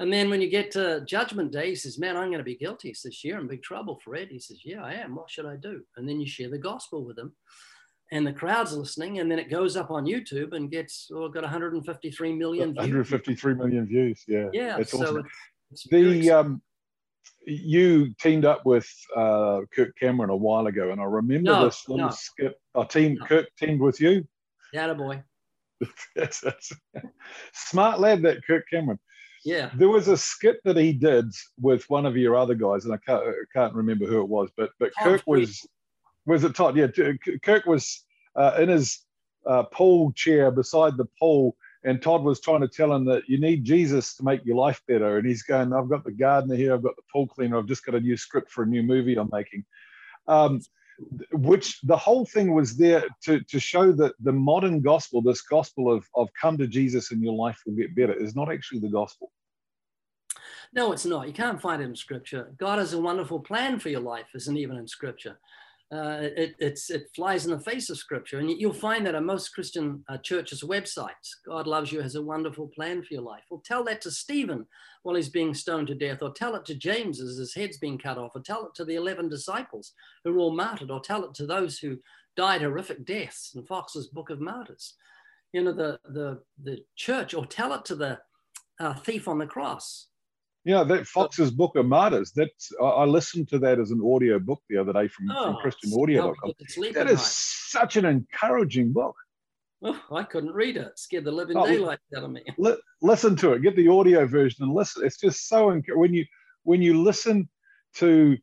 And 0.00 0.12
then 0.12 0.30
when 0.30 0.40
you 0.40 0.48
get 0.48 0.70
to 0.72 1.04
judgment 1.06 1.52
day, 1.52 1.70
he 1.70 1.74
says, 1.74 1.98
Man, 1.98 2.16
I'm 2.16 2.28
going 2.28 2.38
to 2.38 2.44
be 2.44 2.56
guilty. 2.56 2.88
He 2.88 2.94
says, 2.94 3.22
You're 3.22 3.40
in 3.40 3.46
big 3.46 3.62
trouble, 3.62 4.00
Fred. 4.02 4.28
He 4.30 4.38
says, 4.38 4.60
Yeah, 4.64 4.82
I 4.82 4.94
am. 4.94 5.14
What 5.14 5.30
should 5.30 5.46
I 5.46 5.56
do? 5.56 5.82
And 5.98 6.08
then 6.08 6.18
you 6.18 6.26
share 6.26 6.48
the 6.48 6.56
gospel 6.56 7.04
with 7.04 7.18
him 7.18 7.34
and 8.10 8.26
the 8.26 8.32
crowd's 8.32 8.74
listening, 8.74 9.18
and 9.18 9.30
then 9.30 9.38
it 9.38 9.50
goes 9.50 9.76
up 9.76 9.90
on 9.90 10.06
YouTube 10.06 10.54
and 10.54 10.70
gets 10.70 11.10
oh, 11.12 11.28
got 11.28 11.42
153 11.42 12.32
million. 12.32 12.74
153 12.74 13.52
views. 13.52 13.58
million 13.58 13.86
views. 13.86 14.24
Yeah. 14.26 14.48
Yeah. 14.52 14.78
It's 14.78 14.92
so 14.92 15.02
awesome. 15.02 15.24
it's, 15.70 15.84
it's 15.84 15.90
the 15.90 16.30
um, 16.30 16.62
you 17.44 18.14
teamed 18.20 18.44
up 18.44 18.64
with 18.64 18.88
uh, 19.16 19.60
Kirk 19.74 19.94
Cameron 19.98 20.30
a 20.30 20.36
while 20.36 20.66
ago, 20.66 20.90
and 20.90 21.00
I 21.00 21.04
remember 21.04 21.50
no, 21.50 21.64
this 21.64 21.88
little 21.88 22.06
no. 22.06 22.12
skit. 22.12 22.54
Our 22.74 22.86
team, 22.86 23.16
no. 23.20 23.26
Kirk 23.26 23.48
teamed 23.58 23.80
with 23.80 24.00
you. 24.00 24.26
Yeah, 24.70 24.92
boy. 24.92 25.22
that's, 26.14 26.42
that's, 26.42 26.70
smart 27.54 28.00
lad, 28.00 28.20
that 28.20 28.46
Kirk 28.46 28.66
Cameron. 28.70 28.98
Yeah. 29.42 29.70
There 29.74 29.88
was 29.88 30.08
a 30.08 30.16
skit 30.18 30.58
that 30.64 30.76
he 30.76 30.92
did 30.92 31.24
with 31.58 31.88
one 31.88 32.04
of 32.04 32.18
your 32.18 32.36
other 32.36 32.54
guys, 32.54 32.84
and 32.84 32.92
I 32.92 32.98
can't, 32.98 33.22
I 33.22 33.32
can't 33.54 33.72
remember 33.72 34.04
who 34.04 34.20
it 34.20 34.28
was, 34.28 34.50
but 34.58 34.68
but 34.78 34.90
Tom 34.98 35.08
Kirk 35.08 35.22
was 35.26 35.66
was 36.28 36.44
it 36.44 36.54
Todd? 36.54 36.76
Yeah, 36.76 36.88
Kirk 37.42 37.66
was 37.66 38.04
uh, 38.36 38.56
in 38.60 38.68
his 38.68 39.00
uh, 39.46 39.64
pool 39.64 40.12
chair 40.12 40.50
beside 40.50 40.96
the 40.96 41.08
pool, 41.18 41.56
and 41.84 42.02
Todd 42.02 42.22
was 42.22 42.40
trying 42.40 42.60
to 42.60 42.68
tell 42.68 42.92
him 42.92 43.04
that 43.06 43.28
you 43.28 43.40
need 43.40 43.64
Jesus 43.64 44.14
to 44.16 44.24
make 44.24 44.44
your 44.44 44.56
life 44.56 44.82
better. 44.86 45.16
And 45.16 45.26
he's 45.26 45.42
going, 45.42 45.72
I've 45.72 45.88
got 45.88 46.04
the 46.04 46.12
gardener 46.12 46.54
here, 46.54 46.74
I've 46.74 46.82
got 46.82 46.96
the 46.96 47.02
pool 47.10 47.26
cleaner, 47.26 47.58
I've 47.58 47.66
just 47.66 47.84
got 47.84 47.94
a 47.94 48.00
new 48.00 48.16
script 48.16 48.50
for 48.50 48.64
a 48.64 48.66
new 48.66 48.82
movie 48.82 49.16
I'm 49.16 49.30
making. 49.32 49.64
Um, 50.26 50.60
which 51.32 51.80
the 51.82 51.96
whole 51.96 52.26
thing 52.26 52.52
was 52.52 52.76
there 52.76 53.04
to, 53.22 53.40
to 53.40 53.60
show 53.60 53.92
that 53.92 54.14
the 54.20 54.32
modern 54.32 54.82
gospel, 54.82 55.22
this 55.22 55.42
gospel 55.42 55.90
of, 55.90 56.04
of 56.14 56.28
come 56.38 56.58
to 56.58 56.66
Jesus 56.66 57.12
and 57.12 57.22
your 57.22 57.34
life 57.34 57.62
will 57.64 57.76
get 57.76 57.94
better, 57.94 58.12
is 58.12 58.34
not 58.34 58.52
actually 58.52 58.80
the 58.80 58.88
gospel. 58.88 59.30
No, 60.74 60.92
it's 60.92 61.06
not. 61.06 61.28
You 61.28 61.32
can't 61.32 61.62
find 61.62 61.80
it 61.80 61.86
in 61.86 61.96
scripture. 61.96 62.52
God 62.58 62.80
has 62.80 62.92
a 62.92 63.00
wonderful 63.00 63.38
plan 63.38 63.78
for 63.78 63.88
your 63.88 64.00
life, 64.00 64.26
isn't 64.34 64.56
even 64.56 64.76
in 64.76 64.88
scripture 64.88 65.38
uh, 65.90 66.18
it, 66.20 66.54
it 66.58 66.78
flies 67.14 67.46
in 67.46 67.52
the 67.52 67.60
face 67.60 67.88
of 67.88 67.96
scripture. 67.96 68.38
And 68.38 68.50
you'll 68.50 68.74
find 68.74 69.06
that 69.06 69.14
on 69.14 69.24
most 69.24 69.50
Christian 69.50 70.04
uh, 70.08 70.18
churches' 70.18 70.62
websites. 70.62 71.36
God 71.46 71.66
loves 71.66 71.90
you, 71.90 72.02
has 72.02 72.14
a 72.14 72.22
wonderful 72.22 72.68
plan 72.68 73.02
for 73.02 73.14
your 73.14 73.22
life. 73.22 73.44
Well, 73.50 73.62
tell 73.64 73.84
that 73.84 74.02
to 74.02 74.10
Stephen 74.10 74.66
while 75.02 75.16
he's 75.16 75.30
being 75.30 75.54
stoned 75.54 75.86
to 75.86 75.94
death, 75.94 76.22
or 76.22 76.32
tell 76.32 76.54
it 76.56 76.66
to 76.66 76.74
James 76.74 77.20
as 77.20 77.38
his 77.38 77.54
head's 77.54 77.78
being 77.78 77.98
cut 77.98 78.18
off, 78.18 78.32
or 78.34 78.42
tell 78.42 78.66
it 78.66 78.74
to 78.74 78.84
the 78.84 78.96
11 78.96 79.30
disciples 79.30 79.94
who 80.24 80.32
were 80.34 80.40
all 80.40 80.54
martyred, 80.54 80.90
or 80.90 81.00
tell 81.00 81.24
it 81.24 81.34
to 81.34 81.46
those 81.46 81.78
who 81.78 81.98
died 82.36 82.60
horrific 82.60 83.06
deaths 83.06 83.52
in 83.54 83.64
Fox's 83.64 84.08
Book 84.08 84.28
of 84.28 84.40
Martyrs. 84.40 84.94
You 85.54 85.62
know, 85.62 85.72
the, 85.72 85.98
the, 86.04 86.42
the 86.62 86.84
church, 86.96 87.32
or 87.32 87.46
tell 87.46 87.72
it 87.72 87.86
to 87.86 87.96
the 87.96 88.18
uh, 88.78 88.94
thief 88.94 89.26
on 89.26 89.38
the 89.38 89.46
cross 89.46 90.07
yeah, 90.68 90.84
that 90.84 91.06
Fox's 91.06 91.50
Book 91.50 91.76
of 91.76 91.86
Martyrs. 91.86 92.30
That's 92.32 92.70
I, 92.78 93.04
listened 93.04 93.48
to 93.48 93.58
that 93.60 93.78
as 93.78 93.90
an 93.90 94.02
audio 94.04 94.38
book 94.38 94.60
the 94.68 94.76
other 94.76 94.92
day 94.92 95.08
from, 95.08 95.30
oh, 95.30 95.58
from 95.62 95.70
ChristianAudio.com. 95.72 96.52
That 96.92 97.08
is 97.08 97.22
such 97.22 97.96
an 97.96 98.04
encouraging 98.04 98.92
book. 98.92 99.16
Oh, 99.82 99.98
I 100.12 100.24
couldn't 100.24 100.52
read 100.52 100.76
it. 100.76 100.88
it 100.88 100.98
scared 100.98 101.24
the 101.24 101.32
living 101.32 101.56
oh, 101.56 101.66
daylight 101.66 102.00
out 102.14 102.24
of 102.24 102.30
me. 102.30 102.42
Li- 102.58 102.76
listen 103.00 103.34
to 103.36 103.54
it. 103.54 103.62
Get 103.62 103.76
the 103.76 103.88
audio 103.88 104.26
version 104.26 104.62
and 104.62 104.74
listen. 104.74 105.06
It's 105.06 105.16
just 105.16 105.48
so 105.48 105.68
enc- 105.68 105.96
when 105.96 106.12
you 106.12 106.26
when 106.64 106.82
you 106.82 107.02
listen 107.02 107.48
to 107.94 108.36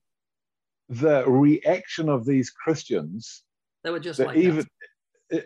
the 0.89 1.29
reaction 1.29 2.09
of 2.09 2.25
these 2.25 2.49
Christians. 2.49 3.43
They 3.83 3.91
were 3.91 3.99
just 3.99 4.19
like 4.19 4.35
even 4.35 4.65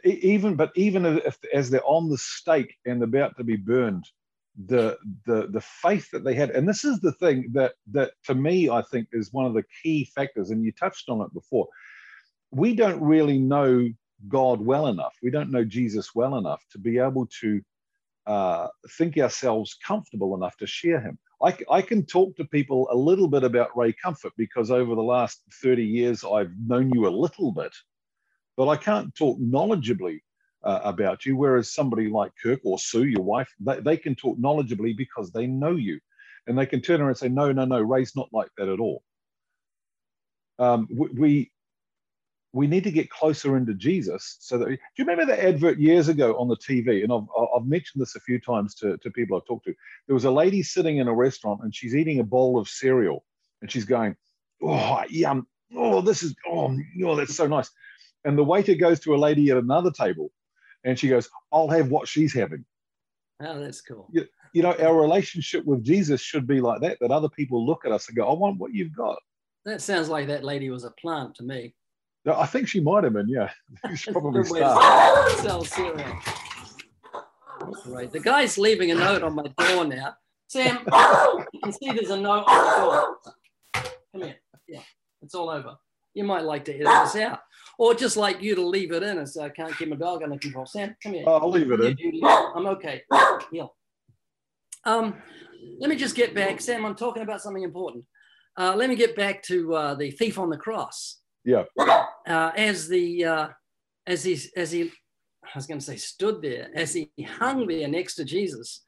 even 0.05 0.55
but 0.55 0.71
even 0.75 1.05
if 1.05 1.37
as 1.53 1.69
they're 1.69 1.83
on 1.83 2.09
the 2.09 2.17
stake 2.17 2.73
and 2.85 3.03
about 3.03 3.35
to 3.35 3.43
be 3.43 3.57
burned 3.57 4.05
the 4.65 4.97
the 5.25 5.47
the 5.51 5.61
faith 5.61 6.09
that 6.11 6.23
they 6.23 6.33
had. 6.33 6.51
And 6.51 6.67
this 6.67 6.83
is 6.83 6.99
the 6.99 7.13
thing 7.13 7.49
that 7.53 7.73
that 7.91 8.11
to 8.25 8.35
me 8.35 8.69
i 8.69 8.81
think 8.81 9.07
is 9.13 9.33
one 9.33 9.45
of 9.45 9.53
the 9.53 9.63
key 9.83 10.05
factors 10.15 10.49
and 10.51 10.63
you 10.63 10.71
touched 10.73 11.09
on 11.09 11.21
it 11.21 11.33
before. 11.33 11.67
We 12.51 12.75
don't 12.75 13.01
really 13.01 13.39
know 13.39 13.89
god 14.27 14.61
well 14.61 14.87
enough. 14.87 15.15
We 15.23 15.31
don't 15.31 15.51
know 15.51 15.63
jesus 15.65 16.15
well 16.15 16.37
enough 16.37 16.63
to 16.71 16.79
be 16.79 16.99
able 16.99 17.27
to 17.41 17.61
uh, 18.27 18.67
think 18.97 19.17
ourselves 19.17 19.77
comfortable 19.85 20.35
enough 20.35 20.55
to 20.57 20.67
share 20.67 21.01
him. 21.01 21.17
I, 21.43 21.57
I 21.71 21.81
can 21.81 22.05
talk 22.05 22.35
to 22.37 22.45
people 22.45 22.87
a 22.91 22.95
little 22.95 23.27
bit 23.27 23.43
about 23.43 23.75
ray 23.77 23.93
comfort 23.93 24.33
because 24.37 24.71
over 24.71 24.95
the 24.95 25.01
last 25.01 25.41
30 25.63 25.83
years 25.83 26.23
i've 26.25 26.51
known 26.67 26.91
you 26.93 27.07
a 27.07 27.09
little 27.09 27.51
bit 27.51 27.73
but 28.57 28.67
i 28.67 28.75
can't 28.77 29.15
talk 29.15 29.39
knowledgeably 29.39 30.19
uh, 30.63 30.81
about 30.83 31.25
you. 31.25 31.35
Whereas 31.35 31.73
somebody 31.73 32.09
like 32.09 32.31
Kirk 32.41 32.59
or 32.63 32.77
Sue, 32.77 33.05
your 33.05 33.23
wife, 33.23 33.49
they, 33.59 33.79
they 33.79 33.97
can 33.97 34.15
talk 34.15 34.37
knowledgeably 34.37 34.95
because 34.95 35.31
they 35.31 35.47
know 35.47 35.71
you. 35.71 35.99
And 36.47 36.57
they 36.57 36.65
can 36.65 36.81
turn 36.81 37.01
around 37.01 37.09
and 37.09 37.17
say, 37.17 37.29
no, 37.29 37.51
no, 37.51 37.65
no, 37.65 37.79
Ray's 37.79 38.15
not 38.15 38.29
like 38.33 38.49
that 38.57 38.69
at 38.69 38.79
all. 38.79 39.03
Um, 40.57 40.87
we, 40.91 41.51
we 42.51 42.67
need 42.67 42.83
to 42.83 42.91
get 42.91 43.09
closer 43.09 43.55
into 43.55 43.73
Jesus. 43.73 44.37
So 44.39 44.57
that 44.57 44.65
do 44.65 44.77
you 44.97 45.05
remember 45.05 45.25
the 45.25 45.41
advert 45.41 45.77
years 45.77 46.07
ago 46.07 46.35
on 46.37 46.47
the 46.47 46.57
TV? 46.57 47.03
And 47.03 47.13
I've, 47.13 47.27
I've 47.55 47.67
mentioned 47.67 48.01
this 48.01 48.15
a 48.15 48.19
few 48.21 48.39
times 48.39 48.73
to, 48.75 48.97
to 48.97 49.11
people 49.11 49.37
I've 49.37 49.45
talked 49.45 49.65
to. 49.65 49.75
There 50.07 50.15
was 50.15 50.25
a 50.25 50.31
lady 50.31 50.63
sitting 50.63 50.97
in 50.97 51.07
a 51.07 51.13
restaurant 51.13 51.61
and 51.63 51.73
she's 51.73 51.95
eating 51.95 52.19
a 52.19 52.23
bowl 52.23 52.57
of 52.57 52.67
cereal 52.67 53.23
and 53.61 53.71
she's 53.71 53.85
going, 53.85 54.15
"Oh, 54.63 55.03
yum! 55.09 55.45
Oh, 55.75 56.01
this 56.01 56.23
is 56.23 56.35
oh, 56.47 56.75
oh, 57.03 57.15
that's 57.15 57.35
so 57.35 57.45
nice." 57.45 57.69
And 58.25 58.37
the 58.37 58.43
waiter 58.43 58.73
goes 58.73 58.99
to 59.01 59.13
a 59.13 59.17
lady 59.17 59.49
at 59.51 59.57
another 59.57 59.91
table 59.91 60.31
and 60.83 60.97
she 60.97 61.07
goes, 61.07 61.29
I'll 61.51 61.69
have 61.69 61.89
what 61.89 62.07
she's 62.07 62.33
having. 62.33 62.65
Oh, 63.41 63.59
that's 63.59 63.81
cool. 63.81 64.07
You, 64.11 64.25
you 64.53 64.63
know, 64.63 64.73
our 64.73 64.99
relationship 64.99 65.65
with 65.65 65.83
Jesus 65.83 66.21
should 66.21 66.47
be 66.47 66.59
like 66.59 66.81
that, 66.81 66.97
that 67.01 67.11
other 67.11 67.29
people 67.29 67.65
look 67.65 67.85
at 67.85 67.91
us 67.91 68.07
and 68.07 68.17
go, 68.17 68.29
I 68.29 68.33
want 68.33 68.59
what 68.59 68.73
you've 68.73 68.95
got. 68.95 69.17
That 69.65 69.81
sounds 69.81 70.09
like 70.09 70.27
that 70.27 70.43
lady 70.43 70.69
was 70.69 70.83
a 70.83 70.91
plant 70.91 71.35
to 71.35 71.43
me. 71.43 71.75
No, 72.25 72.33
I 72.33 72.45
think 72.45 72.67
she 72.67 72.79
might 72.79 73.03
have 73.03 73.13
been, 73.13 73.29
yeah. 73.29 73.49
She's 73.89 74.05
probably 74.11 74.43
starved. 74.43 75.73
Right. 77.85 78.09
The 78.09 78.21
guy's 78.21 78.57
leaving 78.57 78.91
a 78.91 78.95
note 78.95 79.21
on 79.21 79.35
my 79.35 79.43
door 79.43 79.85
now. 79.85 80.15
Sam, 80.47 80.79
you 81.53 81.59
can 81.61 81.73
see 81.73 81.91
there's 81.91 82.09
a 82.09 82.19
note 82.19 82.45
on 82.47 82.65
the 82.65 82.81
door. 82.81 83.17
Come 84.13 84.21
here. 84.23 84.35
Yeah, 84.67 84.81
it's 85.21 85.35
all 85.35 85.49
over. 85.49 85.75
You 86.13 86.23
might 86.23 86.45
like 86.45 86.63
to 86.65 86.73
edit 86.73 86.87
this 86.87 87.17
out. 87.17 87.41
Or 87.79 87.93
just 87.93 88.17
like 88.17 88.41
you 88.41 88.55
to 88.55 88.61
leave 88.61 88.91
it 88.91 89.03
in 89.03 89.19
and 89.19 89.27
say, 89.27 89.45
I 89.45 89.49
can't 89.49 89.75
keep 89.77 89.87
my 89.87 89.95
dog 89.95 90.21
under 90.21 90.37
control. 90.37 90.65
Sam, 90.65 90.97
come 91.01 91.13
here. 91.13 91.23
Oh, 91.25 91.35
I'll 91.37 91.49
leave 91.49 91.71
it 91.71 91.79
in. 91.79 91.95
Judy. 91.97 92.21
I'm 92.23 92.67
okay. 92.67 93.03
Heel. 93.51 93.73
Um, 94.85 95.15
let 95.79 95.89
me 95.89 95.95
just 95.95 96.13
get 96.13 96.35
back. 96.35 96.59
Sam, 96.59 96.85
I'm 96.85 96.95
talking 96.95 97.23
about 97.23 97.41
something 97.41 97.63
important. 97.63 98.03
Uh, 98.57 98.75
let 98.75 98.89
me 98.89 98.97
get 98.97 99.15
back 99.15 99.41
to 99.43 99.73
uh, 99.73 99.95
the 99.95 100.11
thief 100.11 100.37
on 100.37 100.49
the 100.49 100.57
cross. 100.57 101.19
Yeah. 101.45 101.63
Uh, 101.79 102.51
as 102.57 102.89
the 102.89 103.23
uh, 103.23 103.47
as 104.05 104.25
he 104.25 104.37
as 104.57 104.71
he 104.73 104.91
I 105.45 105.49
was 105.55 105.65
going 105.65 105.79
to 105.79 105.85
say 105.85 105.95
stood 105.95 106.41
there 106.41 106.69
as 106.75 106.93
he 106.93 107.09
hung 107.25 107.65
there 107.65 107.87
next 107.87 108.15
to 108.15 108.25
Jesus, 108.25 108.83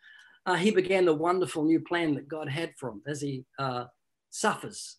uh, 0.46 0.56
he 0.56 0.70
began 0.72 1.06
the 1.06 1.14
wonderful 1.14 1.64
new 1.64 1.80
plan 1.80 2.14
that 2.16 2.28
God 2.28 2.50
had 2.50 2.74
for 2.78 2.90
him 2.90 3.02
as 3.08 3.22
he 3.22 3.46
uh, 3.58 3.86
suffers 4.32 4.98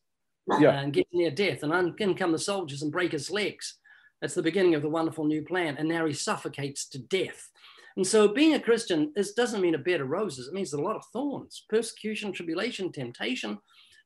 Yeah. 0.59 0.81
and 0.81 0.95
gets 0.95 1.11
near 1.13 1.31
death, 1.31 1.63
and 1.63 2.01
in 2.01 2.15
come 2.15 2.33
the 2.33 2.39
soldiers 2.39 2.81
and 2.81 2.91
break 2.91 3.13
his 3.13 3.31
legs. 3.31 3.79
That's 4.23 4.35
the 4.35 4.43
beginning 4.43 4.77
of 4.77 4.83
the 4.83 4.89
wonderful 4.89 5.25
new 5.25 5.43
plan, 5.43 5.77
and 5.77 5.89
now 5.89 6.07
he 6.07 6.13
suffocates 6.13 6.89
to 6.91 6.99
death. 7.01 7.51
And 7.97 8.07
so, 8.07 8.29
being 8.29 8.55
a 8.55 8.61
Christian 8.61 9.13
is, 9.17 9.33
doesn't 9.33 9.61
mean 9.61 9.75
a 9.75 9.79
bed 9.79 10.01
of 10.01 10.09
roses. 10.09 10.47
It 10.47 10.55
means 10.55 10.73
a 10.73 10.81
lot 10.81 10.95
of 10.95 11.05
thorns, 11.13 11.67
persecution, 11.69 12.33
tribulation, 12.33 12.93
temptation. 12.93 13.59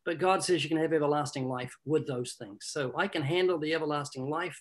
But 0.06 0.18
God 0.18 0.42
says 0.42 0.62
you 0.62 0.70
can 0.70 0.78
have 0.78 0.94
everlasting 0.94 1.48
life 1.48 1.74
with 1.84 2.06
those 2.06 2.32
things. 2.32 2.60
So 2.62 2.92
I 2.96 3.08
can 3.08 3.22
handle 3.22 3.58
the 3.58 3.74
everlasting 3.74 4.30
life. 4.30 4.58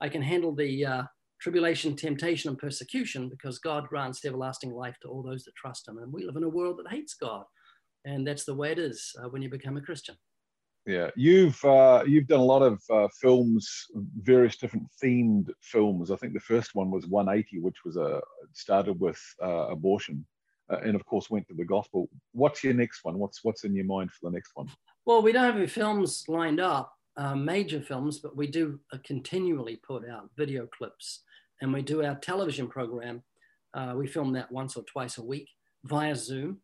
I 0.00 0.08
can 0.08 0.22
handle 0.22 0.54
the 0.54 0.84
uh, 0.84 1.02
tribulation, 1.40 1.94
temptation, 1.94 2.50
and 2.50 2.58
persecution 2.58 3.28
because 3.28 3.58
God 3.60 3.86
grants 3.88 4.24
everlasting 4.24 4.72
life 4.72 4.96
to 5.02 5.08
all 5.08 5.22
those 5.22 5.44
that 5.44 5.54
trust 5.54 5.86
Him. 5.86 5.98
And 5.98 6.12
we 6.12 6.24
live 6.24 6.36
in 6.36 6.42
a 6.42 6.48
world 6.48 6.78
that 6.78 6.90
hates 6.90 7.14
God, 7.14 7.44
and 8.04 8.26
that's 8.26 8.44
the 8.44 8.54
way 8.54 8.72
it 8.72 8.78
is 8.78 9.12
uh, 9.22 9.28
when 9.28 9.40
you 9.40 9.48
become 9.48 9.76
a 9.76 9.82
Christian. 9.82 10.16
Yeah, 10.90 11.10
you've 11.14 11.64
uh, 11.64 12.02
you've 12.04 12.26
done 12.26 12.40
a 12.40 12.52
lot 12.54 12.62
of 12.62 12.82
uh, 12.90 13.06
films, 13.20 13.86
various 14.16 14.56
different 14.56 14.88
themed 15.00 15.48
films. 15.60 16.10
I 16.10 16.16
think 16.16 16.32
the 16.32 16.40
first 16.40 16.74
one 16.74 16.90
was 16.90 17.06
180, 17.06 17.60
which 17.60 17.84
was 17.84 17.96
a 17.96 18.20
started 18.54 18.98
with 18.98 19.20
uh, 19.40 19.68
abortion, 19.68 20.26
uh, 20.68 20.78
and 20.78 20.96
of 20.96 21.06
course 21.06 21.30
went 21.30 21.46
to 21.46 21.54
the 21.54 21.64
gospel. 21.64 22.08
What's 22.32 22.64
your 22.64 22.74
next 22.74 23.04
one? 23.04 23.18
What's 23.18 23.44
what's 23.44 23.62
in 23.62 23.72
your 23.72 23.84
mind 23.84 24.10
for 24.10 24.28
the 24.28 24.34
next 24.34 24.50
one? 24.54 24.68
Well, 25.04 25.22
we 25.22 25.30
don't 25.30 25.44
have 25.44 25.56
any 25.56 25.68
films 25.68 26.24
lined 26.26 26.58
up, 26.58 26.92
uh, 27.16 27.36
major 27.36 27.80
films, 27.80 28.18
but 28.18 28.36
we 28.36 28.48
do 28.48 28.80
uh, 28.92 28.98
continually 29.04 29.76
put 29.76 30.08
out 30.08 30.30
video 30.36 30.66
clips, 30.66 31.22
and 31.60 31.72
we 31.72 31.82
do 31.82 32.02
our 32.04 32.16
television 32.16 32.66
program. 32.66 33.22
Uh, 33.74 33.94
we 33.96 34.08
film 34.08 34.32
that 34.32 34.50
once 34.50 34.76
or 34.76 34.82
twice 34.82 35.18
a 35.18 35.22
week 35.22 35.48
via 35.84 36.16
Zoom 36.16 36.58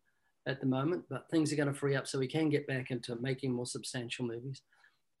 at 0.47 0.61
the 0.61 0.65
moment, 0.65 1.03
but 1.09 1.29
things 1.29 1.51
are 1.51 1.57
going 1.57 1.67
to 1.67 1.73
free 1.73 1.95
up 1.95 2.07
so 2.07 2.17
we 2.17 2.27
can 2.27 2.49
get 2.49 2.65
back 2.65 2.89
into 2.89 3.15
making 3.17 3.51
more 3.51 3.65
substantial 3.65 4.25
movies. 4.25 4.61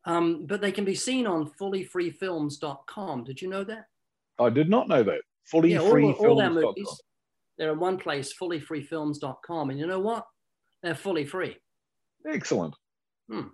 Um, 0.05 0.45
but 0.45 0.61
they 0.61 0.71
can 0.71 0.85
be 0.85 0.95
seen 0.95 1.27
on 1.27 1.51
fullyfreefilms.com. 1.59 3.25
Did 3.25 3.41
you 3.41 3.49
know 3.49 3.63
that? 3.65 3.87
I 4.39 4.49
did 4.49 4.69
not 4.69 4.87
know 4.87 5.03
that. 5.03 5.21
Fully 5.45 5.73
Yeah, 5.73 5.79
all, 5.79 5.91
free 5.91 6.05
all 6.13 6.41
our 6.41 6.49
films. 6.49 6.63
movies, 6.63 7.01
they're 7.57 7.73
in 7.73 7.79
one 7.79 7.97
place, 7.97 8.33
fullyfreefilms.com. 8.41 9.69
And 9.69 9.79
you 9.79 9.85
know 9.85 9.99
what? 9.99 10.25
They're 10.81 10.95
fully 10.95 11.25
free. 11.25 11.57
Excellent. 12.25 12.75
Hmm. 13.29 13.47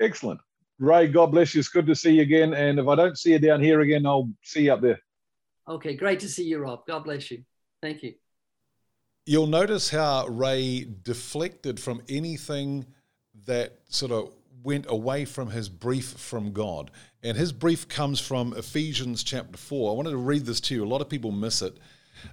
Excellent. 0.00 0.40
Ray, 0.80 1.06
God 1.08 1.26
bless 1.26 1.54
you. 1.54 1.60
It's 1.60 1.68
good 1.68 1.86
to 1.86 1.94
see 1.94 2.14
you 2.14 2.22
again. 2.22 2.54
And 2.54 2.80
if 2.80 2.88
I 2.88 2.96
don't 2.96 3.16
see 3.16 3.32
you 3.32 3.38
down 3.38 3.62
here 3.62 3.80
again, 3.80 4.04
I'll 4.04 4.30
see 4.42 4.64
you 4.64 4.72
up 4.72 4.80
there. 4.80 4.98
Okay, 5.68 5.94
great 5.94 6.20
to 6.20 6.28
see 6.28 6.44
you, 6.44 6.58
Rob. 6.58 6.86
God 6.86 7.04
bless 7.04 7.30
you. 7.30 7.44
Thank 7.80 8.02
you. 8.02 8.14
You'll 9.26 9.46
notice 9.46 9.88
how 9.88 10.26
Ray 10.26 10.86
deflected 11.02 11.80
from 11.80 12.02
anything 12.10 12.84
that 13.46 13.78
sort 13.88 14.12
of 14.12 14.34
went 14.62 14.84
away 14.88 15.24
from 15.24 15.48
his 15.48 15.68
brief 15.70 16.04
from 16.04 16.52
God. 16.52 16.90
And 17.22 17.36
his 17.36 17.50
brief 17.50 17.88
comes 17.88 18.20
from 18.20 18.54
Ephesians 18.54 19.22
chapter 19.22 19.56
4. 19.56 19.90
I 19.90 19.94
wanted 19.94 20.10
to 20.10 20.18
read 20.18 20.44
this 20.44 20.60
to 20.62 20.74
you. 20.74 20.84
A 20.84 20.86
lot 20.86 21.00
of 21.00 21.08
people 21.08 21.32
miss 21.32 21.62
it. 21.62 21.78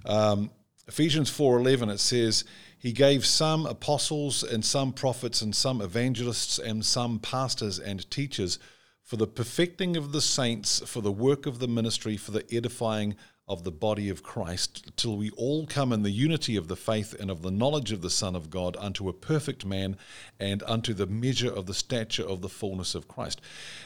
Um, 0.04 0.50
Ephesians 0.86 1.30
4:11 1.30 1.90
it 1.90 2.00
says 2.00 2.44
he 2.78 2.92
gave 2.92 3.24
some 3.24 3.66
apostles 3.66 4.42
and 4.42 4.64
some 4.64 4.92
prophets 4.92 5.40
and 5.40 5.54
some 5.54 5.80
evangelists 5.80 6.58
and 6.58 6.84
some 6.84 7.18
pastors 7.20 7.78
and 7.78 8.10
teachers 8.10 8.58
for 9.02 9.16
the 9.16 9.26
perfecting 9.26 9.96
of 9.96 10.12
the 10.12 10.20
saints 10.20 10.82
for 10.84 11.00
the 11.00 11.12
work 11.12 11.46
of 11.46 11.60
the 11.60 11.68
ministry 11.68 12.16
for 12.16 12.32
the 12.32 12.44
edifying 12.54 13.14
of 13.52 13.64
the 13.64 13.70
body 13.70 14.08
of 14.08 14.22
Christ 14.22 14.96
till 14.96 15.16
we 15.16 15.30
all 15.30 15.66
come 15.66 15.92
in 15.92 16.02
the 16.02 16.10
unity 16.10 16.56
of 16.56 16.68
the 16.68 16.76
faith 16.76 17.14
and 17.20 17.30
of 17.30 17.42
the 17.42 17.50
knowledge 17.50 17.92
of 17.92 18.02
the 18.02 18.10
son 18.10 18.34
of 18.34 18.50
God 18.50 18.76
unto 18.80 19.08
a 19.08 19.12
perfect 19.12 19.64
man 19.64 19.96
and 20.40 20.62
unto 20.64 20.92
the 20.94 21.06
measure 21.06 21.52
of 21.52 21.66
the 21.66 21.74
stature 21.74 22.26
of 22.26 22.40
the 22.40 22.48
fullness 22.48 22.94
of 22.94 23.08
Christ 23.08 23.40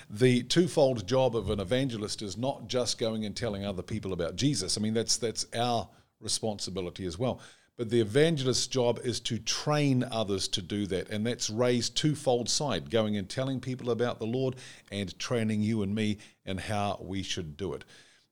the 0.08 0.42
twofold 0.44 1.06
job 1.06 1.36
of 1.36 1.50
an 1.50 1.60
evangelist 1.60 2.22
is 2.22 2.36
not 2.36 2.68
just 2.68 2.98
going 2.98 3.24
and 3.24 3.36
telling 3.36 3.64
other 3.64 3.82
people 3.82 4.12
about 4.12 4.36
Jesus 4.36 4.78
i 4.78 4.80
mean 4.80 4.94
that's 4.94 5.16
that's 5.16 5.46
our 5.54 5.88
responsibility 6.20 7.06
as 7.06 7.18
well. 7.18 7.40
But 7.76 7.90
the 7.90 8.00
evangelist's 8.00 8.66
job 8.66 9.00
is 9.04 9.20
to 9.20 9.38
train 9.38 10.02
others 10.10 10.48
to 10.48 10.62
do 10.62 10.86
that. 10.86 11.10
And 11.10 11.26
that's 11.26 11.50
Ray's 11.50 11.90
twofold 11.90 12.48
side 12.48 12.90
going 12.90 13.16
and 13.16 13.28
telling 13.28 13.60
people 13.60 13.90
about 13.90 14.18
the 14.18 14.26
Lord 14.26 14.56
and 14.90 15.18
training 15.18 15.60
you 15.60 15.82
and 15.82 15.94
me 15.94 16.18
in 16.46 16.56
how 16.56 16.98
we 17.02 17.22
should 17.22 17.56
do 17.56 17.74
it. 17.74 17.84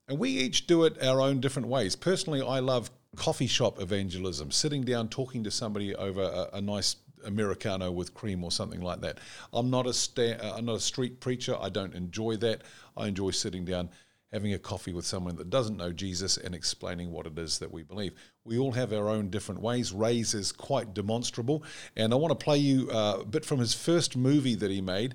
And 0.09 0.19
we 0.19 0.31
each 0.31 0.67
do 0.67 0.85
it 0.85 1.03
our 1.03 1.21
own 1.21 1.40
different 1.40 1.69
ways. 1.69 1.97
Personally, 1.97 2.43
I 2.43 2.61
love 2.61 2.90
coffee 3.17 3.47
shop 3.47 3.81
evangelism, 3.81 4.51
sitting 4.51 4.83
down 4.83 5.09
talking 5.09 5.45
to 5.45 5.51
somebody 5.51 5.95
over 5.95 6.23
a, 6.23 6.57
a 6.57 6.61
nice 6.61 6.97
americano 7.25 7.90
with 7.90 8.12
cream 8.14 8.45
or 8.45 8.51
something 8.51 8.81
like 8.81 9.01
that. 9.01 9.19
I'm 9.53 9.71
not 9.71 9.87
a 9.87 9.93
sta- 9.95 10.37
uh, 10.37 10.55
I'm 10.57 10.67
not 10.67 10.77
a 10.77 10.81
street 10.81 11.21
preacher. 11.21 11.57
I 11.61 11.69
don't 11.69 11.95
enjoy 11.95 12.37
that. 12.38 12.62
I 12.97 13.09
enjoy 13.09 13.31
sitting 13.31 13.64
down 13.64 13.88
having 14.33 14.53
a 14.53 14.59
coffee 14.59 14.93
with 14.93 15.07
someone 15.07 15.37
that 15.37 15.49
doesn't 15.49 15.77
know 15.77 15.93
Jesus 15.93 16.37
and 16.37 16.57
explaining 16.57 17.12
what 17.12 17.25
it 17.27 17.38
is 17.38 17.61
that 17.61 17.71
we 17.73 17.85
believe. 17.85 18.14
We 18.45 18.59
all 18.59 18.73
have 18.73 18.93
our 18.93 19.09
own 19.09 19.31
different 19.31 19.62
ways. 19.62 19.93
Ray's 19.93 20.35
is 20.35 20.51
quite 20.51 20.93
demonstrable. 20.93 21.62
And 21.97 22.12
I 22.12 22.17
want 22.17 22.38
to 22.38 22.45
play 22.45 22.59
you 22.59 22.90
uh, 22.90 23.19
a 23.21 23.25
bit 23.25 23.45
from 23.45 23.61
his 23.61 23.75
first 23.75 24.17
movie 24.17 24.57
that 24.57 24.73
he 24.73 24.81
made, 24.81 25.14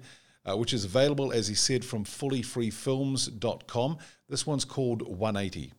uh, 0.49 0.55
which 0.55 0.73
is 0.73 0.85
available, 0.85 1.33
as 1.33 1.49
he 1.49 1.55
said, 1.55 1.83
from 1.83 2.05
fullyfreefilms.com. 2.05 3.97
This 4.29 4.45
one's 4.45 4.65
called 4.65 5.01
180. 5.01 5.73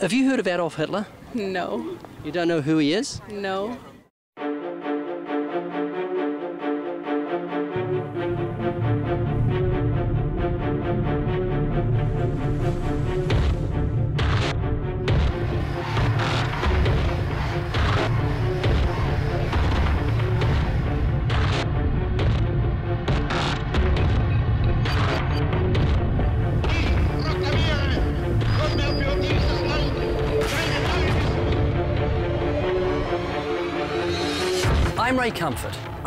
Have 0.00 0.12
you 0.12 0.28
heard 0.28 0.40
of 0.40 0.46
Adolf 0.48 0.74
Hitler? 0.76 1.06
No, 1.34 1.96
You 2.24 2.32
don't 2.32 2.48
know 2.48 2.60
who 2.60 2.78
he 2.78 2.92
is? 2.92 3.20
no. 3.30 3.78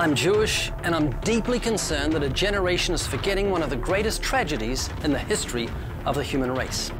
I'm 0.04 0.16
Jewish, 0.16 0.70
and 0.84 0.94
I'm 0.94 1.12
deeply 1.22 1.62
concerned 1.62 2.12
that 2.12 2.24
a 2.24 2.30
generation 2.30 2.94
is 2.94 3.08
forgetting 3.08 3.50
one 3.50 3.64
of 3.64 3.70
the 3.70 3.78
greatest 3.78 4.22
tragedies 4.22 4.90
in 5.06 5.14
the 5.14 5.18
history 5.18 5.70
of 6.06 6.16
the 6.16 6.24
human 6.24 6.54
race. 6.54 6.92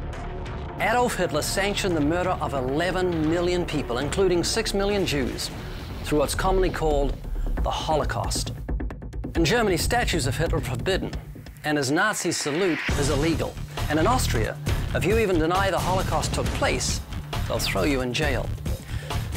Adolf 0.80 1.14
Hitler 1.16 1.42
sanctioned 1.42 1.94
the 1.94 2.00
murder 2.00 2.30
of 2.30 2.54
11 2.54 3.28
million 3.28 3.66
people, 3.66 3.98
including 3.98 4.42
6 4.42 4.72
million 4.72 5.04
Jews, 5.04 5.50
through 6.04 6.20
what's 6.20 6.34
commonly 6.34 6.70
called 6.70 7.14
the 7.62 7.70
Holocaust. 7.70 8.54
In 9.34 9.44
Germany, 9.44 9.76
statues 9.76 10.26
of 10.26 10.34
Hitler 10.38 10.56
are 10.56 10.62
forbidden, 10.62 11.12
and 11.64 11.76
his 11.76 11.90
Nazi 11.90 12.32
salute 12.32 12.78
is 12.98 13.10
illegal. 13.10 13.54
And 13.90 13.98
in 13.98 14.06
Austria, 14.06 14.56
if 14.94 15.04
you 15.04 15.18
even 15.18 15.38
deny 15.38 15.70
the 15.70 15.78
Holocaust 15.78 16.32
took 16.32 16.46
place, 16.56 17.02
they'll 17.48 17.58
throw 17.58 17.82
you 17.82 18.00
in 18.00 18.14
jail. 18.14 18.48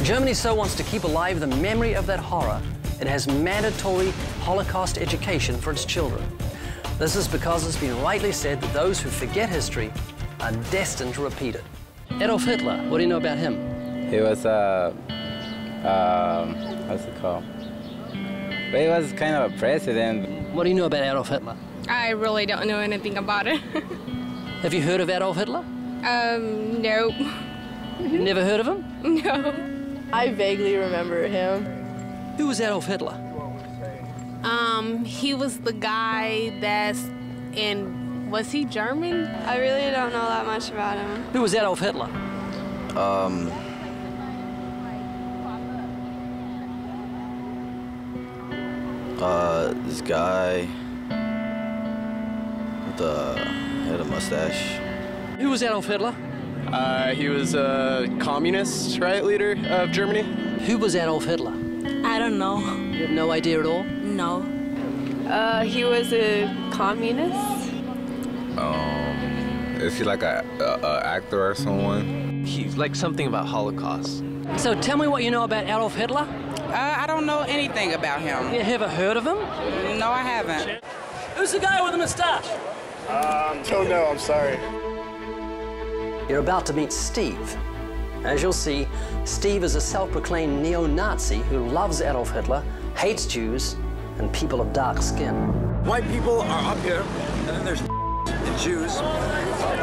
Germany 0.03 0.33
so 0.33 0.55
wants 0.55 0.73
to 0.75 0.83
keep 0.83 1.03
alive 1.03 1.41
the 1.41 1.47
memory 1.47 1.95
of 1.95 2.05
that 2.05 2.19
horror, 2.21 2.61
it 2.99 3.07
has 3.07 3.27
mandatory 3.27 4.11
Holocaust 4.41 4.97
education 4.97 5.57
for 5.57 5.71
its 5.71 5.85
children. 5.85 6.23
This 6.97 7.15
is 7.15 7.27
because 7.27 7.65
it's 7.67 7.77
been 7.77 7.99
rightly 8.01 8.31
said 8.31 8.59
that 8.61 8.73
those 8.73 8.99
who 8.99 9.09
forget 9.09 9.49
history 9.49 9.91
are 10.39 10.51
destined 10.71 11.13
to 11.15 11.21
repeat 11.23 11.55
it. 11.55 11.63
Adolf 12.21 12.43
Hitler, 12.45 12.77
what 12.89 12.97
do 12.97 13.03
you 13.03 13.09
know 13.09 13.17
about 13.17 13.37
him? 13.37 14.09
He 14.09 14.19
was 14.19 14.45
a 14.45 14.93
Um, 15.85 16.55
what's 16.87 17.03
it 17.05 17.15
called? 17.21 17.43
But 18.71 18.81
he 18.81 18.87
was 18.87 19.11
kind 19.13 19.35
of 19.35 19.53
a 19.53 19.57
president. 19.57 20.49
What 20.53 20.63
do 20.63 20.69
you 20.69 20.75
know 20.75 20.85
about 20.85 21.03
Adolf 21.03 21.29
Hitler? 21.29 21.55
I 21.87 22.09
really 22.09 22.45
don't 22.45 22.67
know 22.67 22.79
anything 22.79 23.17
about 23.17 23.47
it. 23.47 23.59
Have 24.63 24.73
you 24.73 24.81
heard 24.81 25.01
of 25.01 25.09
Adolf 25.09 25.37
Hitler? 25.37 25.63
um, 26.03 26.81
nope. 26.81 27.13
Never 27.99 28.43
heard 28.43 28.59
of 28.59 28.67
him? 28.67 28.83
No. 29.23 29.53
I 30.13 30.29
vaguely 30.31 30.75
remember 30.77 31.27
him. 31.27 31.76
Who 32.37 32.47
was 32.47 32.61
Adolf 32.61 32.85
Hitler? 32.85 33.17
Um, 34.43 35.03
he 35.03 35.33
was 35.33 35.59
the 35.59 35.73
guy 35.73 36.57
that's 36.61 37.03
in, 37.53 38.29
was 38.29 38.51
he 38.51 38.63
German? 38.63 39.25
I 39.25 39.57
really 39.57 39.89
don't 39.91 40.13
know 40.13 40.27
that 40.27 40.45
much 40.45 40.69
about 40.69 40.97
him. 40.97 41.23
Who 41.33 41.41
was 41.41 41.53
Adolf 41.55 41.79
Hitler? 41.79 42.09
Um, 42.95 43.51
uh, 49.19 49.73
this 49.85 50.01
guy 50.01 50.67
with 52.85 52.97
the 52.97 53.35
had 53.87 53.99
a 53.99 54.05
mustache. 54.05 54.79
Who 55.39 55.49
was 55.49 55.63
Adolf 55.63 55.87
Hitler? 55.87 56.15
Uh, 56.67 57.13
he 57.13 57.29
was 57.29 57.55
a 57.55 58.07
communist, 58.19 58.99
right, 58.99 59.23
leader 59.23 59.57
of 59.69 59.91
Germany. 59.91 60.23
Who 60.65 60.77
was 60.77 60.95
Adolf 60.95 61.25
Hitler? 61.25 61.66
I 62.17 62.19
don't 62.19 62.39
know. 62.39 62.57
You 62.57 63.05
have 63.05 63.11
no 63.11 63.29
idea 63.29 63.59
at 63.59 63.67
all? 63.67 63.83
No. 63.83 64.41
Uh, 65.29 65.61
he 65.61 65.83
was 65.83 66.11
a 66.11 66.51
communist. 66.71 67.71
Um, 68.57 69.77
is 69.79 69.99
he 69.99 70.03
like 70.03 70.23
a, 70.23 70.43
a, 70.59 70.83
a 70.83 71.05
actor 71.05 71.47
or 71.47 71.53
someone? 71.53 72.43
He's 72.43 72.75
like 72.75 72.95
something 72.95 73.27
about 73.27 73.45
Holocaust. 73.45 74.23
So 74.55 74.73
tell 74.81 74.97
me 74.97 75.05
what 75.05 75.23
you 75.23 75.29
know 75.29 75.43
about 75.43 75.65
Adolf 75.65 75.93
Hitler. 75.93 76.21
Uh, 76.21 76.95
I 76.97 77.05
don't 77.05 77.27
know 77.27 77.41
anything 77.41 77.93
about 77.93 78.19
him. 78.19 78.51
You 78.51 78.61
ever 78.61 78.87
heard 78.87 79.17
of 79.17 79.23
him? 79.23 79.37
No, 79.99 80.09
I 80.09 80.23
haven't. 80.23 80.83
Who's 81.35 81.51
the 81.51 81.59
guy 81.59 81.83
with 81.83 81.91
the 81.91 81.99
moustache? 81.99 82.49
Um, 83.09 83.61
don't 83.61 83.89
know. 83.89 84.07
I'm 84.07 84.17
sorry. 84.17 84.57
You're 86.27 86.39
about 86.39 86.65
to 86.65 86.73
meet 86.73 86.91
Steve. 86.91 87.55
As 88.27 88.43
you'll 88.43 88.51
see, 88.51 88.85
Steve 89.23 89.63
is 89.63 89.75
a 89.75 89.81
self-proclaimed 89.81 90.61
neo-Nazi 90.61 91.37
who 91.43 91.65
loves 91.69 92.01
Adolf 92.01 92.29
Hitler, 92.31 92.61
hates 92.97 93.25
Jews, 93.25 93.77
and 94.17 94.31
people 94.33 94.59
of 94.59 94.73
dark 94.73 95.01
skin. 95.01 95.33
White 95.85 96.05
people 96.09 96.41
are 96.41 96.73
up 96.73 96.79
here, 96.83 97.01
and 97.01 97.47
then 97.47 97.63
there's 97.63 97.81
the 97.81 98.59
Jews. 98.61 98.95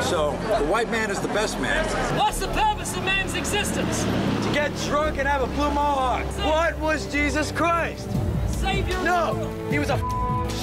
So 0.07 0.33
the 0.59 0.67
white 0.67 0.91
man 0.91 1.11
is 1.11 1.21
the 1.21 1.29
best 1.29 1.59
man. 1.59 1.87
What's 2.19 2.39
the 2.39 2.49
purpose 2.49 2.95
of 2.95 3.03
man's 3.05 3.35
existence? 3.35 4.05
To 4.05 4.51
get 4.53 4.77
drunk 4.89 5.17
and 5.17 5.27
have 5.27 5.41
a 5.41 5.47
blue 5.47 5.71
mohawk. 5.71 6.27
What 6.45 6.79
was 6.79 7.11
Jesus 7.11 7.51
Christ? 7.51 8.11
Savior. 8.49 9.03
No, 9.03 9.51
he 9.71 9.79
was 9.79 9.89
a 9.89 9.97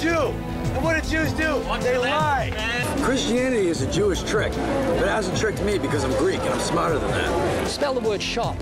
Jew. 0.02 0.08
And 0.10 0.82
what 0.84 0.94
did 0.94 1.04
Jews 1.08 1.32
do? 1.32 1.62
They 1.80 1.96
lie. 1.96 2.50
Christianity 3.02 3.68
is 3.68 3.82
a 3.82 3.90
Jewish 3.92 4.22
trick, 4.24 4.52
but 4.52 5.02
it 5.02 5.08
hasn't 5.08 5.38
tricked 5.38 5.62
me 5.62 5.78
because 5.78 6.02
I'm 6.04 6.12
Greek 6.18 6.40
and 6.40 6.48
I'm 6.50 6.60
smarter 6.60 6.98
than 6.98 7.10
that. 7.10 7.68
Spell 7.68 7.94
the 7.94 8.00
word 8.00 8.20
shop. 8.22 8.56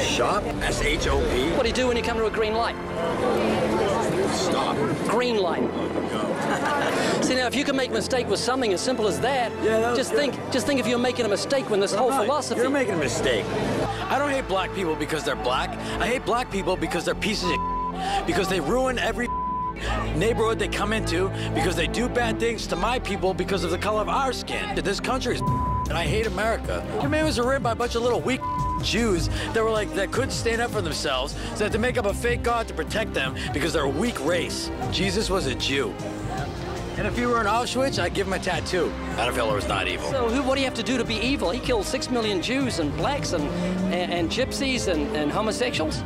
Shop, 0.00 0.42
S-H-O-P. 0.62 1.50
What 1.52 1.62
do 1.64 1.68
you 1.68 1.74
do 1.74 1.88
when 1.88 1.96
you 1.96 2.02
come 2.02 2.16
to 2.18 2.26
a 2.26 2.30
green 2.30 2.54
light? 2.54 2.74
Stop. 4.34 4.76
Green 5.08 5.36
light. 5.38 5.62
Oh, 5.62 7.18
See 7.22 7.34
now, 7.34 7.46
if 7.46 7.54
you 7.54 7.64
can 7.64 7.76
make 7.76 7.90
a 7.90 7.94
mistake 7.94 8.28
with 8.28 8.38
something 8.40 8.72
as 8.72 8.80
simple 8.80 9.06
as 9.08 9.20
that, 9.20 9.50
Yeah, 9.62 9.80
that 9.80 9.96
just 9.96 10.12
good. 10.12 10.32
think, 10.32 10.52
just 10.52 10.66
think 10.66 10.80
if 10.80 10.86
you're 10.86 10.98
making 10.98 11.26
a 11.26 11.28
mistake 11.28 11.68
when 11.70 11.80
this 11.80 11.94
whole 11.94 12.10
Right. 12.10 12.24
philosophy. 12.24 12.60
You're 12.60 12.70
making 12.70 12.94
a 12.94 12.98
mistake. 12.98 13.44
I 14.08 14.18
don't 14.18 14.30
hate 14.30 14.46
black 14.48 14.74
people 14.74 14.94
because 14.94 15.22
they're 15.24 15.36
black. 15.36 15.70
I 16.00 16.06
hate 16.06 16.24
black 16.24 16.50
people 16.50 16.76
because 16.76 17.04
they're 17.04 17.14
pieces 17.14 17.50
of 17.50 18.26
because 18.26 18.48
they 18.48 18.60
ruin 18.60 18.98
every 18.98 19.28
neighborhood 20.16 20.58
they 20.58 20.68
come 20.68 20.92
into 20.92 21.28
because 21.54 21.76
they 21.76 21.86
do 21.86 22.08
bad 22.08 22.38
things 22.38 22.66
to 22.68 22.76
my 22.76 22.98
people 22.98 23.34
because 23.34 23.64
of 23.64 23.70
the 23.70 23.78
color 23.78 24.00
of 24.00 24.08
our 24.08 24.32
skin. 24.32 24.74
This 24.76 25.00
country 25.00 25.34
is 25.34 25.40
and 25.88 25.96
I 25.96 26.04
hate 26.04 26.26
America. 26.26 26.84
Your 27.00 27.08
man 27.08 27.24
was 27.24 27.38
written 27.38 27.62
by 27.62 27.72
a 27.72 27.76
bunch 27.76 27.94
of 27.94 28.02
little 28.02 28.20
weak 28.20 28.40
Jews 28.82 29.28
that 29.52 29.62
were 29.62 29.70
like 29.70 29.92
that 29.94 30.12
couldn't 30.12 30.30
stand 30.30 30.60
up 30.60 30.70
for 30.70 30.82
themselves, 30.82 31.32
so 31.32 31.56
they 31.56 31.64
had 31.64 31.72
to 31.72 31.78
make 31.78 31.96
up 31.96 32.06
a 32.06 32.14
fake 32.14 32.42
god 32.42 32.68
to 32.68 32.74
protect 32.74 33.14
them 33.14 33.36
because 33.52 33.72
they're 33.72 33.84
a 33.84 33.88
weak 33.88 34.18
race. 34.24 34.70
Jesus 34.90 35.30
was 35.30 35.46
a 35.46 35.54
Jew. 35.54 35.94
And 36.96 37.06
if 37.06 37.16
he 37.16 37.26
were 37.26 37.40
in 37.42 37.46
Auschwitz, 37.46 38.02
I'd 38.02 38.14
give 38.14 38.26
him 38.26 38.32
a 38.32 38.38
tattoo. 38.38 38.90
Adolf 39.14 39.36
Hitler 39.36 39.54
was 39.54 39.68
not 39.68 39.86
evil. 39.86 40.08
So 40.10 40.30
who, 40.30 40.42
what 40.42 40.54
do 40.54 40.60
you 40.62 40.66
have 40.66 40.74
to 40.74 40.82
do 40.82 40.96
to 40.96 41.04
be 41.04 41.16
evil? 41.16 41.50
He 41.50 41.60
killed 41.60 41.84
six 41.84 42.10
million 42.10 42.40
Jews 42.40 42.78
and 42.78 42.94
blacks 42.96 43.34
and, 43.34 43.44
and, 43.92 44.12
and 44.12 44.30
gypsies 44.30 44.88
and, 44.88 45.14
and 45.14 45.30
homosexuals. 45.30 46.02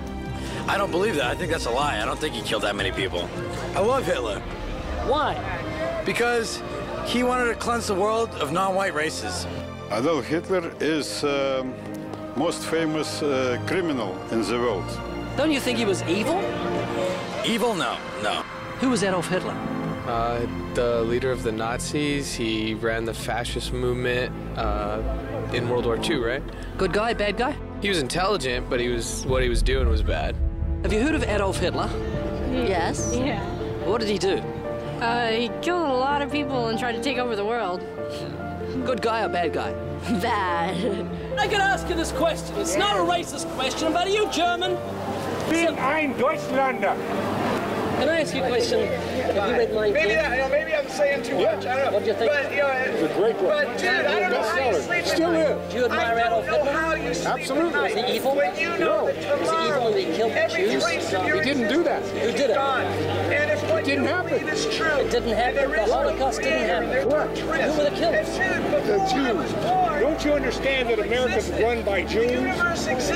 I 0.71 0.79
don't 0.79 0.93
believe 0.93 1.16
that. 1.16 1.27
I 1.27 1.35
think 1.35 1.51
that's 1.51 1.66
a 1.66 1.71
lie. 1.71 2.01
I 2.01 2.05
don't 2.05 2.16
think 2.16 2.33
he 2.33 2.43
killed 2.43 2.62
that 2.62 2.77
many 2.77 2.93
people. 2.93 3.29
I 3.75 3.81
love 3.81 4.07
Hitler 4.07 4.39
Why? 5.09 5.35
because 6.07 6.62
he 7.07 7.25
wanted 7.25 7.47
to 7.47 7.57
cleanse 7.57 7.89
the 7.89 7.95
world 7.97 8.31
of 8.37 8.53
non-white 8.53 8.95
races. 8.95 9.49
Adolf 9.91 10.27
Hitler 10.27 10.73
is 10.79 11.25
um, 11.25 11.75
most 12.37 12.62
famous 12.62 13.21
uh, 13.21 13.59
criminal 13.66 14.16
in 14.31 14.43
the 14.43 14.59
world. 14.61 14.87
Don't 15.37 15.51
you 15.51 15.59
think 15.59 15.77
he 15.77 15.85
was 15.85 16.05
evil? 16.05 16.41
Evil? 17.45 17.75
No, 17.75 17.99
no. 18.23 18.43
Who 18.79 18.91
was 18.91 19.03
Adolf 19.03 19.27
Hitler? 19.29 19.57
Uh, 20.07 20.47
the 20.75 21.03
leader 21.03 21.33
of 21.33 21.43
the 21.43 21.51
Nazis. 21.51 22.33
He 22.33 22.75
ran 22.75 23.05
the 23.05 23.14
fascist 23.14 23.73
movement 23.73 24.33
uh, 24.57 25.03
in 25.53 25.68
World 25.68 25.87
War 25.87 25.99
II, 25.99 26.18
right? 26.18 26.43
Good 26.79 26.93
guy, 26.93 27.12
bad 27.12 27.37
guy? 27.37 27.57
He 27.83 27.89
was 27.89 27.99
intelligent, 28.01 28.71
but 28.71 28.79
he 28.79 28.87
was 28.87 29.27
what 29.27 29.43
he 29.43 29.49
was 29.49 29.62
doing 29.64 29.89
was 29.89 30.03
bad. 30.05 30.37
Have 30.83 30.95
you 30.95 31.03
heard 31.03 31.14
of 31.14 31.22
Adolf 31.24 31.59
Hitler? 31.59 31.91
Yes. 32.51 33.14
Yeah. 33.14 33.45
What 33.85 34.01
did 34.01 34.09
he 34.09 34.16
do? 34.16 34.39
Uh, 34.99 35.28
he 35.28 35.49
killed 35.61 35.87
a 35.91 35.93
lot 35.93 36.22
of 36.22 36.33
people 36.33 36.68
and 36.68 36.78
tried 36.78 36.93
to 36.93 37.03
take 37.03 37.18
over 37.18 37.37
the 37.37 37.45
world. 37.45 37.81
Good 38.87 39.03
guy 39.03 39.22
or 39.22 39.28
bad 39.28 39.53
guy? 39.53 39.72
Bad. 40.22 41.07
I 41.39 41.47
can 41.47 41.61
ask 41.61 41.87
you 41.91 41.95
this 41.95 42.12
question. 42.12 42.57
It's 42.57 42.76
not 42.76 42.97
a 42.97 43.01
racist 43.01 43.47
question, 43.55 43.93
but 43.93 44.07
are 44.07 44.11
you 44.11 44.31
German? 44.31 44.78
Bin 45.51 45.76
ein 45.78 46.14
Deutschlander. 46.14 46.97
Can 47.99 48.09
I 48.09 48.20
ask 48.22 48.35
you 48.35 48.43
a 48.43 48.49
question? 48.49 48.81
Have 48.81 49.51
you 49.51 49.59
read 49.59 49.93
Mein 49.93 50.70
Maybe 50.99 51.11
Kampf? 51.12 51.26
that, 51.26 51.30
you 51.30 51.34
know, 51.34 51.45
maybe 51.45 51.51
I'm 51.51 51.61
saying 51.61 51.61
too 51.61 51.61
much. 51.61 51.66
I 51.66 51.76
don't 51.76 51.84
know. 51.86 51.93
What 51.93 52.01
do 52.03 52.07
you 52.11 52.14
think? 52.14 52.30
But, 52.32 52.51
you 52.53 52.59
know, 52.59 52.68
It's 52.68 53.03
a 53.03 53.14
great 53.16 53.38
book. 53.38 53.49
but 53.49 53.78
dude, 53.78 53.88
I 53.91 54.20
don't 54.20 54.30
know 54.32 54.43
how 54.43 54.70
you 54.70 54.80
sleep 54.80 55.05
Still 55.07 55.32
is. 55.34 55.72
Do 55.72 55.78
you 55.78 55.84
admire 55.84 56.16
I 56.16 56.20
Adolf 56.26 56.47
don't 56.47 56.64
know 56.64 56.64
Hitler? 56.64 56.80
how 56.80 56.95
you 56.95 57.14
sleep 57.14 57.34
Absolutely. 57.34 57.74
at 57.74 57.82
night. 57.82 57.95
Was 57.97 58.05
he 58.11 58.16
evil? 58.16 58.36
When 58.36 58.59
you 58.59 58.78
know 58.78 59.07
that 59.07 59.16
Was 59.16 59.24
he 59.24 59.26
evil 59.30 59.47
tomorrow, 59.47 59.84
when 59.91 59.99
he 59.99 60.05
killed 60.16 60.32
the 60.32 60.49
Jews? 60.57 60.82
trace 60.84 61.07
of 61.07 61.12
No. 61.12 61.26
your 61.26 61.43
He 61.43 61.45
didn't 61.55 61.68
do 61.68 61.82
that. 61.84 62.03
Who 62.03 62.32
did 62.32 62.34
is 62.34 62.41
it? 62.51 62.57
Gone. 63.97 64.07
And 64.07 64.09
if 64.09 64.12
what 64.12 64.30
didn't 64.30 64.30
you 64.30 64.38
happen. 64.38 64.38
believe 64.38 64.53
is 64.53 64.76
true, 64.76 64.86
It 64.86 65.11
didn't 65.11 65.28
happen. 65.36 65.49
and 65.49 65.57
there 65.57 65.68
The 65.68 65.82
is 65.82 65.88
no 65.88 65.95
Holocaust 65.95 66.43
didn't 66.43 66.68
happen. 66.68 66.88
there's 66.91 67.05
Correct. 67.05 67.38
Who 67.38 67.47
were 67.49 67.91
the 67.91 67.97
killers? 67.97 68.28
And 68.28 68.64
dude, 68.64 68.84
The 68.84 68.99
before 68.99 69.45
Jews. 69.51 70.01
Don't 70.01 70.24
you 70.24 70.32
understand 70.32 70.88
that 70.88 70.99
America's 70.99 71.51
run 71.51 71.82
by 71.82 72.03
Jews? 72.05 72.57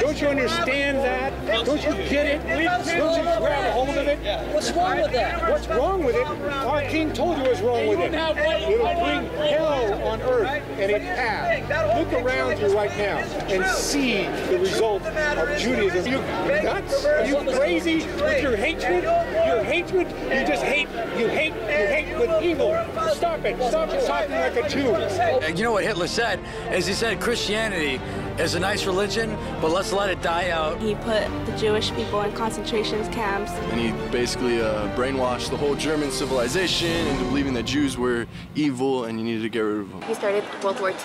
Don't 0.00 0.20
you 0.20 0.28
understand 0.28 0.98
that? 0.98 1.64
Don't 1.64 1.82
you 1.82 1.92
get 2.08 2.26
it? 2.26 2.42
Don't 2.46 3.16
you 3.16 3.22
grab 3.22 3.64
a 3.64 3.72
hold 3.72 3.88
of 3.90 4.06
it? 4.08 4.18
What's 4.54 4.70
wrong 4.72 5.00
with 5.00 5.12
that? 5.12 5.50
What's 5.50 5.68
wrong 5.68 6.04
with 6.04 6.16
it? 6.16 6.26
Our 6.26 6.82
king 6.82 7.12
told 7.12 7.38
you 7.38 7.44
what's 7.44 7.60
wrong 7.60 7.86
with 7.86 8.00
it. 8.00 8.12
It'll 8.14 8.84
bring 8.84 9.48
hell 9.48 10.02
on 10.06 10.20
earth, 10.22 10.48
and 10.78 10.90
it 10.90 11.02
has. 11.02 11.98
Look 11.98 12.12
around 12.12 12.58
you 12.60 12.74
right 12.74 12.96
now 12.98 13.18
and 13.18 13.64
see 13.66 14.24
the 14.50 14.58
result 14.58 15.02
of 15.02 15.58
Judaism. 15.58 16.12
You 16.12 16.18
nuts? 16.62 17.04
Are 17.04 17.24
you 17.24 17.36
crazy 17.52 18.06
with 18.06 18.42
your 18.42 18.56
hatred? 18.56 19.04
Your 19.04 19.62
hatred? 19.64 20.03
You 20.34 20.44
just 20.44 20.64
hate. 20.64 20.88
You 21.16 21.28
hate. 21.28 21.52
You 21.54 21.86
hate 21.86 22.18
with 22.18 22.42
evil. 22.42 22.70
Stop 23.14 23.44
it. 23.44 23.56
Stop 23.68 23.88
talking 24.04 24.32
like 24.32 24.56
a 24.56 24.68
Jew. 24.68 24.90
Uh, 24.90 25.52
You 25.54 25.62
know 25.62 25.72
what 25.72 25.84
Hitler 25.84 26.08
said? 26.08 26.40
As 26.70 26.86
he 26.88 26.92
said 26.92 27.20
Christianity 27.20 28.00
is 28.38 28.56
a 28.56 28.60
nice 28.60 28.84
religion, 28.84 29.36
but 29.60 29.70
let's 29.70 29.92
let 29.92 30.10
it 30.10 30.20
die 30.22 30.50
out. 30.50 30.80
He 30.80 30.96
put 30.96 31.22
the 31.46 31.56
Jewish 31.56 31.92
people 31.92 32.20
in 32.22 32.32
concentration 32.32 33.00
camps. 33.12 33.52
And 33.70 33.80
he 33.80 33.92
basically 34.10 34.60
uh, 34.60 34.88
brainwashed 34.96 35.50
the 35.50 35.56
whole 35.56 35.76
German 35.76 36.10
civilization 36.10 36.90
into 37.06 37.24
believing 37.26 37.54
that 37.54 37.62
Jews 37.64 37.96
were 37.96 38.26
evil 38.56 39.04
and 39.04 39.18
you 39.20 39.24
needed 39.24 39.42
to 39.42 39.48
get 39.48 39.60
rid 39.60 39.82
of 39.82 39.90
them. 39.90 40.02
He 40.02 40.14
started 40.14 40.42
World 40.64 40.80
War 40.80 40.90
II. 40.90 40.96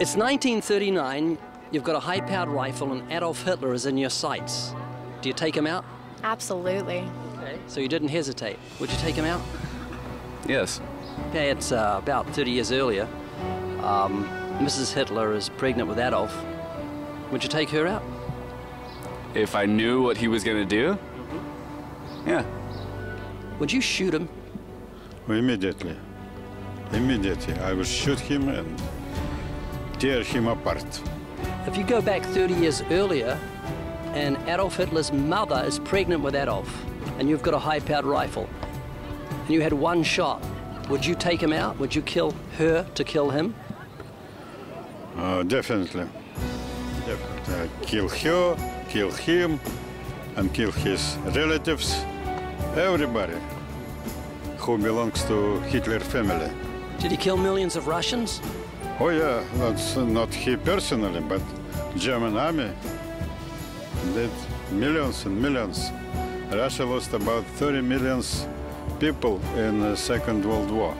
It's 0.00 0.16
1939. 0.16 1.36
You've 1.72 1.84
got 1.84 1.94
a 1.94 2.00
high-powered 2.00 2.48
rifle, 2.48 2.90
and 2.92 3.12
Adolf 3.12 3.44
Hitler 3.44 3.74
is 3.74 3.86
in 3.86 3.96
your 3.96 4.10
sights. 4.10 4.74
Do 5.20 5.28
you 5.28 5.34
take 5.34 5.54
him 5.54 5.66
out? 5.66 5.84
Absolutely. 6.24 7.08
So 7.70 7.78
you 7.78 7.86
didn't 7.86 8.08
hesitate. 8.08 8.58
Would 8.80 8.90
you 8.90 8.98
take 8.98 9.14
him 9.14 9.24
out? 9.24 9.40
Yes. 10.48 10.80
Okay, 11.28 11.50
it's 11.50 11.70
uh, 11.70 12.00
about 12.02 12.28
30 12.30 12.50
years 12.50 12.72
earlier. 12.72 13.06
Um, 13.84 14.28
Mrs. 14.58 14.92
Hitler 14.92 15.34
is 15.34 15.50
pregnant 15.50 15.88
with 15.88 16.00
Adolf. 16.00 16.34
Would 17.30 17.44
you 17.44 17.48
take 17.48 17.70
her 17.70 17.86
out? 17.86 18.02
If 19.34 19.54
I 19.54 19.66
knew 19.66 20.02
what 20.02 20.16
he 20.16 20.26
was 20.26 20.42
gonna 20.42 20.64
do, 20.64 20.98
yeah. 22.26 22.44
Would 23.60 23.72
you 23.72 23.80
shoot 23.80 24.12
him? 24.12 24.28
Immediately. 25.28 25.96
Immediately. 26.90 27.54
I 27.60 27.72
will 27.72 27.84
shoot 27.84 28.18
him 28.18 28.48
and 28.48 28.82
tear 30.00 30.24
him 30.24 30.48
apart. 30.48 31.00
If 31.68 31.76
you 31.76 31.84
go 31.84 32.02
back 32.02 32.22
30 32.22 32.54
years 32.54 32.82
earlier, 32.90 33.38
and 34.14 34.36
Adolf 34.48 34.76
Hitler's 34.76 35.12
mother 35.12 35.62
is 35.64 35.78
pregnant 35.78 36.24
with 36.24 36.34
Adolf, 36.34 36.68
and 37.18 37.28
you've 37.28 37.42
got 37.42 37.54
a 37.54 37.58
high 37.58 37.80
powered 37.80 38.04
rifle, 38.04 38.48
and 39.30 39.50
you 39.50 39.60
had 39.60 39.72
one 39.72 40.02
shot, 40.02 40.44
would 40.88 41.04
you 41.04 41.14
take 41.14 41.40
him 41.40 41.52
out? 41.52 41.78
Would 41.78 41.94
you 41.94 42.02
kill 42.02 42.34
her 42.58 42.84
to 42.94 43.04
kill 43.04 43.30
him? 43.30 43.54
Uh, 45.16 45.42
definitely. 45.42 46.06
Definitely. 47.06 47.54
Uh, 47.54 47.68
kill 47.82 48.08
her, 48.08 48.84
kill 48.88 49.10
him, 49.10 49.60
and 50.36 50.52
kill 50.52 50.72
his 50.72 51.16
relatives, 51.34 52.04
everybody 52.76 53.36
who 54.58 54.78
belongs 54.78 55.24
to 55.24 55.60
Hitler 55.60 56.00
family. 56.00 56.50
Did 56.98 57.10
he 57.10 57.16
kill 57.16 57.36
millions 57.36 57.76
of 57.76 57.86
Russians? 57.86 58.40
Oh 59.00 59.08
yeah, 59.08 59.42
that's 59.54 59.96
not 59.96 60.32
he 60.34 60.56
personally, 60.56 61.20
but 61.20 61.40
German 61.96 62.36
army 62.36 62.70
did 64.14 64.30
millions 64.70 65.24
and 65.24 65.40
millions. 65.40 65.90
Russia 66.52 66.84
lost 66.84 67.12
about 67.12 67.44
30 67.44 67.80
million 67.80 68.22
people 68.98 69.40
in 69.56 69.80
the 69.80 69.96
Second 69.96 70.44
World 70.44 70.70
War. 70.70 70.94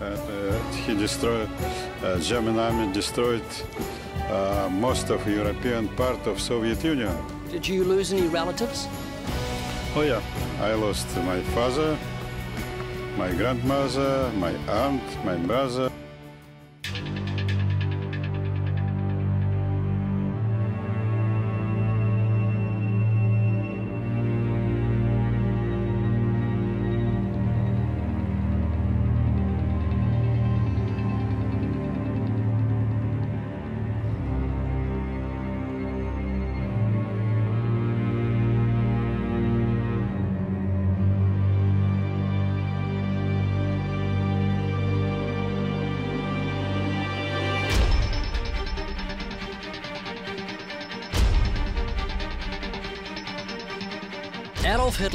And, 0.00 0.18
uh, 0.18 0.58
he 0.84 0.94
destroyed, 0.94 1.48
uh, 2.02 2.18
German 2.20 2.58
army 2.58 2.92
destroyed 2.92 3.42
uh, 4.30 4.68
most 4.70 5.08
of 5.10 5.26
European 5.26 5.88
part 5.96 6.26
of 6.26 6.40
Soviet 6.40 6.84
Union. 6.84 7.16
Did 7.50 7.66
you 7.66 7.84
lose 7.84 8.12
any 8.12 8.28
relatives? 8.28 8.86
Oh 9.96 10.02
yeah, 10.02 10.20
I 10.60 10.74
lost 10.74 11.06
my 11.24 11.40
father, 11.54 11.96
my 13.16 13.32
grandmother, 13.32 14.30
my 14.36 14.52
aunt, 14.68 15.24
my 15.24 15.36
brother. 15.36 15.87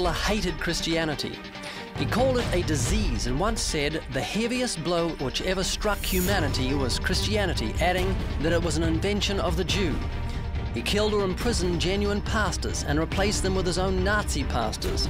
Hitler 0.04 0.20
hated 0.20 0.60
Christianity. 0.60 1.40
He 1.96 2.06
called 2.06 2.38
it 2.38 2.46
a 2.54 2.62
disease 2.64 3.28
and 3.28 3.40
once 3.40 3.62
said 3.62 4.04
the 4.12 4.20
heaviest 4.20 4.84
blow 4.84 5.12
which 5.12 5.42
ever 5.44 5.64
struck 5.64 5.98
humanity 6.00 6.74
was 6.74 7.00
Christianity, 7.00 7.74
adding 7.80 8.14
that 8.42 8.52
it 8.52 8.62
was 8.62 8.76
an 8.76 8.84
invention 8.84 9.40
of 9.40 9.56
the 9.56 9.64
Jew. 9.64 9.96
He 10.74 10.82
killed 10.82 11.14
or 11.14 11.24
imprisoned 11.24 11.80
genuine 11.80 12.20
pastors 12.20 12.84
and 12.84 13.00
replaced 13.00 13.44
them 13.44 13.56
with 13.56 13.66
his 13.66 13.78
own 13.78 14.04
Nazi 14.04 14.44
pastors. 14.44 15.08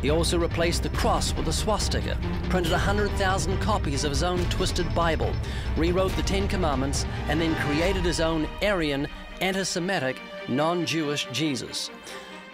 He 0.00 0.10
also 0.10 0.40
replaced 0.40 0.82
the 0.82 0.88
cross 0.88 1.32
with 1.36 1.46
a 1.46 1.52
swastika, 1.52 2.18
printed 2.48 2.72
100,000 2.72 3.60
copies 3.60 4.02
of 4.02 4.10
his 4.10 4.24
own 4.24 4.44
twisted 4.46 4.92
Bible, 4.92 5.32
rewrote 5.76 6.16
the 6.16 6.22
Ten 6.24 6.48
Commandments, 6.48 7.06
and 7.28 7.40
then 7.40 7.54
created 7.64 8.04
his 8.04 8.18
own 8.18 8.48
Aryan, 8.60 9.06
anti 9.40 9.62
Semitic, 9.62 10.20
non 10.48 10.84
Jewish 10.84 11.28
Jesus. 11.30 11.92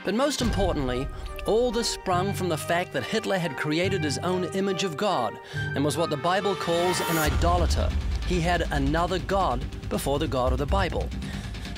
But 0.09 0.15
most 0.15 0.41
importantly, 0.41 1.07
all 1.45 1.71
this 1.71 1.91
sprung 1.91 2.33
from 2.33 2.49
the 2.49 2.57
fact 2.57 2.95
that 2.95 3.03
Hitler 3.03 3.37
had 3.37 3.59
created 3.59 4.03
his 4.03 4.17
own 4.17 4.45
image 4.55 4.83
of 4.83 4.97
God 4.97 5.39
and 5.75 5.85
was 5.85 5.99
what 5.99 6.09
the 6.09 6.17
Bible 6.17 6.55
calls 6.55 6.99
an 7.11 7.19
idolater. 7.19 7.91
He 8.27 8.41
had 8.41 8.63
another 8.73 9.19
God 9.19 9.63
before 9.91 10.19
the 10.19 10.27
God 10.27 10.53
of 10.53 10.59
the 10.59 10.65
Bible. 10.65 11.07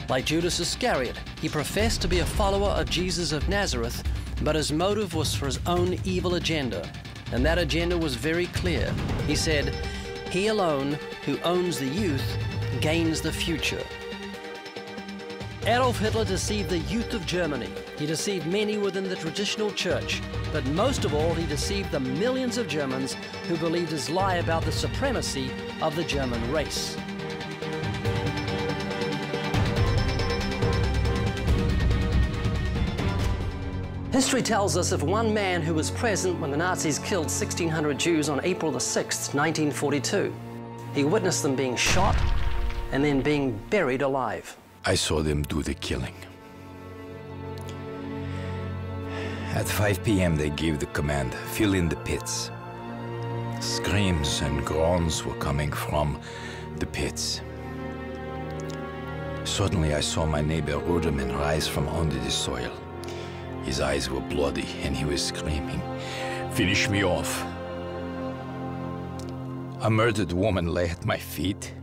Like 0.09 0.27
Judas 0.27 0.61
Iscariot, 0.61 1.19
he 1.41 1.49
professed 1.49 2.03
to 2.03 2.07
be 2.07 2.21
a 2.21 2.25
follower 2.25 2.69
of 2.69 2.89
Jesus 2.89 3.33
of 3.33 3.49
Nazareth, 3.49 4.01
but 4.43 4.55
his 4.55 4.71
motive 4.71 5.13
was 5.17 5.35
for 5.35 5.47
his 5.47 5.59
own 5.67 5.99
evil 6.05 6.37
agenda. 6.37 6.89
And 7.33 7.45
that 7.45 7.59
agenda 7.59 7.99
was 7.99 8.15
very 8.15 8.47
clear. 8.47 8.95
He 9.27 9.35
said, 9.35 9.75
He 10.31 10.47
alone 10.47 10.97
who 11.27 11.37
owns 11.41 11.81
the 11.81 11.89
youth 11.89 12.37
gains 12.81 13.21
the 13.21 13.33
future. 13.33 13.83
Adolf 15.67 15.99
Hitler 15.99 16.25
deceived 16.25 16.71
the 16.71 16.79
youth 16.79 17.13
of 17.13 17.27
Germany. 17.27 17.69
He 17.99 18.07
deceived 18.07 18.47
many 18.47 18.79
within 18.79 19.05
the 19.05 19.15
traditional 19.15 19.71
church. 19.71 20.23
But 20.55 20.65
most 20.69 21.05
of 21.05 21.13
all, 21.13 21.35
he 21.35 21.47
deceived 21.47 21.91
the 21.91 22.01
millions 22.01 22.57
of 22.57 22.67
Germans 22.67 23.15
who 23.47 23.59
believed 23.59 23.91
his 23.91 24.09
lie 24.09 24.37
about 24.37 24.63
the 24.63 24.73
supremacy 24.73 25.51
of 25.83 25.95
the 25.97 26.05
German 26.05 26.51
race. 26.51 26.97
History 34.13 34.43
tells 34.43 34.79
us 34.79 34.93
of 34.93 35.03
one 35.03 35.35
man 35.35 35.61
who 35.61 35.75
was 35.75 35.91
present 35.91 36.41
when 36.41 36.51
the 36.51 36.57
Nazis 36.57 36.99
killed 36.99 37.27
1,600 37.27 37.99
Jews 37.99 38.31
on 38.31 38.41
April 38.45 38.73
the 38.73 38.79
6th, 38.79 39.35
1942. 39.35 40.35
He 40.95 41.05
witnessed 41.05 41.43
them 41.43 41.55
being 41.55 41.77
shot 41.77 42.17
and 42.93 43.05
then 43.05 43.21
being 43.21 43.61
buried 43.69 44.01
alive. 44.01 44.57
I 44.85 44.95
saw 44.95 45.23
them 45.23 45.43
do 45.43 45.63
the 45.63 45.75
killing. 45.75 46.15
At 49.53 49.69
5 49.69 50.03
p.m., 50.03 50.37
they 50.37 50.49
gave 50.49 50.79
the 50.79 50.87
command 50.87 51.35
fill 51.35 51.75
in 51.75 51.89
the 51.89 51.97
pits. 51.97 52.51
Screams 53.61 54.41
and 54.41 54.65
groans 54.65 55.23
were 55.25 55.35
coming 55.35 55.71
from 55.71 56.19
the 56.79 56.87
pits. 56.87 57.43
Suddenly, 59.45 59.95
I 59.95 60.01
saw 60.01 60.25
my 60.25 60.41
neighbor 60.41 60.79
Ruderman 60.79 61.37
rise 61.37 61.69
from 61.69 61.87
under 61.89 62.19
the 62.19 62.31
soil. 62.31 62.73
His 63.65 63.81
eyes 63.81 64.09
were 64.09 64.21
bloody 64.21 64.69
and 64.83 64.97
he 64.97 65.05
was 65.05 65.23
screaming, 65.23 65.83
Finish 66.53 66.89
me 66.89 67.05
off. 67.05 67.45
A 69.83 69.91
murdered 69.91 70.33
woman 70.33 70.69
lay 70.69 70.89
at 70.89 71.05
my 71.05 71.19
feet. 71.19 71.75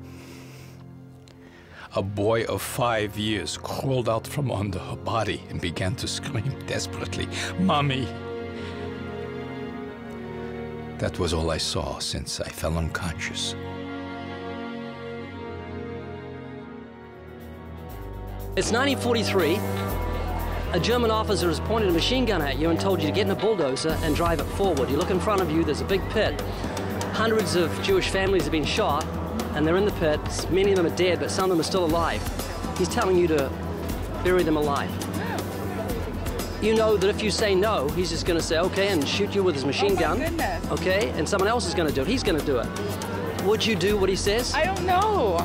A 1.95 2.01
boy 2.01 2.43
of 2.43 2.61
five 2.61 3.17
years 3.17 3.57
crawled 3.57 4.09
out 4.09 4.27
from 4.27 4.51
under 4.51 4.77
her 4.79 4.97
body 4.97 5.41
and 5.49 5.61
began 5.61 5.95
to 5.95 6.07
scream 6.07 6.53
desperately, 6.67 7.27
Mommy! 7.59 8.07
That 10.97 11.17
was 11.17 11.31
all 11.31 11.49
I 11.49 11.57
saw 11.57 11.99
since 11.99 12.41
I 12.41 12.49
fell 12.49 12.77
unconscious. 12.77 13.55
It's 18.57 18.71
1943. 18.71 19.59
A 20.73 20.79
German 20.79 21.11
officer 21.11 21.47
has 21.47 21.59
pointed 21.61 21.89
a 21.89 21.93
machine 21.93 22.25
gun 22.25 22.41
at 22.41 22.57
you 22.57 22.69
and 22.69 22.79
told 22.79 22.99
you 22.99 23.07
to 23.07 23.13
get 23.13 23.27
in 23.27 23.31
a 23.31 23.35
bulldozer 23.35 23.97
and 24.01 24.15
drive 24.15 24.39
it 24.39 24.45
forward. 24.55 24.89
You 24.89 24.97
look 24.97 25.11
in 25.11 25.19
front 25.19 25.39
of 25.41 25.49
you, 25.49 25.63
there's 25.63 25.81
a 25.81 25.85
big 25.85 26.01
pit. 26.09 26.41
Hundreds 27.13 27.55
of 27.55 27.71
Jewish 27.81 28.09
families 28.09 28.43
have 28.43 28.51
been 28.51 28.65
shot, 28.65 29.05
and 29.58 29.66
they're 29.66 29.76
in 29.76 29.86
the 29.86 29.91
pit. 29.93 30.20
Many 30.51 30.72
of 30.72 30.78
them 30.78 30.86
are 30.86 30.95
dead, 30.95 31.20
but 31.20 31.32
some 31.32 31.45
of 31.45 31.49
them 31.49 31.60
are 31.60 31.64
still 31.64 31.84
alive. 31.84 32.22
He's 32.78 32.88
telling 32.88 33.18
you 33.18 33.28
to 33.30 33.51
bury 34.24 34.43
them 34.43 34.55
alive. 34.55 34.91
You 36.62 36.76
know 36.76 36.95
that 36.95 37.10
if 37.10 37.24
you 37.24 37.32
say 37.32 37.55
no, 37.55 37.88
he's 37.89 38.10
just 38.12 38.26
going 38.28 38.39
to 38.39 38.45
say, 38.45 38.60
okay, 38.60 38.89
and 38.89 39.08
shoot 39.08 39.34
you 39.34 39.41
with 39.43 39.55
his 39.55 39.66
machine 39.66 39.91
Oh, 39.91 39.95
my 39.95 40.01
gun. 40.01 40.20
goodness. 40.20 40.72
Okay, 40.72 41.10
and 41.16 41.28
someone 41.28 41.47
else 41.47 41.68
is 41.68 41.74
going 41.74 41.88
to 41.89 41.93
do 41.93 42.01
it. 42.01 42.08
He's 42.08 42.24
going 42.24 42.39
to 42.39 42.45
do 42.45 42.60
it. 42.60 43.43
Would 43.45 43.66
you 43.66 43.76
do 43.76 43.97
what 43.97 44.10
he 44.10 44.16
says? 44.16 44.53
I 44.53 44.64
don't 44.64 44.86
know. 44.86 45.38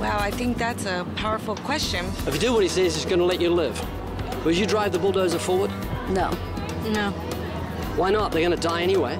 Wow, 0.00 0.18
I 0.20 0.30
think 0.30 0.56
that's 0.56 0.86
a 0.86 1.04
powerful 1.16 1.56
question. 1.56 2.06
If 2.26 2.34
you 2.34 2.40
do 2.40 2.52
what 2.52 2.62
he 2.62 2.68
says, 2.68 2.94
he's 2.94 3.04
going 3.04 3.18
to 3.18 3.24
let 3.24 3.40
you 3.40 3.50
live. 3.50 3.78
Would 4.44 4.56
you 4.56 4.64
drive 4.66 4.92
the 4.92 4.98
bulldozer 4.98 5.38
forward? 5.40 5.70
No. 6.10 6.30
No. 6.92 7.10
Why 7.96 8.10
not? 8.10 8.30
They're 8.32 8.40
going 8.46 8.58
to 8.58 8.68
die 8.68 8.82
anyway. 8.82 9.18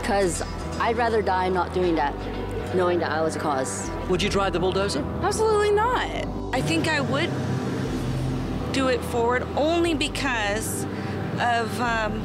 Because 0.00 0.42
I'd 0.80 0.96
rather 0.96 1.22
die 1.22 1.48
not 1.50 1.72
doing 1.74 1.94
that, 1.96 2.14
knowing 2.74 2.98
that 3.00 3.10
I 3.10 3.20
was 3.22 3.36
a 3.36 3.38
cause. 3.38 3.90
Would 4.08 4.22
you 4.22 4.28
drive 4.28 4.52
the 4.52 4.60
bulldozer? 4.60 5.02
Absolutely 5.22 5.70
not. 5.70 6.26
I 6.52 6.60
think 6.60 6.88
I 6.88 7.00
would 7.00 7.30
do 8.72 8.88
it 8.88 9.02
forward 9.04 9.46
only 9.56 9.94
because 9.94 10.84
of 11.40 11.80
um, 11.80 12.22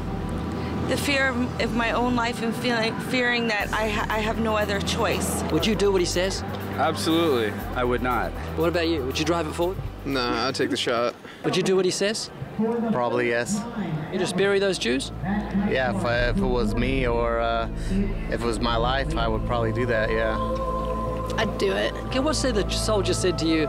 the 0.88 0.96
fear 0.96 1.28
of, 1.28 1.60
of 1.60 1.74
my 1.74 1.92
own 1.92 2.16
life 2.16 2.42
and 2.42 2.54
feeling, 2.56 2.98
fearing 3.00 3.48
that 3.48 3.72
I, 3.72 3.88
ha- 3.88 4.06
I 4.08 4.18
have 4.20 4.38
no 4.40 4.56
other 4.56 4.80
choice. 4.80 5.42
Would 5.52 5.66
you 5.66 5.74
do 5.74 5.92
what 5.92 6.00
he 6.00 6.06
says? 6.06 6.42
Absolutely. 6.76 7.52
I 7.74 7.84
would 7.84 8.02
not. 8.02 8.30
What 8.56 8.68
about 8.68 8.88
you? 8.88 9.02
Would 9.04 9.18
you 9.18 9.24
drive 9.24 9.46
it 9.46 9.52
forward? 9.52 9.76
No, 10.04 10.20
I'd 10.20 10.54
take 10.54 10.70
the 10.70 10.76
shot. 10.76 11.14
Would 11.44 11.56
you 11.56 11.62
do 11.62 11.76
what 11.76 11.84
he 11.84 11.90
says? 11.90 12.30
Probably 12.56 13.28
yes. 13.28 13.60
You 14.12 14.18
just 14.18 14.36
bury 14.36 14.58
those 14.58 14.78
Jews? 14.78 15.12
Yeah, 15.22 15.96
if, 15.96 16.04
I, 16.04 16.28
if 16.30 16.38
it 16.38 16.42
was 16.42 16.74
me 16.74 17.06
or 17.06 17.40
uh, 17.40 17.68
if 18.30 18.40
it 18.40 18.46
was 18.46 18.58
my 18.58 18.76
life, 18.76 19.14
I 19.16 19.28
would 19.28 19.44
probably 19.46 19.72
do 19.72 19.84
that. 19.86 20.10
Yeah. 20.10 20.36
I'd 21.36 21.58
do 21.58 21.72
it. 21.72 21.92
Okay, 22.06 22.20
what 22.20 22.34
say 22.34 22.50
the 22.50 22.68
soldier 22.70 23.12
said 23.12 23.38
to 23.38 23.46
you? 23.46 23.66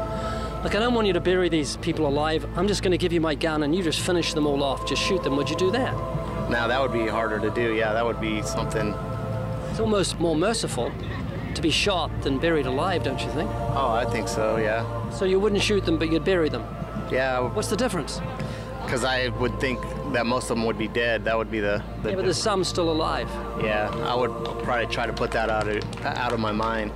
Look, 0.64 0.76
I 0.76 0.80
don't 0.80 0.94
want 0.94 1.08
you 1.08 1.14
to 1.14 1.22
bury 1.22 1.50
these 1.50 1.78
people 1.78 2.08
alive. 2.08 2.46
I'm 2.58 2.68
just 2.68 2.84
going 2.84 2.92
to 2.92 2.98
give 2.98 3.14
you 3.14 3.22
my 3.22 3.36
gun 3.36 3.64
and 3.64 3.76
you 3.76 3.84
just 3.84 4.00
finish 4.00 4.34
them 4.34 4.48
all 4.48 4.64
off. 4.64 4.88
Just 4.88 5.02
shoot 5.02 5.24
them. 5.24 5.36
Would 5.36 5.50
you 5.50 5.56
do 5.58 5.72
that? 5.72 5.94
Now 6.50 6.68
that 6.68 6.82
would 6.82 6.94
be 6.94 7.08
harder 7.08 7.40
to 7.40 7.50
do. 7.52 7.76
Yeah, 7.76 7.94
that 7.94 8.06
would 8.06 8.20
be 8.20 8.42
something. 8.42 8.94
It's 9.70 9.80
almost 9.80 10.20
more 10.20 10.36
merciful 10.36 10.92
to 11.54 11.62
be 11.62 11.70
shot 11.70 12.10
than 12.22 12.40
buried 12.40 12.66
alive, 12.66 13.04
don't 13.04 13.20
you 13.20 13.30
think? 13.32 13.50
Oh, 13.52 13.92
I 13.92 14.06
think 14.06 14.28
so. 14.28 14.58
Yeah. 14.58 15.10
So 15.12 15.26
you 15.26 15.40
wouldn't 15.40 15.62
shoot 15.62 15.86
them, 15.86 15.98
but 15.98 16.12
you'd 16.12 16.26
bury 16.26 16.50
them. 16.50 16.64
Yeah. 17.12 17.42
What's 17.42 17.70
the 17.70 17.78
difference? 17.78 18.22
Because 18.84 19.04
I 19.04 19.28
would 19.30 19.60
think 19.60 19.80
that 20.14 20.26
most 20.26 20.50
of 20.50 20.58
them 20.58 20.66
would 20.66 20.78
be 20.78 20.88
dead. 20.88 21.26
That 21.26 21.38
would 21.38 21.52
be 21.52 21.60
the. 21.60 21.84
the 22.02 22.10
Yeah, 22.10 22.16
but 22.16 22.26
there's 22.26 22.42
some 22.42 22.64
still 22.64 22.92
alive. 22.92 23.30
yeah, 23.64 23.90
I 24.06 24.16
would 24.16 24.32
probably 24.64 24.88
try 24.88 25.06
to 25.06 25.14
put 25.14 25.32
that 25.32 25.50
out 25.50 25.68
of 25.68 26.06
out 26.06 26.34
of 26.34 26.40
my 26.40 26.52
mind. 26.52 26.92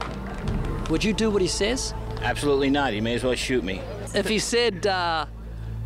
Would 0.89 1.03
you 1.03 1.13
do 1.13 1.29
what 1.29 1.41
he 1.41 1.47
says? 1.47 1.93
Absolutely 2.21 2.69
not. 2.69 2.93
He 2.93 3.01
may 3.01 3.15
as 3.15 3.23
well 3.23 3.35
shoot 3.35 3.63
me. 3.63 3.81
If 4.13 4.27
he 4.27 4.39
said, 4.39 4.85
uh, 4.87 5.25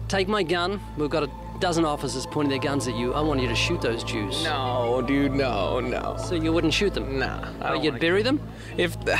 "Take 0.07 0.27
my 0.27 0.43
gun," 0.43 0.79
we've 0.97 1.09
got 1.09 1.23
a 1.23 1.29
dozen 1.59 1.85
officers 1.85 2.25
pointing 2.25 2.49
their 2.49 2.59
guns 2.59 2.87
at 2.87 2.95
you. 2.95 3.13
I 3.13 3.21
want 3.21 3.41
you 3.41 3.47
to 3.47 3.55
shoot 3.55 3.81
those 3.81 4.03
Jews. 4.03 4.43
No, 4.43 5.01
dude, 5.05 5.31
no, 5.31 5.79
no. 5.79 6.17
So 6.17 6.35
you 6.35 6.53
wouldn't 6.53 6.73
shoot 6.73 6.93
them? 6.93 7.19
Nah. 7.19 7.49
I 7.61 7.73
But 7.73 7.83
you'd 7.83 7.93
like 7.93 8.01
bury 8.01 8.23
them? 8.23 8.39
If. 8.77 8.99
The... 9.03 9.19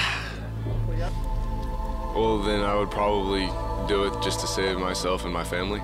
Well, 2.15 2.39
then 2.39 2.63
I 2.63 2.75
would 2.75 2.89
probably 2.89 3.47
do 3.87 4.05
it 4.05 4.23
just 4.23 4.39
to 4.39 4.47
save 4.47 4.77
myself 4.77 5.23
and 5.23 5.33
my 5.33 5.43
family. 5.43 5.81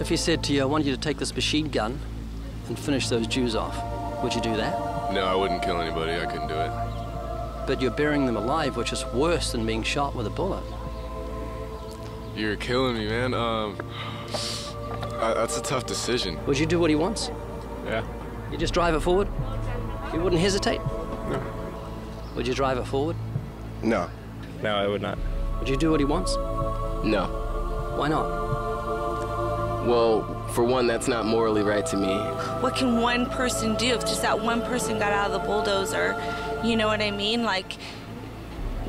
If 0.00 0.08
he 0.08 0.16
said 0.16 0.42
to 0.44 0.52
you, 0.52 0.62
"I 0.62 0.64
want 0.64 0.84
you 0.84 0.94
to 0.94 1.00
take 1.00 1.18
this 1.18 1.34
machine 1.34 1.68
gun 1.68 2.00
and 2.68 2.78
finish 2.78 3.08
those 3.08 3.26
Jews 3.26 3.56
off," 3.56 3.76
would 4.22 4.34
you 4.34 4.40
do 4.40 4.56
that? 4.56 5.12
No, 5.12 5.24
I 5.24 5.34
wouldn't 5.34 5.62
kill 5.62 5.80
anybody. 5.80 6.12
I 6.12 6.26
couldn't 6.26 6.48
do 6.48 6.54
it. 6.54 6.70
But 7.66 7.80
you're 7.80 7.90
burying 7.90 8.26
them 8.26 8.36
alive, 8.36 8.76
which 8.76 8.92
is 8.92 9.04
worse 9.06 9.52
than 9.52 9.66
being 9.66 9.82
shot 9.82 10.14
with 10.14 10.26
a 10.26 10.30
bullet. 10.30 10.62
You're 12.36 12.56
killing 12.56 12.96
me, 12.96 13.08
man. 13.08 13.34
Um, 13.34 13.76
uh, 15.20 15.34
that's 15.34 15.58
a 15.58 15.62
tough 15.62 15.86
decision. 15.86 16.38
Would 16.46 16.58
you 16.58 16.66
do 16.66 16.78
what 16.78 16.90
he 16.90 16.96
wants? 16.96 17.30
Yeah. 17.84 18.04
You 18.52 18.58
just 18.58 18.72
drive 18.72 18.94
it 18.94 19.00
forward? 19.00 19.28
You 20.12 20.20
wouldn't 20.20 20.40
hesitate? 20.40 20.80
No. 21.28 21.42
Would 22.36 22.46
you 22.46 22.54
drive 22.54 22.78
it 22.78 22.86
forward? 22.86 23.16
No. 23.82 24.08
No, 24.62 24.76
I 24.76 24.86
would 24.86 25.02
not. 25.02 25.18
Would 25.58 25.68
you 25.68 25.76
do 25.76 25.90
what 25.90 26.00
he 26.00 26.06
wants? 26.06 26.36
No. 27.04 27.26
Why 27.96 28.08
not? 28.08 28.67
Well, 29.88 30.46
for 30.48 30.64
one, 30.64 30.86
that's 30.86 31.08
not 31.08 31.24
morally 31.24 31.62
right 31.62 31.86
to 31.86 31.96
me. 31.96 32.14
What 32.60 32.76
can 32.76 33.00
one 33.00 33.24
person 33.24 33.74
do 33.76 33.86
if 33.94 34.02
just 34.02 34.20
that 34.20 34.38
one 34.38 34.60
person 34.60 34.98
got 34.98 35.12
out 35.12 35.30
of 35.30 35.40
the 35.40 35.46
bulldozer? 35.46 36.14
You 36.62 36.76
know 36.76 36.88
what 36.88 37.00
I 37.00 37.10
mean? 37.10 37.42
Like, 37.42 37.72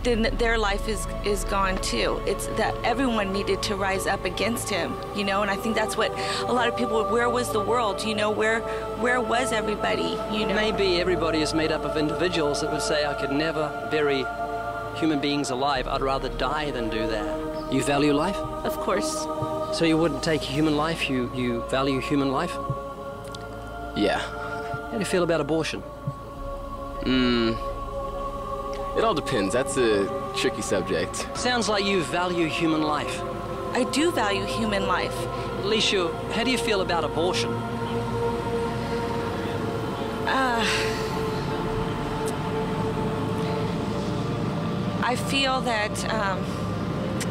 then 0.04 0.24
their 0.38 0.58
life 0.58 0.90
is 0.90 1.08
is 1.24 1.46
gone 1.46 1.78
too. 1.82 2.22
It's 2.26 2.48
that 2.58 2.76
everyone 2.84 3.32
needed 3.32 3.64
to 3.64 3.78
rise 3.78 4.08
up 4.08 4.26
against 4.26 4.70
him, 4.70 4.94
you 5.16 5.24
know. 5.24 5.42
And 5.42 5.50
I 5.50 5.56
think 5.56 5.74
that's 5.74 5.96
what 5.96 6.12
a 6.42 6.52
lot 6.52 6.68
of 6.68 6.76
people. 6.76 7.02
Where 7.06 7.30
was 7.30 7.50
the 7.52 7.64
world? 7.64 8.04
You 8.04 8.16
know, 8.16 8.30
where 8.30 8.60
where 9.00 9.22
was 9.22 9.54
everybody? 9.54 10.18
You 10.38 10.48
know. 10.48 10.54
Maybe 10.54 11.00
everybody 11.00 11.40
is 11.40 11.54
made 11.54 11.72
up 11.72 11.86
of 11.86 11.96
individuals 11.96 12.60
that 12.60 12.74
would 12.74 12.82
say, 12.82 13.06
I 13.06 13.14
could 13.14 13.32
never 13.32 13.88
bury 13.90 14.26
human 15.00 15.22
beings 15.22 15.50
alive. 15.50 15.88
I'd 15.88 16.02
rather 16.02 16.28
die 16.28 16.72
than 16.72 16.90
do 16.90 17.08
that. 17.08 17.72
You 17.72 17.84
value 17.84 18.14
life? 18.14 18.38
Of 18.66 18.76
course. 18.78 19.26
So 19.72 19.86
you 19.86 19.98
wouldn't 19.98 20.24
take 20.24 20.42
human 20.42 20.76
life? 20.76 21.10
You, 21.10 21.32
you 21.34 21.62
value 21.70 22.00
human 22.00 22.32
life? 22.32 22.58
Yeah. 23.96 24.20
How 24.20 24.92
do 24.94 25.00
you 25.00 25.06
feel 25.06 25.24
about 25.24 25.42
abortion? 25.42 25.84
Mm. 27.04 27.58
It 28.98 29.04
all 29.04 29.14
depends. 29.14 29.54
That's 29.54 29.78
a 29.78 30.08
tricky 30.36 30.62
subject. 30.62 31.28
Sounds 31.38 31.70
like 31.70 31.86
you 31.86 32.02
value 32.02 32.48
human 32.48 32.82
life. 32.82 33.22
I 33.74 33.84
do 33.86 34.12
value 34.12 34.44
human 34.44 34.88
life. 34.88 35.16
Alicia, 35.64 36.12
how 36.34 36.44
do 36.44 36.52
you 36.52 36.58
feel 36.58 36.82
about 36.82 37.04
abortion? 37.04 37.52
Uh, 40.28 40.66
I 45.04 45.16
feel 45.16 45.62
that 45.62 46.14
um, 46.14 46.44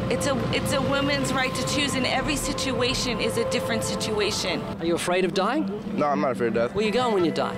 it's 0.09 0.27
a 0.27 0.35
it's 0.55 0.73
a 0.73 0.81
woman's 0.81 1.31
right 1.33 1.53
to 1.53 1.67
choose, 1.67 1.95
and 1.95 2.05
every 2.05 2.35
situation 2.35 3.19
is 3.19 3.37
a 3.37 3.49
different 3.51 3.83
situation. 3.83 4.61
Are 4.79 4.85
you 4.85 4.95
afraid 4.95 5.25
of 5.25 5.33
dying? 5.33 5.65
No, 5.95 6.07
I'm 6.07 6.21
not 6.21 6.31
afraid 6.31 6.47
of 6.47 6.53
death. 6.55 6.75
Where 6.75 6.85
you 6.85 6.91
going 6.91 7.13
when 7.13 7.25
you 7.25 7.31
die? 7.31 7.55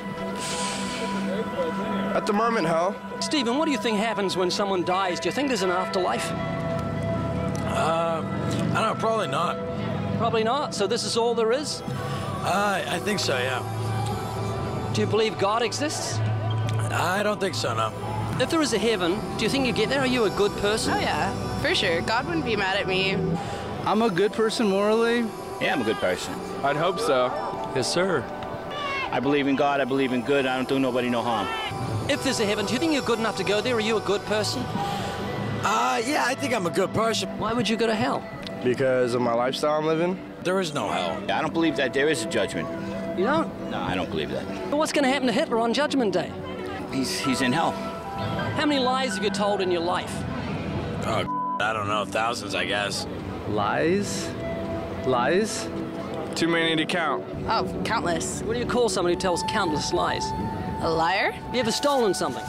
At 2.13 2.25
the 2.27 2.33
moment, 2.33 2.67
hell. 2.67 2.95
Stephen, 3.21 3.57
what 3.57 3.65
do 3.65 3.71
you 3.71 3.77
think 3.77 3.97
happens 3.97 4.35
when 4.35 4.51
someone 4.51 4.83
dies? 4.83 5.19
Do 5.19 5.29
you 5.29 5.33
think 5.33 5.47
there's 5.47 5.61
an 5.61 5.71
afterlife? 5.71 6.29
Uh, 7.71 8.21
I 8.21 8.73
don't 8.73 8.73
know, 8.73 8.95
probably 8.99 9.27
not. 9.27 9.57
Probably 10.17 10.43
not. 10.43 10.75
So 10.75 10.87
this 10.87 11.05
is 11.05 11.15
all 11.15 11.33
there 11.33 11.53
is? 11.53 11.81
Uh, 12.43 12.83
I 12.85 12.99
think 12.99 13.19
so, 13.19 13.37
yeah. 13.37 13.61
Do 14.93 15.01
you 15.01 15.07
believe 15.07 15.37
God 15.39 15.61
exists? 15.61 16.19
I 16.91 17.23
don't 17.23 17.39
think 17.39 17.55
so, 17.55 17.73
no. 17.73 17.93
If 18.41 18.49
there 18.49 18.61
is 18.61 18.73
a 18.73 18.77
heaven, 18.77 19.19
do 19.37 19.45
you 19.45 19.49
think 19.49 19.65
you 19.65 19.71
get 19.71 19.87
there? 19.87 20.01
Are 20.01 20.05
you 20.07 20.25
a 20.25 20.29
good 20.31 20.51
person? 20.57 20.93
Oh, 20.93 20.99
yeah, 20.99 21.31
for 21.61 21.75
sure. 21.75 22.01
God 22.01 22.25
wouldn't 22.25 22.45
be 22.45 22.55
mad 22.55 22.77
at 22.77 22.87
me. 22.87 23.15
I'm 23.85 24.01
a 24.01 24.09
good 24.09 24.33
person 24.33 24.67
morally. 24.67 25.25
Yeah, 25.61 25.73
I'm 25.73 25.81
a 25.81 25.85
good 25.85 25.97
person. 25.97 26.33
I'd 26.63 26.75
hope 26.75 26.99
so. 26.99 27.27
Yes, 27.75 27.91
sir. 27.91 28.23
I 29.11 29.19
believe 29.19 29.47
in 29.47 29.55
God. 29.55 29.79
I 29.79 29.85
believe 29.85 30.13
in 30.13 30.21
good. 30.23 30.45
I 30.45 30.55
don't 30.55 30.67
do 30.67 30.79
nobody 30.79 31.09
no 31.09 31.21
harm. 31.21 31.47
If 32.09 32.23
there's 32.23 32.39
a 32.39 32.45
heaven, 32.45 32.65
do 32.65 32.73
you 32.73 32.79
think 32.79 32.93
you're 32.93 33.03
good 33.03 33.19
enough 33.19 33.37
to 33.37 33.43
go 33.43 33.61
there? 33.61 33.75
Are 33.75 33.79
you 33.79 33.97
a 33.97 34.01
good 34.01 34.21
person? 34.25 34.63
Uh, 35.63 36.01
yeah, 36.05 36.23
I 36.25 36.33
think 36.33 36.53
I'm 36.53 36.65
a 36.65 36.71
good 36.71 36.93
person. 36.93 37.29
Why 37.37 37.53
would 37.53 37.69
you 37.69 37.77
go 37.77 37.85
to 37.87 37.95
hell? 37.95 38.23
Because 38.63 39.13
of 39.13 39.21
my 39.21 39.33
lifestyle 39.33 39.77
I'm 39.77 39.85
living. 39.85 40.19
There 40.43 40.59
is 40.59 40.73
no 40.73 40.89
hell. 40.89 41.23
I 41.31 41.41
don't 41.41 41.53
believe 41.53 41.75
that 41.77 41.93
there 41.93 42.09
is 42.09 42.25
a 42.25 42.29
judgment. 42.29 42.67
You 43.17 43.25
don't? 43.25 43.69
No, 43.69 43.79
I 43.79 43.93
don't 43.93 44.09
believe 44.09 44.31
that. 44.31 44.45
But 44.71 44.77
what's 44.77 44.91
going 44.91 45.03
to 45.03 45.09
happen 45.09 45.27
to 45.27 45.33
Hitler 45.33 45.59
on 45.59 45.73
Judgment 45.73 46.13
Day? 46.13 46.31
He's 46.91 47.19
he's 47.19 47.41
in 47.41 47.53
hell. 47.53 47.71
How 47.71 48.65
many 48.65 48.79
lies 48.79 49.15
have 49.15 49.23
you 49.23 49.29
told 49.29 49.61
in 49.61 49.71
your 49.71 49.81
life? 49.81 50.13
Oh, 51.05 51.40
I 51.61 51.73
don't 51.73 51.87
know, 51.87 52.05
thousands, 52.05 52.55
I 52.55 52.65
guess. 52.65 53.07
Lies? 53.49 54.29
Lies? 55.05 55.69
Too 56.35 56.47
many 56.47 56.75
to 56.75 56.85
count. 56.85 57.23
Oh, 57.47 57.81
countless. 57.85 58.41
What 58.43 58.53
do 58.53 58.59
you 58.59 58.65
call 58.65 58.89
someone 58.89 59.13
who 59.13 59.19
tells 59.19 59.43
countless 59.43 59.93
lies? 59.93 60.25
A 60.81 60.89
liar? 60.89 61.33
You 61.53 61.59
ever 61.59 61.71
stolen 61.71 62.13
something? 62.13 62.43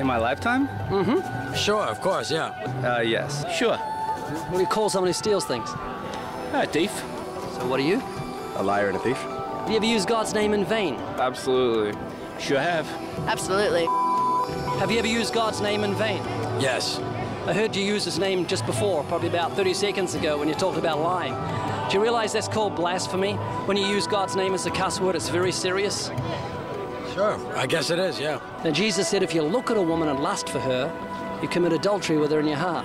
In 0.00 0.06
my 0.06 0.16
lifetime? 0.16 0.68
Mm-hmm. 0.88 1.54
Sure, 1.54 1.82
of 1.82 2.00
course, 2.00 2.30
yeah. 2.30 2.48
Uh, 2.84 3.00
yes. 3.00 3.44
Sure. 3.56 3.76
What 3.76 4.56
do 4.56 4.60
you 4.60 4.66
call 4.66 4.90
someone 4.90 5.08
who 5.08 5.12
steals 5.12 5.44
things? 5.44 5.68
A 6.52 6.66
thief. 6.66 6.90
So 7.54 7.66
what 7.66 7.78
are 7.80 7.84
you? 7.84 8.02
A 8.56 8.62
liar 8.62 8.88
and 8.88 8.96
a 8.96 9.00
thief. 9.00 9.16
Have 9.16 9.70
you 9.70 9.76
ever 9.76 9.86
used 9.86 10.08
God's 10.08 10.34
name 10.34 10.52
in 10.54 10.64
vain? 10.64 10.96
Absolutely. 11.18 11.98
Sure 12.38 12.60
have. 12.60 12.86
Absolutely. 13.28 13.86
Have 14.78 14.90
you 14.90 14.98
ever 14.98 15.08
used 15.08 15.32
God's 15.32 15.60
name 15.60 15.84
in 15.84 15.94
vain? 15.94 16.22
Yes. 16.60 17.00
I 17.46 17.52
heard 17.52 17.76
you 17.76 17.84
use 17.84 18.04
his 18.04 18.18
name 18.18 18.44
just 18.44 18.66
before, 18.66 19.04
probably 19.04 19.28
about 19.28 19.52
30 19.52 19.72
seconds 19.72 20.16
ago, 20.16 20.36
when 20.36 20.48
you 20.48 20.54
talked 20.54 20.78
about 20.78 20.98
lying. 20.98 21.32
Do 21.88 21.96
you 21.96 22.02
realize 22.02 22.32
that's 22.32 22.48
called 22.48 22.74
blasphemy? 22.74 23.34
When 23.66 23.76
you 23.76 23.86
use 23.86 24.08
God's 24.08 24.34
name 24.34 24.52
as 24.52 24.66
a 24.66 24.70
cuss 24.72 25.00
word, 25.00 25.14
it's 25.14 25.28
very 25.28 25.52
serious. 25.52 26.10
Sure, 27.14 27.38
I 27.56 27.66
guess 27.66 27.90
it 27.90 28.00
is, 28.00 28.18
yeah. 28.18 28.40
Now, 28.64 28.72
Jesus 28.72 29.06
said 29.06 29.22
if 29.22 29.32
you 29.32 29.42
look 29.42 29.70
at 29.70 29.76
a 29.76 29.82
woman 29.82 30.08
and 30.08 30.18
lust 30.18 30.48
for 30.48 30.58
her, 30.58 30.92
you 31.40 31.46
commit 31.46 31.72
adultery 31.72 32.18
with 32.18 32.32
her 32.32 32.40
in 32.40 32.48
your 32.48 32.56
heart. 32.56 32.84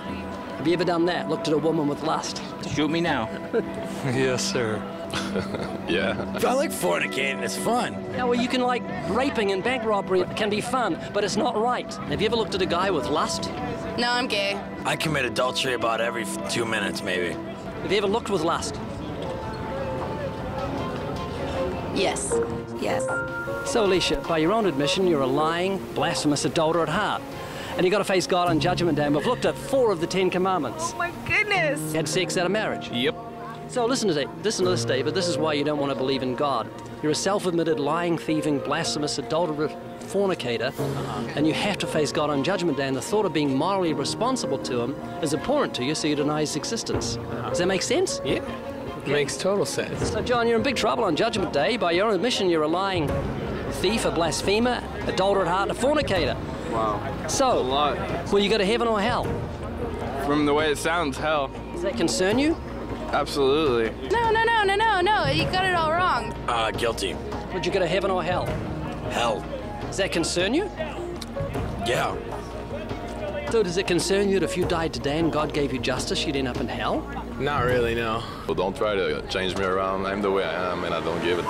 Have 0.58 0.68
you 0.68 0.74
ever 0.74 0.86
done 0.86 1.06
that? 1.06 1.28
Looked 1.28 1.48
at 1.48 1.56
a 1.56 1.58
woman 1.58 1.88
with 1.88 2.04
lust? 2.04 2.44
Shoot 2.76 2.92
me 2.92 3.02
now. 3.02 3.30
yes, 4.06 4.44
sir. 4.44 4.76
yeah. 5.90 6.40
I 6.46 6.54
like 6.54 6.70
fornicating, 6.70 7.42
it's 7.42 7.58
fun. 7.58 7.94
Yeah, 8.12 8.26
well, 8.26 8.40
you 8.40 8.48
can 8.48 8.62
like 8.62 8.81
raping 9.16 9.52
and 9.52 9.64
bank 9.64 9.84
robbery 9.84 10.24
can 10.36 10.50
be 10.50 10.62
fun, 10.62 11.00
but 11.14 11.24
it's 11.24 11.38
not 11.38 11.56
right. 11.58 11.94
Have 11.94 12.22
you 12.22 12.28
ever 12.28 12.36
looked 12.36 12.56
at 12.56 12.62
a 12.62 12.66
guy 12.66 12.90
with 12.92 13.08
lust? 13.08 13.52
No, 13.98 14.10
I'm 14.10 14.28
gay. 14.28 14.60
I 14.86 14.96
commit 14.96 15.26
adultery 15.26 15.74
about 15.74 16.02
every 16.02 16.26
two 16.50 16.66
minutes, 16.66 17.04
maybe. 17.04 17.34
Have 17.84 17.92
you 17.92 17.98
ever 17.98 18.08
looked 18.08 18.30
with 18.30 18.42
lust? 18.42 18.80
Yes. 21.94 22.34
Yes. 22.80 23.06
So, 23.70 23.86
Alicia, 23.86 24.18
by 24.28 24.40
your 24.40 24.54
own 24.54 24.66
admission, 24.66 25.08
you're 25.08 25.22
a 25.22 25.28
lying, 25.28 25.78
blasphemous 25.94 26.46
adulterer 26.46 26.84
at 26.84 26.90
heart. 26.90 27.22
And 27.76 27.86
you've 27.86 27.92
got 27.92 28.00
to 28.00 28.04
face 28.04 28.28
God 28.28 28.50
on 28.50 28.60
Judgment 28.60 28.98
Day. 28.98 29.06
And 29.06 29.16
we've 29.16 29.26
looked 29.26 29.46
at 29.46 29.56
four 29.56 29.92
of 29.92 30.02
the 30.02 30.08
Ten 30.08 30.30
Commandments. 30.30 30.92
Oh 30.94 30.98
my 30.98 31.12
goodness. 31.26 31.80
You 31.92 31.98
had 31.98 32.08
sex 32.08 32.38
out 32.38 32.46
of 32.46 32.52
marriage. 32.52 32.90
Yep. 32.90 33.16
So 33.70 33.86
listen 33.86 34.10
to 34.10 34.14
that. 34.16 34.44
Listen 34.44 34.66
to 34.66 34.72
this, 34.72 34.84
David. 34.84 35.14
This 35.14 35.28
is 35.28 35.38
why 35.38 35.54
you 35.54 35.64
don't 35.64 35.80
want 35.80 35.92
to 35.92 35.98
believe 35.98 36.24
in 36.24 36.36
God. 36.36 36.70
You're 37.02 37.14
a 37.14 37.16
self-admitted 37.16 37.80
lying, 37.80 38.18
thieving, 38.18 38.60
blasphemous, 38.60 39.18
adulterer, 39.18 39.70
fornicator, 40.02 40.68
uh-huh. 40.68 41.34
and 41.36 41.48
you 41.48 41.54
have 41.54 41.80
to 41.80 41.88
face 41.88 42.12
God 42.12 42.30
on 42.30 42.44
Judgment 42.44 42.78
Day. 42.78 42.88
And 42.88 42.96
the 42.96 43.02
thought 43.02 43.26
of 43.26 43.34
being 43.34 43.56
morally 43.56 43.94
responsible 43.94 44.60
to 44.60 44.82
Him 44.82 44.96
is 45.24 45.34
abhorrent 45.34 45.74
to 45.76 45.84
you, 45.84 45.96
so 45.96 46.08
you 46.08 46.16
deny 46.16 46.42
His 46.42 46.56
existence. 46.56 47.18
Uh-huh. 47.18 47.50
Does 47.50 47.58
that 47.58 47.68
make 47.68 47.82
sense? 47.82 48.22
Yeah. 48.24 48.42
Makes 49.08 49.38
total 49.38 49.66
sense. 49.66 50.12
So, 50.12 50.22
John, 50.22 50.48
you're 50.48 50.58
in 50.58 50.64
big 50.64 50.76
trouble 50.76 51.04
on 51.04 51.16
Judgment 51.16 51.52
Day. 51.52 51.76
By 51.76 51.94
your 51.94 52.10
own 52.10 52.14
admission, 52.14 52.52
you're 52.52 52.64
a 52.64 52.68
lying 52.68 53.08
thief, 53.74 54.06
a 54.06 54.12
blasphemer, 54.12 54.84
adulterer 55.08 55.42
at 55.42 55.48
heart, 55.48 55.70
and 55.70 55.72
a 55.72 55.82
fornicator. 55.82 56.38
Wow. 56.70 57.28
So, 57.28 57.58
a 57.58 57.60
lot. 57.60 58.32
will 58.32 58.42
you 58.42 58.50
go 58.50 58.60
to 58.60 58.66
heaven 58.66 58.88
or 58.88 59.02
hell? 59.02 59.24
From 60.28 60.46
the 60.46 60.54
way 60.54 60.72
it 60.72 60.78
sounds, 60.78 61.18
hell. 61.18 61.50
Does 61.74 61.82
that 61.82 61.98
concern 61.98 62.38
you? 62.38 62.56
Absolutely. 63.14 64.10
No, 64.10 64.32
no, 64.32 64.44
no, 64.44 64.64
no, 64.64 64.76
no, 64.76 65.02
no. 65.02 65.26
You 65.28 65.44
got 65.46 65.66
it 65.66 65.76
all 65.76 65.92
wrong. 65.92 66.34
Uh, 66.48 66.72
guilty. 66.72 67.16
Would 67.54 67.66
you 67.66 67.72
go 67.72 67.80
to 67.80 67.88
heaven 67.88 68.10
or 68.10 68.24
hell? 68.24 68.46
Hell. 69.12 69.46
Does 69.88 69.98
that 69.98 70.12
concern 70.12 70.54
you? 70.54 70.70
Yeah. 71.86 72.16
So 73.52 73.62
does 73.64 73.76
it 73.76 73.86
concern 73.86 74.30
you 74.30 74.40
that 74.40 74.50
if 74.50 74.56
you 74.56 74.64
died 74.64 74.94
today 74.94 75.20
and 75.20 75.30
God 75.30 75.54
gave 75.54 75.74
you 75.74 75.80
justice, 75.80 76.26
you'd 76.26 76.38
end 76.38 76.48
up 76.48 76.62
in 76.62 76.70
hell? 76.70 77.02
Not 77.38 77.66
really, 77.66 77.96
no. 77.96 78.24
Well, 78.48 78.56
don't 78.56 78.76
try 78.76 78.96
to 78.96 79.22
change 79.28 79.58
me 79.58 79.66
around. 79.66 80.06
I'm 80.06 80.22
the 80.22 80.32
way 80.32 80.46
I 80.46 80.72
am, 80.72 80.86
and 80.86 80.94
I 80.94 81.04
don't 81.04 81.22
give 81.22 81.40
it. 81.40 81.46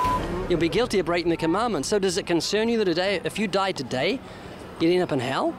You'll 0.49 0.59
be 0.59 0.70
guilty 0.70 0.97
of 0.97 1.05
breaking 1.05 1.30
the 1.30 1.38
commandments. 1.38 1.89
So 1.89 1.99
does 1.99 2.18
it 2.18 2.26
concern 2.26 2.70
you 2.70 2.80
that 2.80 2.86
today, 2.86 3.22
if 3.24 3.38
you 3.38 3.47
died 3.47 3.76
today, 3.76 4.20
you'd 4.80 4.91
end 4.91 5.03
up 5.03 5.12
in 5.12 5.20
hell? 5.20 5.55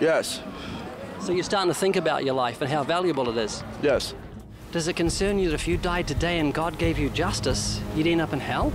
Yes. 0.00 0.40
So 1.22 1.32
you're 1.32 1.44
starting 1.44 1.70
to 1.70 1.78
think 1.78 1.94
about 1.94 2.24
your 2.24 2.34
life 2.34 2.60
and 2.62 2.68
how 2.68 2.82
valuable 2.82 3.30
it 3.30 3.36
is. 3.36 3.62
Yes. 3.80 4.12
Does 4.72 4.88
it 4.88 4.96
concern 4.96 5.38
you 5.38 5.50
that 5.50 5.54
if 5.54 5.68
you 5.68 5.76
died 5.76 6.08
today 6.08 6.40
and 6.40 6.52
God 6.52 6.78
gave 6.78 6.98
you 6.98 7.10
justice, 7.10 7.80
you'd 7.94 8.08
end 8.08 8.20
up 8.20 8.32
in 8.32 8.40
hell? 8.40 8.72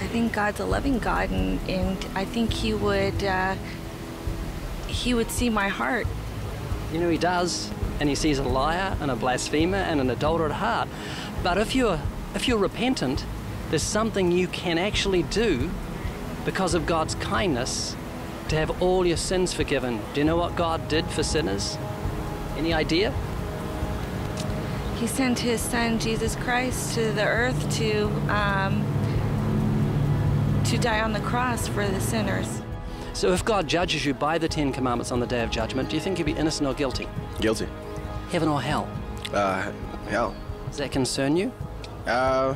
I 0.00 0.06
think 0.06 0.32
God's 0.32 0.60
a 0.60 0.64
loving 0.64 0.98
God, 0.98 1.30
and, 1.30 1.60
and 1.68 2.06
I 2.14 2.24
think 2.24 2.54
He 2.54 2.72
would 2.72 3.22
uh, 3.22 3.56
He 4.86 5.12
would 5.12 5.30
see 5.30 5.50
my 5.50 5.68
heart. 5.68 6.06
You 6.90 6.98
know 6.98 7.10
he 7.10 7.18
does, 7.18 7.70
and 8.00 8.08
he 8.08 8.14
sees 8.14 8.38
a 8.38 8.44
liar 8.44 8.96
and 9.00 9.10
a 9.10 9.16
blasphemer 9.16 9.76
and 9.76 10.00
an 10.00 10.08
adulterer 10.08 10.46
at 10.46 10.52
heart. 10.52 10.88
But 11.42 11.58
if 11.58 11.74
you're 11.74 12.00
if 12.34 12.48
you're 12.48 12.56
repentant, 12.56 13.26
there's 13.68 13.82
something 13.82 14.32
you 14.32 14.48
can 14.48 14.78
actually 14.78 15.24
do 15.24 15.70
because 16.46 16.72
of 16.72 16.86
God's 16.86 17.14
kindness 17.16 17.94
to 18.48 18.56
have 18.56 18.82
all 18.82 19.06
your 19.06 19.16
sins 19.16 19.52
forgiven. 19.52 20.00
Do 20.14 20.20
you 20.20 20.24
know 20.24 20.36
what 20.36 20.56
God 20.56 20.88
did 20.88 21.06
for 21.06 21.22
sinners? 21.22 21.76
Any 22.56 22.72
idea? 22.72 23.12
He 24.96 25.06
sent 25.06 25.38
His 25.38 25.60
Son 25.60 25.98
Jesus 25.98 26.36
Christ 26.36 26.94
to 26.94 27.12
the 27.12 27.24
earth 27.24 27.76
to 27.76 28.06
um, 28.32 28.84
to 30.64 30.78
die 30.78 31.00
on 31.00 31.12
the 31.12 31.20
cross 31.20 31.68
for 31.68 31.86
the 31.86 32.00
sinners. 32.00 32.62
So 33.12 33.32
if 33.32 33.44
God 33.44 33.68
judges 33.68 34.04
you 34.04 34.14
by 34.14 34.38
the 34.38 34.48
Ten 34.48 34.72
Commandments 34.72 35.12
on 35.12 35.20
the 35.20 35.26
day 35.26 35.42
of 35.42 35.50
judgment, 35.50 35.88
do 35.88 35.96
you 35.96 36.00
think 36.00 36.18
you'll 36.18 36.26
be 36.26 36.32
innocent 36.32 36.68
or 36.68 36.74
guilty? 36.74 37.08
Guilty. 37.40 37.68
Heaven 38.30 38.48
or 38.48 38.60
hell? 38.60 38.88
Uh, 39.32 39.70
hell. 40.08 40.34
Does 40.66 40.78
that 40.78 40.90
concern 40.90 41.36
you? 41.36 41.52
Uh, 42.06 42.54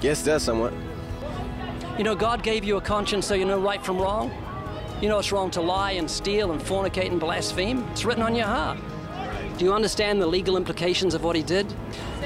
yes, 0.00 0.22
it 0.22 0.26
does 0.26 0.42
somewhat. 0.42 0.72
You 1.96 2.02
know, 2.02 2.16
God 2.16 2.42
gave 2.42 2.64
you 2.64 2.76
a 2.76 2.80
conscience 2.80 3.24
so 3.24 3.34
you 3.34 3.44
know 3.44 3.60
right 3.60 3.80
from 3.80 3.98
wrong. 3.98 4.32
You 5.00 5.08
know 5.08 5.20
it's 5.20 5.30
wrong 5.30 5.52
to 5.52 5.60
lie 5.60 5.92
and 5.92 6.10
steal 6.10 6.50
and 6.50 6.60
fornicate 6.60 7.12
and 7.12 7.20
blaspheme. 7.20 7.84
It's 7.92 8.04
written 8.04 8.24
on 8.24 8.34
your 8.34 8.46
heart. 8.46 8.78
Do 9.58 9.64
you 9.64 9.72
understand 9.72 10.20
the 10.20 10.26
legal 10.26 10.56
implications 10.56 11.14
of 11.14 11.22
what 11.22 11.36
he 11.36 11.42
did? 11.44 11.72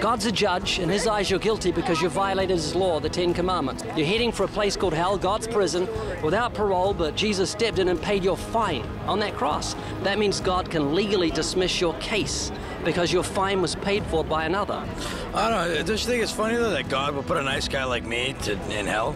God's 0.00 0.24
a 0.24 0.32
judge. 0.32 0.78
In 0.78 0.88
his 0.88 1.06
eyes, 1.06 1.28
you're 1.28 1.38
guilty 1.38 1.70
because 1.70 2.00
you 2.00 2.08
violated 2.08 2.56
his 2.56 2.74
law, 2.74 2.98
the 2.98 3.10
Ten 3.10 3.34
Commandments. 3.34 3.84
You're 3.94 4.06
heading 4.06 4.32
for 4.32 4.44
a 4.44 4.48
place 4.48 4.74
called 4.74 4.94
hell, 4.94 5.18
God's 5.18 5.46
prison, 5.46 5.86
without 6.22 6.54
parole, 6.54 6.94
but 6.94 7.14
Jesus 7.14 7.50
stepped 7.50 7.78
in 7.78 7.88
and 7.88 8.00
paid 8.00 8.24
your 8.24 8.38
fine 8.38 8.86
on 9.06 9.18
that 9.18 9.34
cross. 9.34 9.76
That 10.02 10.18
means 10.18 10.40
God 10.40 10.70
can 10.70 10.94
legally 10.94 11.30
dismiss 11.30 11.78
your 11.78 11.92
case 11.94 12.50
because 12.86 13.12
your 13.12 13.22
fine 13.22 13.60
was 13.60 13.74
paid 13.74 14.02
for 14.04 14.24
by 14.24 14.46
another. 14.46 14.82
I 15.34 15.50
don't 15.50 15.68
know. 15.68 15.82
Don't 15.82 15.90
you 15.90 16.06
think 16.06 16.22
it's 16.22 16.32
funny 16.32 16.56
though 16.56 16.70
that 16.70 16.88
God 16.88 17.14
will 17.14 17.22
put 17.22 17.36
a 17.36 17.42
nice 17.42 17.68
guy 17.68 17.84
like 17.84 18.06
me 18.06 18.34
to, 18.44 18.52
in 18.70 18.86
hell? 18.86 19.14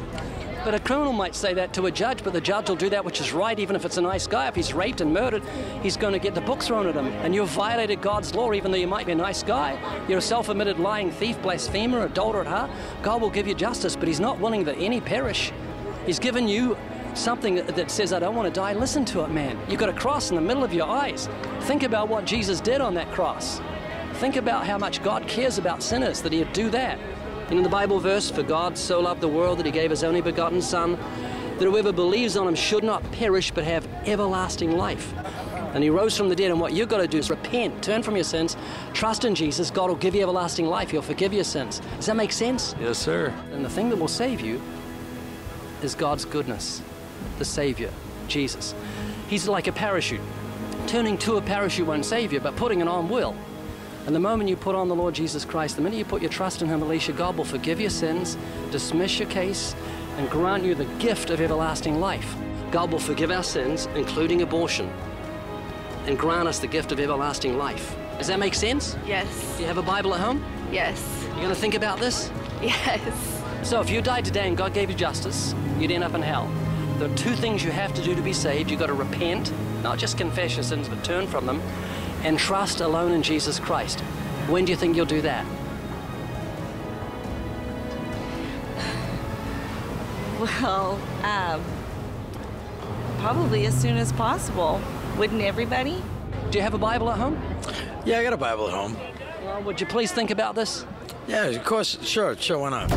But 0.64 0.74
a 0.74 0.78
criminal 0.78 1.12
might 1.12 1.34
say 1.34 1.54
that 1.54 1.72
to 1.74 1.86
a 1.86 1.90
judge, 1.90 2.22
but 2.22 2.32
the 2.32 2.40
judge 2.40 2.68
will 2.68 2.76
do 2.76 2.88
that 2.90 3.04
which 3.04 3.20
is 3.20 3.32
right, 3.32 3.58
even 3.58 3.74
if 3.74 3.84
it's 3.84 3.96
a 3.96 4.00
nice 4.00 4.28
guy. 4.28 4.46
If 4.46 4.54
he's 4.54 4.72
raped 4.72 5.00
and 5.00 5.12
murdered, 5.12 5.42
he's 5.82 5.96
going 5.96 6.12
to 6.12 6.20
get 6.20 6.36
the 6.36 6.40
book 6.40 6.62
thrown 6.62 6.86
at 6.86 6.94
him. 6.94 7.06
And 7.06 7.34
you've 7.34 7.48
violated 7.48 8.00
God's 8.00 8.32
law, 8.34 8.52
even 8.52 8.70
though 8.70 8.78
you 8.78 8.86
might 8.86 9.06
be 9.06 9.12
a 9.12 9.16
nice 9.16 9.42
guy. 9.42 9.76
You're 10.08 10.18
a 10.18 10.22
self 10.22 10.48
admitted 10.48 10.78
lying 10.78 11.10
thief, 11.10 11.40
blasphemer, 11.42 12.04
adulterer 12.04 12.42
at 12.42 12.46
heart. 12.46 12.70
God 13.02 13.20
will 13.20 13.30
give 13.30 13.48
you 13.48 13.54
justice, 13.54 13.96
but 13.96 14.06
he's 14.06 14.20
not 14.20 14.38
willing 14.38 14.62
that 14.64 14.78
any 14.78 15.00
perish. 15.00 15.52
He's 16.06 16.20
given 16.20 16.46
you 16.46 16.76
something 17.14 17.56
that 17.56 17.90
says, 17.90 18.12
I 18.12 18.20
don't 18.20 18.36
want 18.36 18.52
to 18.52 18.60
die. 18.60 18.72
Listen 18.72 19.04
to 19.06 19.24
it, 19.24 19.30
man. 19.30 19.58
You've 19.68 19.80
got 19.80 19.88
a 19.88 19.92
cross 19.92 20.30
in 20.30 20.36
the 20.36 20.42
middle 20.42 20.62
of 20.62 20.72
your 20.72 20.86
eyes. 20.86 21.28
Think 21.62 21.82
about 21.82 22.08
what 22.08 22.24
Jesus 22.24 22.60
did 22.60 22.80
on 22.80 22.94
that 22.94 23.10
cross. 23.10 23.60
Think 24.14 24.36
about 24.36 24.66
how 24.66 24.78
much 24.78 25.02
God 25.02 25.26
cares 25.26 25.58
about 25.58 25.82
sinners, 25.82 26.22
that 26.22 26.32
he'd 26.32 26.52
do 26.52 26.70
that. 26.70 26.98
And 27.52 27.58
in 27.58 27.64
the 27.64 27.68
Bible 27.68 28.00
verse, 28.00 28.30
for 28.30 28.42
God 28.42 28.78
so 28.78 28.98
loved 28.98 29.20
the 29.20 29.28
world 29.28 29.58
that 29.58 29.66
he 29.66 29.72
gave 29.72 29.90
his 29.90 30.02
only 30.02 30.22
begotten 30.22 30.62
Son, 30.62 30.96
that 31.58 31.66
whoever 31.66 31.92
believes 31.92 32.34
on 32.34 32.48
him 32.48 32.54
should 32.54 32.82
not 32.82 33.02
perish 33.12 33.50
but 33.50 33.62
have 33.64 33.86
everlasting 34.06 34.78
life. 34.78 35.12
And 35.74 35.84
he 35.84 35.90
rose 35.90 36.16
from 36.16 36.30
the 36.30 36.34
dead, 36.34 36.50
and 36.50 36.58
what 36.58 36.72
you've 36.72 36.88
got 36.88 37.02
to 37.02 37.06
do 37.06 37.18
is 37.18 37.28
repent, 37.28 37.82
turn 37.82 38.02
from 38.02 38.14
your 38.14 38.24
sins, 38.24 38.56
trust 38.94 39.26
in 39.26 39.34
Jesus. 39.34 39.70
God 39.70 39.90
will 39.90 39.96
give 39.96 40.14
you 40.14 40.22
everlasting 40.22 40.64
life. 40.64 40.92
He'll 40.92 41.02
forgive 41.02 41.34
your 41.34 41.44
sins. 41.44 41.82
Does 41.96 42.06
that 42.06 42.16
make 42.16 42.32
sense? 42.32 42.74
Yes, 42.80 42.96
sir. 42.96 43.34
And 43.52 43.62
the 43.62 43.68
thing 43.68 43.90
that 43.90 43.96
will 43.96 44.08
save 44.08 44.40
you 44.40 44.58
is 45.82 45.94
God's 45.94 46.24
goodness, 46.24 46.80
the 47.36 47.44
Savior, 47.44 47.90
Jesus. 48.28 48.74
He's 49.28 49.46
like 49.46 49.66
a 49.66 49.72
parachute. 49.72 50.22
Turning 50.86 51.18
to 51.18 51.36
a 51.36 51.42
parachute 51.42 51.86
won't 51.86 52.06
save 52.06 52.32
you, 52.32 52.40
but 52.40 52.56
putting 52.56 52.80
it 52.80 52.88
on 52.88 53.10
will. 53.10 53.36
And 54.06 54.14
the 54.14 54.20
moment 54.20 54.50
you 54.50 54.56
put 54.56 54.74
on 54.74 54.88
the 54.88 54.94
Lord 54.94 55.14
Jesus 55.14 55.44
Christ, 55.44 55.76
the 55.76 55.82
minute 55.82 55.96
you 55.96 56.04
put 56.04 56.22
your 56.22 56.30
trust 56.30 56.60
in 56.60 56.68
Him, 56.68 56.82
Alicia, 56.82 57.12
God 57.12 57.36
will 57.36 57.44
forgive 57.44 57.80
your 57.80 57.90
sins, 57.90 58.36
dismiss 58.72 59.20
your 59.20 59.28
case, 59.28 59.76
and 60.16 60.28
grant 60.28 60.64
you 60.64 60.74
the 60.74 60.86
gift 60.98 61.30
of 61.30 61.40
everlasting 61.40 62.00
life. 62.00 62.34
God 62.72 62.90
will 62.90 62.98
forgive 62.98 63.30
our 63.30 63.44
sins, 63.44 63.86
including 63.94 64.42
abortion, 64.42 64.90
and 66.06 66.18
grant 66.18 66.48
us 66.48 66.58
the 66.58 66.66
gift 66.66 66.90
of 66.90 66.98
everlasting 66.98 67.56
life. 67.56 67.96
Does 68.18 68.26
that 68.26 68.40
make 68.40 68.54
sense? 68.54 68.96
Yes. 69.06 69.56
Do 69.56 69.62
you 69.62 69.68
have 69.68 69.78
a 69.78 69.82
Bible 69.82 70.14
at 70.14 70.20
home? 70.20 70.44
Yes. 70.72 71.24
You 71.28 71.36
going 71.36 71.48
to 71.48 71.54
think 71.54 71.74
about 71.74 72.00
this? 72.00 72.30
Yes. 72.60 73.42
So 73.62 73.80
if 73.80 73.88
you 73.88 74.02
died 74.02 74.24
today 74.24 74.48
and 74.48 74.56
God 74.56 74.74
gave 74.74 74.90
you 74.90 74.96
justice, 74.96 75.54
you'd 75.78 75.92
end 75.92 76.02
up 76.02 76.14
in 76.14 76.22
hell. 76.22 76.50
There 76.98 77.10
are 77.10 77.16
two 77.16 77.34
things 77.34 77.64
you 77.64 77.70
have 77.70 77.94
to 77.94 78.02
do 78.02 78.14
to 78.14 78.22
be 78.22 78.32
saved. 78.32 78.70
You've 78.70 78.80
got 78.80 78.86
to 78.86 78.94
repent, 78.94 79.52
not 79.82 79.98
just 79.98 80.18
confess 80.18 80.56
your 80.56 80.64
sins, 80.64 80.88
but 80.88 81.02
turn 81.04 81.26
from 81.26 81.46
them, 81.46 81.62
and 82.24 82.38
trust 82.38 82.80
alone 82.80 83.12
in 83.12 83.22
Jesus 83.22 83.58
Christ. 83.58 84.00
When 84.48 84.64
do 84.64 84.72
you 84.72 84.76
think 84.76 84.96
you'll 84.96 85.06
do 85.06 85.22
that? 85.22 85.44
Well, 90.40 91.00
um, 91.22 91.62
probably 93.18 93.66
as 93.66 93.80
soon 93.80 93.96
as 93.96 94.12
possible. 94.12 94.80
Wouldn't 95.16 95.40
everybody? 95.40 96.02
Do 96.50 96.58
you 96.58 96.62
have 96.62 96.74
a 96.74 96.78
Bible 96.78 97.10
at 97.10 97.18
home? 97.18 97.40
Yeah, 98.04 98.18
I 98.18 98.24
got 98.24 98.32
a 98.32 98.36
Bible 98.36 98.66
at 98.66 98.74
home. 98.74 98.96
Well, 99.44 99.62
would 99.62 99.80
you 99.80 99.86
please 99.86 100.10
think 100.10 100.30
about 100.32 100.56
this? 100.56 100.84
Yeah, 101.28 101.44
of 101.44 101.64
course. 101.64 101.98
Sure, 102.02 102.36
sure. 102.36 102.58
Why 102.58 102.70
not? 102.70 102.90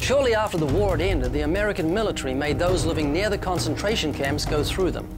Shortly 0.00 0.34
after 0.34 0.56
the 0.58 0.66
war 0.66 0.92
had 0.92 1.00
ended, 1.00 1.32
the 1.32 1.42
American 1.42 1.92
military 1.92 2.34
made 2.34 2.58
those 2.58 2.84
living 2.84 3.12
near 3.12 3.28
the 3.28 3.38
concentration 3.38 4.12
camps 4.12 4.44
go 4.44 4.64
through 4.64 4.90
them. 4.90 5.08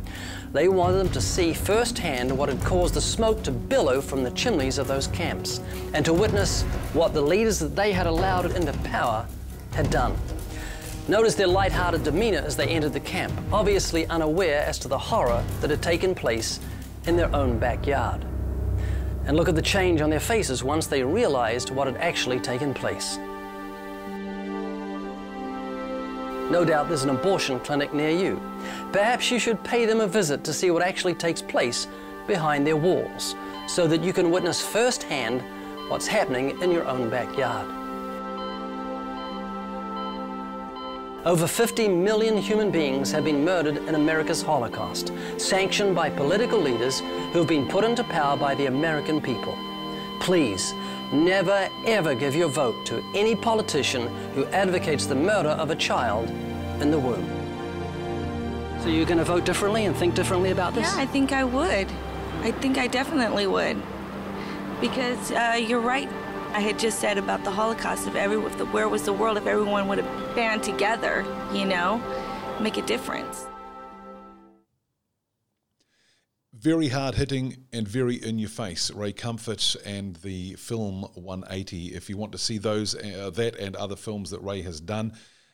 They 0.56 0.68
wanted 0.68 0.96
them 0.96 1.10
to 1.10 1.20
see 1.20 1.52
firsthand 1.52 2.32
what 2.32 2.48
had 2.48 2.64
caused 2.64 2.94
the 2.94 3.00
smoke 3.02 3.42
to 3.42 3.50
billow 3.50 4.00
from 4.00 4.24
the 4.24 4.30
chimneys 4.30 4.78
of 4.78 4.88
those 4.88 5.06
camps, 5.08 5.60
and 5.92 6.02
to 6.06 6.14
witness 6.14 6.62
what 6.94 7.12
the 7.12 7.20
leaders 7.20 7.58
that 7.58 7.76
they 7.76 7.92
had 7.92 8.06
allowed 8.06 8.50
into 8.56 8.72
power 8.78 9.26
had 9.74 9.90
done. 9.90 10.16
Notice 11.08 11.34
their 11.34 11.46
light-hearted 11.46 12.04
demeanor 12.04 12.38
as 12.38 12.56
they 12.56 12.68
entered 12.68 12.94
the 12.94 13.00
camp, 13.00 13.34
obviously 13.52 14.06
unaware 14.06 14.62
as 14.62 14.78
to 14.78 14.88
the 14.88 14.96
horror 14.96 15.44
that 15.60 15.68
had 15.68 15.82
taken 15.82 16.14
place 16.14 16.58
in 17.04 17.16
their 17.16 17.32
own 17.36 17.58
backyard. 17.58 18.24
And 19.26 19.36
look 19.36 19.50
at 19.50 19.56
the 19.56 19.60
change 19.60 20.00
on 20.00 20.08
their 20.08 20.20
faces 20.20 20.64
once 20.64 20.86
they 20.86 21.02
realized 21.02 21.68
what 21.68 21.86
had 21.86 21.98
actually 21.98 22.40
taken 22.40 22.72
place. 22.72 23.18
No 26.50 26.64
doubt 26.64 26.88
there's 26.88 27.02
an 27.02 27.10
abortion 27.10 27.58
clinic 27.60 27.92
near 27.92 28.10
you. 28.10 28.40
Perhaps 28.92 29.30
you 29.30 29.38
should 29.38 29.62
pay 29.64 29.84
them 29.84 30.00
a 30.00 30.06
visit 30.06 30.44
to 30.44 30.52
see 30.52 30.70
what 30.70 30.82
actually 30.82 31.14
takes 31.14 31.42
place 31.42 31.88
behind 32.26 32.66
their 32.66 32.76
walls 32.76 33.34
so 33.66 33.88
that 33.88 34.02
you 34.02 34.12
can 34.12 34.30
witness 34.30 34.64
firsthand 34.64 35.42
what's 35.90 36.06
happening 36.06 36.60
in 36.62 36.70
your 36.70 36.86
own 36.86 37.10
backyard. 37.10 37.66
Over 41.26 41.48
50 41.48 41.88
million 41.88 42.36
human 42.38 42.70
beings 42.70 43.10
have 43.10 43.24
been 43.24 43.44
murdered 43.44 43.78
in 43.78 43.96
America's 43.96 44.42
Holocaust, 44.42 45.12
sanctioned 45.38 45.96
by 45.96 46.08
political 46.08 46.60
leaders 46.60 47.00
who 47.00 47.40
have 47.40 47.48
been 47.48 47.66
put 47.66 47.82
into 47.82 48.04
power 48.04 48.36
by 48.36 48.54
the 48.54 48.66
American 48.66 49.20
people. 49.20 49.58
Please, 50.20 50.74
never 51.12 51.68
ever 51.84 52.14
give 52.14 52.34
your 52.34 52.48
vote 52.48 52.84
to 52.86 53.02
any 53.14 53.36
politician 53.36 54.08
who 54.34 54.44
advocates 54.46 55.06
the 55.06 55.14
murder 55.14 55.50
of 55.50 55.70
a 55.70 55.76
child 55.76 56.28
in 56.80 56.90
the 56.90 56.98
womb. 56.98 57.24
So 58.82 58.88
you're 58.88 59.06
going 59.06 59.18
to 59.18 59.24
vote 59.24 59.44
differently 59.44 59.86
and 59.86 59.96
think 59.96 60.14
differently 60.14 60.50
about 60.50 60.74
this? 60.74 60.92
Yeah, 60.94 61.02
I 61.02 61.06
think 61.06 61.32
I 61.32 61.44
would. 61.44 61.88
I 62.42 62.52
think 62.52 62.78
I 62.78 62.86
definitely 62.86 63.46
would. 63.46 63.80
Because 64.80 65.32
uh, 65.32 65.58
you're 65.60 65.80
right. 65.80 66.08
I 66.52 66.60
had 66.60 66.78
just 66.78 67.00
said 67.00 67.18
about 67.18 67.44
the 67.44 67.50
Holocaust. 67.50 68.06
If 68.06 68.14
every, 68.14 68.38
if 68.44 68.56
the, 68.58 68.66
where 68.66 68.88
was 68.88 69.02
the 69.02 69.12
world 69.12 69.36
if 69.36 69.46
everyone 69.46 69.88
would 69.88 69.98
have 69.98 70.36
band 70.36 70.62
together, 70.62 71.24
you 71.52 71.64
know, 71.64 72.00
make 72.60 72.76
a 72.76 72.82
difference. 72.82 73.46
Very 76.66 76.88
hard 76.88 77.14
hitting 77.14 77.56
and 77.72 77.86
very 77.86 78.16
in 78.16 78.40
your 78.40 78.48
face. 78.48 78.90
Ray 78.90 79.12
Comfort 79.12 79.76
and 79.84 80.16
the 80.16 80.54
film 80.54 81.02
180. 81.14 81.94
If 81.94 82.10
you 82.10 82.16
want 82.16 82.32
to 82.32 82.38
see 82.38 82.58
those, 82.58 82.96
uh, 82.96 83.30
that 83.34 83.54
and 83.54 83.76
other 83.76 83.94
films 83.94 84.30
that 84.30 84.40
Ray 84.40 84.62
has 84.62 84.80
done, 84.80 85.12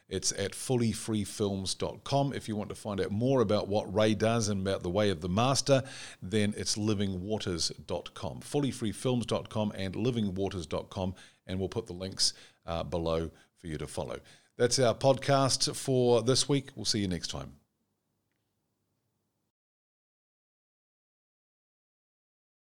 it's 0.08 0.32
at 0.32 0.52
fullyfreefilms.com. 0.52 2.32
If 2.32 2.48
you 2.48 2.56
want 2.56 2.70
to 2.70 2.74
find 2.74 2.98
out 2.98 3.10
more 3.10 3.42
about 3.42 3.68
what 3.68 3.94
Ray 3.94 4.14
does 4.14 4.48
and 4.48 4.66
about 4.66 4.82
the 4.82 4.88
way 4.88 5.10
of 5.10 5.20
the 5.20 5.28
master, 5.28 5.82
then 6.22 6.54
it's 6.56 6.76
livingwaters.com. 6.76 8.40
Fullyfreefilms.com 8.40 9.72
and 9.76 9.94
livingwaters.com, 9.94 11.14
and 11.46 11.58
we'll 11.58 11.68
put 11.68 11.88
the 11.88 11.92
links 11.92 12.32
uh, 12.64 12.84
below 12.84 13.30
for 13.58 13.66
you 13.66 13.76
to 13.76 13.86
follow. 13.86 14.18
That's 14.56 14.78
our 14.78 14.94
podcast 14.94 15.76
for 15.76 16.22
this 16.22 16.48
week. 16.48 16.70
We'll 16.74 16.86
see 16.86 17.00
you 17.00 17.08
next 17.08 17.28
time. 17.28 17.61